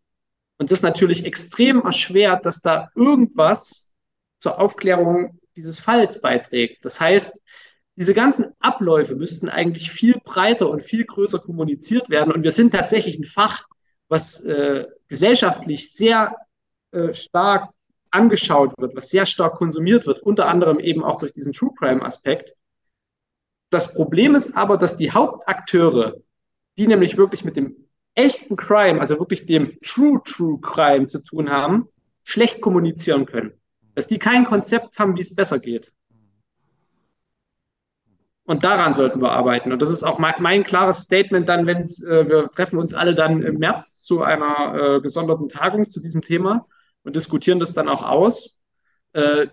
und 0.57 0.71
das 0.71 0.81
natürlich 0.81 1.25
extrem 1.25 1.81
erschwert, 1.81 2.45
dass 2.45 2.61
da 2.61 2.89
irgendwas 2.95 3.91
zur 4.39 4.59
Aufklärung 4.59 5.39
dieses 5.55 5.79
Falls 5.79 6.21
beiträgt. 6.21 6.85
Das 6.85 6.99
heißt, 6.99 7.41
diese 7.95 8.13
ganzen 8.13 8.47
Abläufe 8.59 9.15
müssten 9.15 9.49
eigentlich 9.49 9.91
viel 9.91 10.15
breiter 10.23 10.69
und 10.69 10.83
viel 10.83 11.05
größer 11.05 11.39
kommuniziert 11.39 12.09
werden. 12.09 12.33
Und 12.33 12.43
wir 12.43 12.51
sind 12.51 12.73
tatsächlich 12.73 13.19
ein 13.19 13.25
Fach, 13.25 13.65
was 14.07 14.43
äh, 14.45 14.85
gesellschaftlich 15.13 15.91
sehr 15.91 16.35
äh, 16.91 17.13
stark 17.13 17.69
angeschaut 18.09 18.73
wird, 18.79 18.95
was 18.95 19.11
sehr 19.11 19.27
stark 19.27 19.53
konsumiert 19.53 20.07
wird, 20.07 20.23
unter 20.23 20.47
anderem 20.47 20.79
eben 20.79 21.03
auch 21.03 21.19
durch 21.19 21.33
diesen 21.33 21.53
True 21.53 21.69
Crime 21.77 22.01
Aspekt. 22.01 22.55
Das 23.69 23.93
Problem 23.93 24.33
ist 24.33 24.57
aber, 24.57 24.75
dass 24.75 24.97
die 24.97 25.11
Hauptakteure, 25.11 26.15
die 26.79 26.87
nämlich 26.87 27.15
wirklich 27.15 27.45
mit 27.45 27.55
dem 27.55 27.75
echten 28.15 28.55
Crime, 28.55 28.99
also 28.99 29.19
wirklich 29.19 29.45
dem 29.45 29.79
True 29.81 30.19
True 30.25 30.59
Crime 30.59 31.05
zu 31.05 31.23
tun 31.23 31.51
haben, 31.51 31.89
schlecht 32.23 32.59
kommunizieren 32.59 33.27
können. 33.27 33.53
Dass 33.93 34.07
die 34.07 34.17
kein 34.17 34.45
Konzept 34.45 34.97
haben, 34.97 35.15
wie 35.15 35.21
es 35.21 35.35
besser 35.35 35.59
geht. 35.59 35.93
Und 38.45 38.65
daran 38.65 38.93
sollten 38.93 39.21
wir 39.21 39.31
arbeiten. 39.31 39.71
Und 39.71 39.81
das 39.81 39.89
ist 39.89 40.03
auch 40.03 40.19
mein, 40.19 40.35
mein 40.39 40.63
klares 40.63 41.03
Statement 41.03 41.47
dann, 41.47 41.65
wenn 41.65 41.83
äh, 41.83 42.27
wir 42.27 42.51
treffen 42.51 42.77
uns 42.77 42.93
alle 42.93 43.15
dann 43.15 43.41
im 43.41 43.57
März 43.57 44.03
zu 44.03 44.21
einer 44.21 44.75
äh, 44.97 45.01
gesonderten 45.01 45.47
Tagung 45.47 45.89
zu 45.89 46.01
diesem 46.01 46.21
Thema 46.21 46.67
und 47.03 47.15
diskutieren 47.15 47.59
das 47.59 47.73
dann 47.73 47.87
auch 47.87 48.03
aus. 48.03 48.61
Äh, 49.13 49.47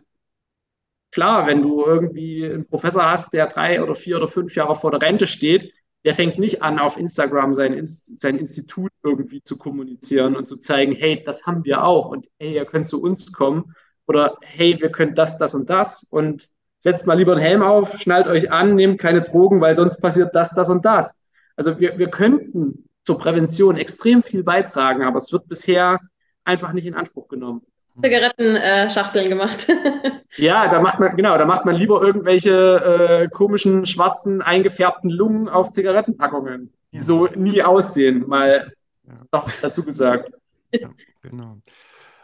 klar, 1.13 1.47
wenn 1.47 1.63
du 1.63 1.85
irgendwie 1.85 2.45
einen 2.45 2.67
Professor 2.67 3.09
hast, 3.09 3.33
der 3.33 3.47
drei 3.47 3.83
oder 3.83 3.95
vier 3.95 4.17
oder 4.17 4.29
fünf 4.29 4.57
Jahre 4.57 4.75
vor 4.75 4.91
der 4.91 5.03
Rente 5.03 5.29
steht, 5.29 5.73
der 6.05 6.15
fängt 6.15 6.39
nicht 6.39 6.63
an, 6.63 6.79
auf 6.79 6.97
Instagram 6.97 7.55
sein, 7.55 7.87
sein 7.87 8.39
Institut 8.39 8.91
irgendwie 9.03 9.43
zu 9.43 9.59
kommunizieren 9.59 10.35
und 10.35 10.47
zu 10.47 10.57
zeigen, 10.57 10.95
hey, 10.95 11.23
das 11.25 11.47
haben 11.47 11.65
wir 11.65 11.85
auch 11.85 12.09
und 12.09 12.29
hey, 12.39 12.55
ihr 12.55 12.65
könnt 12.65 12.89
zu 12.89 13.03
uns 13.03 13.33
kommen 13.33 13.75
oder 14.07 14.39
hey, 14.43 14.81
wir 14.81 14.91
können 14.91 15.15
das, 15.15 15.39
das 15.39 15.55
und 15.55 15.69
das 15.69 16.05
und 16.05 16.49
setzt 16.81 17.07
mal 17.07 17.17
lieber 17.17 17.33
einen 17.33 17.41
Helm 17.41 17.63
auf, 17.63 17.99
schnallt 17.99 18.27
euch 18.27 18.51
an, 18.51 18.75
nehmt 18.75 18.99
keine 18.99 19.23
Drogen, 19.23 19.61
weil 19.61 19.75
sonst 19.75 20.01
passiert 20.01 20.35
das, 20.35 20.51
das 20.51 20.69
und 20.69 20.85
das. 20.85 21.21
Also 21.57 21.79
wir, 21.79 21.99
wir 21.99 22.09
könnten 22.09 22.89
zur 23.05 23.19
Prävention 23.19 23.77
extrem 23.77 24.23
viel 24.23 24.43
beitragen, 24.43 25.03
aber 25.03 25.19
es 25.19 25.33
wird 25.33 25.47
bisher 25.47 26.01
einfach 26.45 26.73
nicht 26.73 26.87
in 26.87 26.95
Anspruch 26.95 27.29
genommen. 27.29 27.63
Zigarettenschachteln 28.03 29.27
äh, 29.27 29.29
gemacht. 29.29 29.69
ja, 30.37 30.69
da 30.69 30.81
macht 30.81 31.01
man, 31.01 31.17
genau, 31.17 31.37
da 31.37 31.45
macht 31.45 31.67
man 31.67 31.75
lieber 31.75 32.01
irgendwelche 32.01 32.55
äh, 32.55 33.29
komischen, 33.29 33.85
schwarzen, 33.85 34.41
eingefärbten 34.41 35.11
Lungen 35.11 35.49
auf 35.49 35.73
Zigarettenpackungen, 35.73 36.73
die 36.93 37.01
so 37.01 37.27
nie 37.27 37.63
aussehen, 37.63 38.27
mal 38.27 38.73
ja. 39.07 39.15
doch 39.31 39.51
dazu 39.61 39.85
gesagt. 39.85 40.33
Ja, 40.73 40.91
genau. 41.21 41.59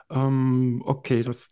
Ähm, 0.08 0.82
okay, 0.86 1.22
das 1.22 1.50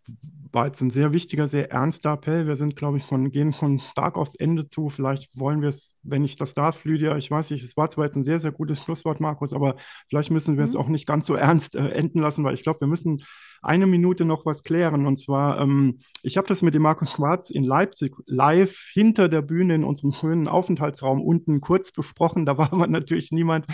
war 0.54 0.66
jetzt 0.66 0.80
ein 0.80 0.90
sehr 0.90 1.12
wichtiger, 1.12 1.48
sehr 1.48 1.70
ernster 1.70 2.12
Appell. 2.12 2.46
Wir 2.46 2.56
sind, 2.56 2.76
glaube 2.76 2.98
ich, 2.98 3.04
von, 3.04 3.30
gehen 3.30 3.52
von 3.52 3.78
stark 3.80 4.16
aufs 4.16 4.34
Ende 4.34 4.66
zu. 4.66 4.88
Vielleicht 4.88 5.38
wollen 5.38 5.60
wir 5.60 5.68
es, 5.68 5.96
wenn 6.02 6.24
ich 6.24 6.36
das 6.36 6.54
darf, 6.54 6.84
Lydia, 6.84 7.16
ich 7.16 7.30
weiß 7.30 7.50
nicht, 7.50 7.64
es 7.64 7.76
war 7.76 7.90
zwar 7.90 8.04
jetzt 8.06 8.16
ein 8.16 8.24
sehr, 8.24 8.40
sehr 8.40 8.52
gutes 8.52 8.82
Schlusswort, 8.82 9.20
Markus, 9.20 9.52
aber 9.52 9.76
vielleicht 10.08 10.30
müssen 10.30 10.56
wir 10.56 10.64
mhm. 10.64 10.70
es 10.70 10.76
auch 10.76 10.88
nicht 10.88 11.06
ganz 11.06 11.26
so 11.26 11.34
ernst 11.34 11.76
äh, 11.76 11.88
enden 11.88 12.20
lassen, 12.20 12.44
weil 12.44 12.54
ich 12.54 12.62
glaube, 12.62 12.80
wir 12.80 12.88
müssen 12.88 13.22
eine 13.64 13.86
Minute 13.86 14.24
noch 14.24 14.46
was 14.46 14.62
klären. 14.62 15.06
Und 15.06 15.18
zwar, 15.18 15.60
ähm, 15.60 16.00
ich 16.22 16.36
habe 16.36 16.46
das 16.46 16.62
mit 16.62 16.74
dem 16.74 16.82
Markus 16.82 17.12
Schwarz 17.12 17.50
in 17.50 17.64
Leipzig 17.64 18.14
live 18.26 18.90
hinter 18.92 19.28
der 19.28 19.42
Bühne 19.42 19.74
in 19.74 19.84
unserem 19.84 20.12
schönen 20.12 20.48
Aufenthaltsraum 20.48 21.22
unten 21.22 21.60
kurz 21.60 21.90
besprochen. 21.90 22.46
Da 22.46 22.58
war 22.58 22.72
aber 22.72 22.86
natürlich 22.86 23.32
niemand 23.32 23.66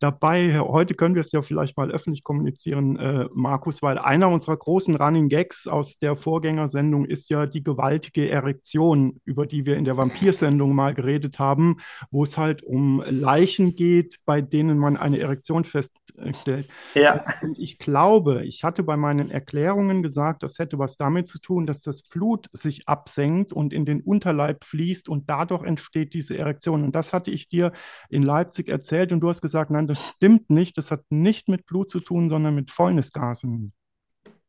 dabei. 0.00 0.60
Heute 0.60 0.94
können 0.94 1.14
wir 1.14 1.20
es 1.20 1.32
ja 1.32 1.42
vielleicht 1.42 1.76
mal 1.76 1.90
öffentlich 1.90 2.22
kommunizieren, 2.22 2.96
äh, 2.96 3.26
Markus, 3.34 3.82
weil 3.82 3.98
einer 3.98 4.28
unserer 4.28 4.56
großen 4.56 4.94
Running 4.96 5.28
Gags 5.28 5.66
aus 5.66 5.98
der 5.98 6.14
Vorgängersendung 6.28 7.06
ist 7.06 7.30
ja 7.30 7.46
die 7.46 7.64
gewaltige 7.64 8.28
Erektion, 8.28 9.18
über 9.24 9.46
die 9.46 9.64
wir 9.64 9.78
in 9.78 9.86
der 9.86 9.96
Vampirsendung 9.96 10.74
mal 10.74 10.92
geredet 10.92 11.38
haben, 11.38 11.78
wo 12.10 12.22
es 12.22 12.36
halt 12.36 12.62
um 12.62 13.02
Leichen 13.08 13.74
geht, 13.74 14.18
bei 14.26 14.42
denen 14.42 14.76
man 14.76 14.98
eine 14.98 15.20
Erektion 15.20 15.64
feststellt. 15.64 16.68
Ja. 16.92 17.24
Und 17.40 17.58
ich 17.58 17.78
glaube, 17.78 18.44
ich 18.44 18.62
hatte 18.62 18.82
bei 18.82 18.98
meinen 18.98 19.30
Erklärungen 19.30 20.02
gesagt, 20.02 20.42
das 20.42 20.58
hätte 20.58 20.78
was 20.78 20.98
damit 20.98 21.28
zu 21.28 21.38
tun, 21.38 21.64
dass 21.64 21.80
das 21.80 22.02
Blut 22.02 22.50
sich 22.52 22.86
absenkt 22.86 23.54
und 23.54 23.72
in 23.72 23.86
den 23.86 24.02
Unterleib 24.02 24.64
fließt 24.64 25.08
und 25.08 25.30
dadurch 25.30 25.64
entsteht 25.64 26.12
diese 26.12 26.36
Erektion. 26.36 26.84
Und 26.84 26.94
das 26.94 27.14
hatte 27.14 27.30
ich 27.30 27.48
dir 27.48 27.72
in 28.10 28.22
Leipzig 28.22 28.68
erzählt 28.68 29.12
und 29.12 29.20
du 29.20 29.30
hast 29.30 29.40
gesagt, 29.40 29.70
nein, 29.70 29.86
das 29.86 30.02
stimmt 30.02 30.50
nicht. 30.50 30.76
Das 30.76 30.90
hat 30.90 31.04
nicht 31.08 31.48
mit 31.48 31.64
Blut 31.64 31.90
zu 31.90 32.00
tun, 32.00 32.28
sondern 32.28 32.54
mit 32.54 32.70
Fäulnisgasen. 32.70 33.72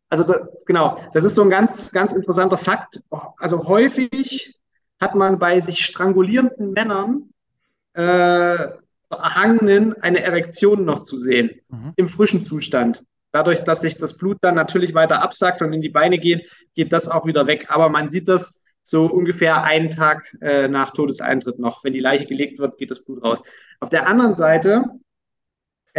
Also 0.09 0.23
da, 0.23 0.47
genau, 0.65 0.97
das 1.13 1.23
ist 1.23 1.35
so 1.35 1.43
ein 1.43 1.49
ganz, 1.49 1.91
ganz 1.91 2.13
interessanter 2.13 2.57
Fakt. 2.57 3.01
Also 3.37 3.67
häufig 3.67 4.59
hat 4.99 5.15
man 5.15 5.39
bei 5.39 5.59
sich 5.59 5.85
strangulierenden 5.85 6.71
Männern 6.71 7.29
äh, 7.93 8.67
Erhangenen 9.11 9.93
eine 10.01 10.21
Erektion 10.21 10.85
noch 10.85 10.99
zu 10.99 11.17
sehen 11.17 11.61
mhm. 11.69 11.93
im 11.95 12.09
frischen 12.09 12.43
Zustand. 12.43 13.03
Dadurch, 13.31 13.63
dass 13.63 13.81
sich 13.81 13.97
das 13.97 14.17
Blut 14.17 14.37
dann 14.41 14.55
natürlich 14.55 14.93
weiter 14.93 15.21
absackt 15.21 15.61
und 15.61 15.73
in 15.73 15.81
die 15.81 15.89
Beine 15.89 16.17
geht, 16.17 16.49
geht 16.75 16.91
das 16.91 17.07
auch 17.07 17.25
wieder 17.25 17.47
weg. 17.47 17.67
Aber 17.69 17.89
man 17.89 18.09
sieht 18.09 18.27
das 18.27 18.63
so 18.83 19.05
ungefähr 19.05 19.63
einen 19.63 19.89
Tag 19.91 20.35
äh, 20.41 20.67
nach 20.67 20.93
Todeseintritt 20.93 21.59
noch. 21.59 21.83
Wenn 21.83 21.93
die 21.93 21.99
Leiche 21.99 22.25
gelegt 22.25 22.59
wird, 22.59 22.77
geht 22.77 22.91
das 22.91 23.03
Blut 23.03 23.23
raus. 23.23 23.41
Auf 23.79 23.89
der 23.89 24.07
anderen 24.07 24.33
Seite 24.33 24.85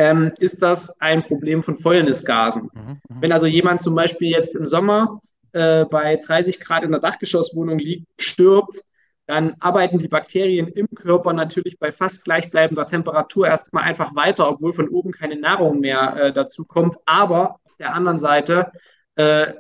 ähm, 0.01 0.33
ist 0.39 0.63
das 0.63 0.99
ein 0.99 1.23
Problem 1.25 1.63
von 1.63 1.77
Fäulnisgasen. 1.77 2.71
Mhm, 2.73 2.81
mhm, 2.81 3.21
Wenn 3.21 3.33
also 3.33 3.47
jemand 3.47 3.83
zum 3.83 3.95
Beispiel 3.95 4.31
jetzt 4.31 4.57
im 4.57 4.67
Sommer 4.67 5.21
äh, 5.53 5.85
bei 5.85 6.17
30 6.17 6.59
Grad 6.59 6.85
in 6.85 6.91
der 6.91 7.01
Dachgeschosswohnung 7.01 7.79
liegt, 7.79 8.07
stirbt, 8.19 8.81
dann 9.27 9.57
arbeiten 9.61 9.99
die 9.99 10.09
Bakterien 10.09 10.69
im 10.69 10.89
Körper 10.95 11.35
natürlich 11.35 11.79
bei 11.79 11.93
fast 11.93 12.25
gleichbleibender 12.25 12.87
Temperatur 12.87 13.47
erstmal 13.47 13.85
einfach 13.85 14.17
weiter, 14.17 14.49
obwohl 14.49 14.73
von 14.73 14.89
oben 14.89 15.13
keine 15.13 15.39
Nahrung 15.39 15.81
mehr 15.81 16.17
äh, 16.17 16.33
dazu 16.33 16.65
kommt. 16.65 16.97
Aber 17.05 17.57
auf 17.65 17.77
der 17.79 17.95
anderen 17.95 18.21
Seite 18.21 18.73
äh, 19.17 19.53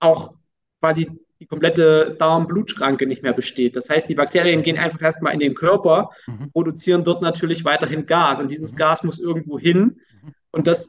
auch 0.00 0.34
quasi 0.80 1.10
die 1.40 1.46
komplette 1.46 2.16
Darm-Blutschranke 2.18 3.06
nicht 3.06 3.22
mehr 3.22 3.32
besteht. 3.32 3.76
Das 3.76 3.88
heißt, 3.88 4.08
die 4.08 4.14
Bakterien 4.14 4.62
gehen 4.62 4.78
einfach 4.78 5.00
erstmal 5.00 5.34
in 5.34 5.40
den 5.40 5.54
Körper, 5.54 6.10
mhm. 6.26 6.50
produzieren 6.52 7.04
dort 7.04 7.22
natürlich 7.22 7.64
weiterhin 7.64 8.06
Gas 8.06 8.40
und 8.40 8.50
dieses 8.50 8.72
mhm. 8.72 8.76
Gas 8.76 9.04
muss 9.04 9.18
irgendwo 9.18 9.58
hin 9.58 10.00
mhm. 10.22 10.34
und 10.50 10.66
das 10.66 10.88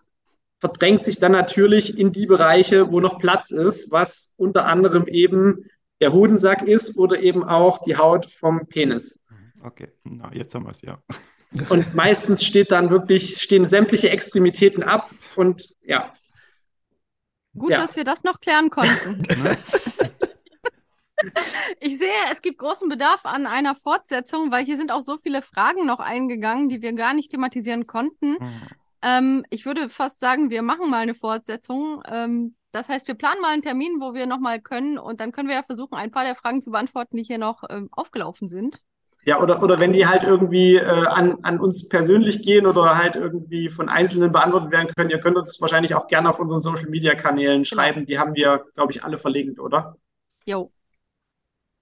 verdrängt 0.59 1.05
sich 1.05 1.19
dann 1.19 1.31
natürlich 1.31 1.97
in 1.97 2.11
die 2.11 2.25
Bereiche, 2.25 2.91
wo 2.91 2.99
noch 2.99 3.17
Platz 3.17 3.51
ist, 3.51 3.91
was 3.91 4.33
unter 4.37 4.65
anderem 4.65 5.07
eben 5.07 5.69
der 6.01 6.11
Hodensack 6.11 6.63
ist 6.63 6.97
oder 6.97 7.19
eben 7.19 7.43
auch 7.43 7.81
die 7.81 7.97
Haut 7.97 8.31
vom 8.31 8.67
Penis. 8.67 9.21
Okay, 9.63 9.89
na, 10.03 10.31
jetzt 10.33 10.55
haben 10.55 10.65
wir 10.65 10.71
es 10.71 10.81
ja. 10.81 11.01
Und 11.69 11.95
meistens 11.95 12.45
steht 12.45 12.71
dann 12.71 12.91
wirklich, 12.91 13.41
stehen 13.41 13.65
sämtliche 13.65 14.11
Extremitäten 14.11 14.83
ab 14.83 15.09
und 15.35 15.73
ja. 15.81 16.13
Gut, 17.57 17.71
ja. 17.71 17.81
dass 17.81 17.95
wir 17.95 18.03
das 18.03 18.23
noch 18.23 18.39
klären 18.39 18.69
konnten. 18.69 19.23
ich 21.79 21.97
sehe, 21.97 22.09
es 22.31 22.41
gibt 22.41 22.57
großen 22.59 22.89
Bedarf 22.89 23.25
an 23.25 23.45
einer 23.45 23.75
Fortsetzung, 23.75 24.51
weil 24.51 24.65
hier 24.65 24.77
sind 24.77 24.91
auch 24.91 25.01
so 25.01 25.17
viele 25.17 25.41
Fragen 25.41 25.85
noch 25.85 25.99
eingegangen, 25.99 26.69
die 26.69 26.81
wir 26.81 26.93
gar 26.93 27.13
nicht 27.13 27.31
thematisieren 27.31 27.87
konnten. 27.87 28.31
Mhm. 28.31 28.61
Ähm, 29.01 29.45
ich 29.49 29.65
würde 29.65 29.89
fast 29.89 30.19
sagen, 30.19 30.49
wir 30.49 30.61
machen 30.61 30.89
mal 30.89 30.97
eine 30.97 31.13
Fortsetzung. 31.13 32.01
Ähm, 32.05 32.55
das 32.71 32.89
heißt, 32.89 33.07
wir 33.07 33.15
planen 33.15 33.41
mal 33.41 33.53
einen 33.53 33.61
Termin, 33.61 33.99
wo 33.99 34.13
wir 34.13 34.27
nochmal 34.27 34.59
können 34.59 34.99
und 34.99 35.19
dann 35.19 35.31
können 35.31 35.47
wir 35.47 35.55
ja 35.55 35.63
versuchen, 35.63 35.95
ein 35.95 36.11
paar 36.11 36.23
der 36.23 36.35
Fragen 36.35 36.61
zu 36.61 36.71
beantworten, 36.71 37.17
die 37.17 37.23
hier 37.23 37.37
noch 37.37 37.63
ähm, 37.69 37.89
aufgelaufen 37.91 38.47
sind. 38.47 38.81
Ja, 39.25 39.41
oder, 39.41 39.61
oder 39.61 39.79
wenn 39.79 39.91
die 39.91 40.07
halt 40.07 40.23
irgendwie 40.23 40.75
äh, 40.75 40.85
an, 40.85 41.37
an 41.43 41.59
uns 41.59 41.89
persönlich 41.89 42.41
gehen 42.41 42.65
oder 42.65 42.97
halt 42.97 43.15
irgendwie 43.15 43.69
von 43.69 43.89
Einzelnen 43.89 44.31
beantwortet 44.31 44.71
werden 44.71 44.93
können, 44.95 45.09
ihr 45.09 45.19
könnt 45.19 45.37
uns 45.37 45.59
wahrscheinlich 45.59 45.93
auch 45.93 46.07
gerne 46.07 46.29
auf 46.29 46.39
unseren 46.39 46.61
Social 46.61 46.89
Media 46.89 47.15
Kanälen 47.15 47.63
genau. 47.63 47.65
schreiben. 47.65 48.05
Die 48.05 48.17
haben 48.17 48.33
wir, 48.33 48.65
glaube 48.75 48.91
ich, 48.91 49.03
alle 49.03 49.17
verlinkt, 49.17 49.59
oder? 49.59 49.97
Jo. 50.45 50.71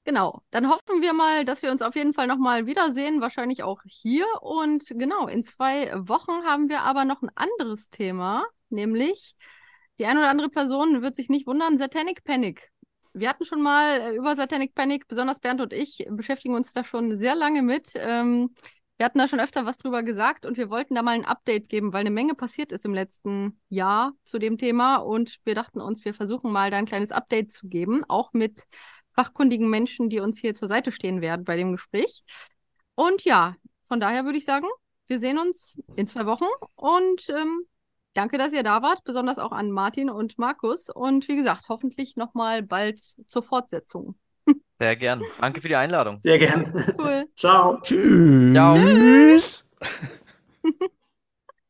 Genau. 0.08 0.42
Dann 0.52 0.70
hoffen 0.70 1.02
wir 1.02 1.12
mal, 1.12 1.44
dass 1.44 1.62
wir 1.62 1.70
uns 1.70 1.82
auf 1.82 1.94
jeden 1.94 2.14
Fall 2.14 2.28
nochmal 2.28 2.66
wiedersehen, 2.66 3.20
wahrscheinlich 3.20 3.64
auch 3.64 3.82
hier. 3.86 4.26
Und 4.40 4.86
genau, 4.88 5.28
in 5.28 5.44
zwei 5.44 5.92
Wochen 5.96 6.46
haben 6.46 6.70
wir 6.70 6.80
aber 6.84 7.04
noch 7.04 7.22
ein 7.22 7.30
anderes 7.36 7.90
Thema, 7.90 8.46
nämlich 8.70 9.36
die 10.00 10.06
eine 10.06 10.22
oder 10.22 10.30
andere 10.30 10.48
Person 10.48 11.02
wird 11.02 11.18
sich 11.18 11.28
nicht 11.28 11.46
wundern, 11.46 11.78
Satanic 11.78 12.24
Panic. 12.24 12.72
Wir 13.12 13.28
hatten 13.28 13.44
schon 13.44 13.62
mal 13.62 14.00
äh, 14.00 14.16
über 14.16 14.34
Satanic 14.34 14.74
Panic, 14.74 15.10
besonders 15.10 15.42
Bernd 15.42 15.60
und 15.60 15.74
ich 15.74 16.08
beschäftigen 16.10 16.56
uns 16.56 16.72
da 16.72 16.86
schon 16.86 17.18
sehr 17.18 17.36
lange 17.36 17.62
mit. 17.62 17.90
Ähm, 17.96 18.54
wir 18.98 19.06
hatten 19.06 19.20
da 19.20 19.28
schon 19.28 19.42
öfter 19.42 19.66
was 19.66 19.78
drüber 19.78 20.04
gesagt 20.04 20.46
und 20.46 20.58
wir 20.58 20.70
wollten 20.70 20.96
da 20.96 21.04
mal 21.04 21.12
ein 21.12 21.26
Update 21.26 21.68
geben, 21.68 21.92
weil 21.92 22.00
eine 22.00 22.12
Menge 22.12 22.34
passiert 22.34 22.72
ist 22.72 22.86
im 22.86 22.94
letzten 22.94 23.60
Jahr 23.70 24.14
zu 24.24 24.40
dem 24.40 24.58
Thema 24.58 24.96
und 24.98 25.38
wir 25.44 25.54
dachten 25.54 25.82
uns, 25.82 26.06
wir 26.06 26.14
versuchen 26.14 26.52
mal 26.52 26.72
da 26.72 26.78
ein 26.78 26.86
kleines 26.86 27.12
Update 27.12 27.52
zu 27.52 27.68
geben, 27.68 28.04
auch 28.08 28.34
mit 28.34 28.64
fachkundigen 29.18 29.70
Menschen, 29.70 30.10
die 30.10 30.20
uns 30.20 30.38
hier 30.38 30.54
zur 30.54 30.68
Seite 30.68 30.92
stehen 30.92 31.22
werden 31.22 31.44
bei 31.44 31.58
dem 31.58 31.72
Gespräch. 31.72 32.24
Und 32.96 33.24
ja, 33.24 33.56
von 33.88 34.00
daher 34.00 34.26
würde 34.26 34.38
ich 34.38 34.46
sagen, 34.46 34.68
wir 35.08 35.20
sehen 35.20 35.40
uns 35.40 35.82
in 35.96 36.08
zwei 36.08 36.26
Wochen 36.26 36.46
und 36.76 37.30
ähm, 37.30 37.66
Danke, 38.18 38.40
dass 38.40 38.52
ihr 38.52 38.64
da 38.64 38.82
wart, 38.82 39.04
besonders 39.04 39.38
auch 39.38 39.52
an 39.52 39.70
Martin 39.70 40.10
und 40.10 40.40
Markus. 40.40 40.90
Und 40.90 41.28
wie 41.28 41.36
gesagt, 41.36 41.70
hoffentlich 41.70 42.16
nochmal 42.16 42.64
bald 42.64 42.98
zur 42.98 43.44
Fortsetzung. 43.44 44.16
Sehr 44.80 44.96
gern. 44.96 45.22
Danke 45.40 45.62
für 45.62 45.68
die 45.68 45.76
Einladung. 45.76 46.20
Sehr 46.24 46.40
gern. 46.40 46.96
Cool. 46.98 47.28
Ciao. 47.36 47.80
Tschüss. 47.84 48.54
Ciao. 48.54 48.74
Tschüss. 48.74 49.70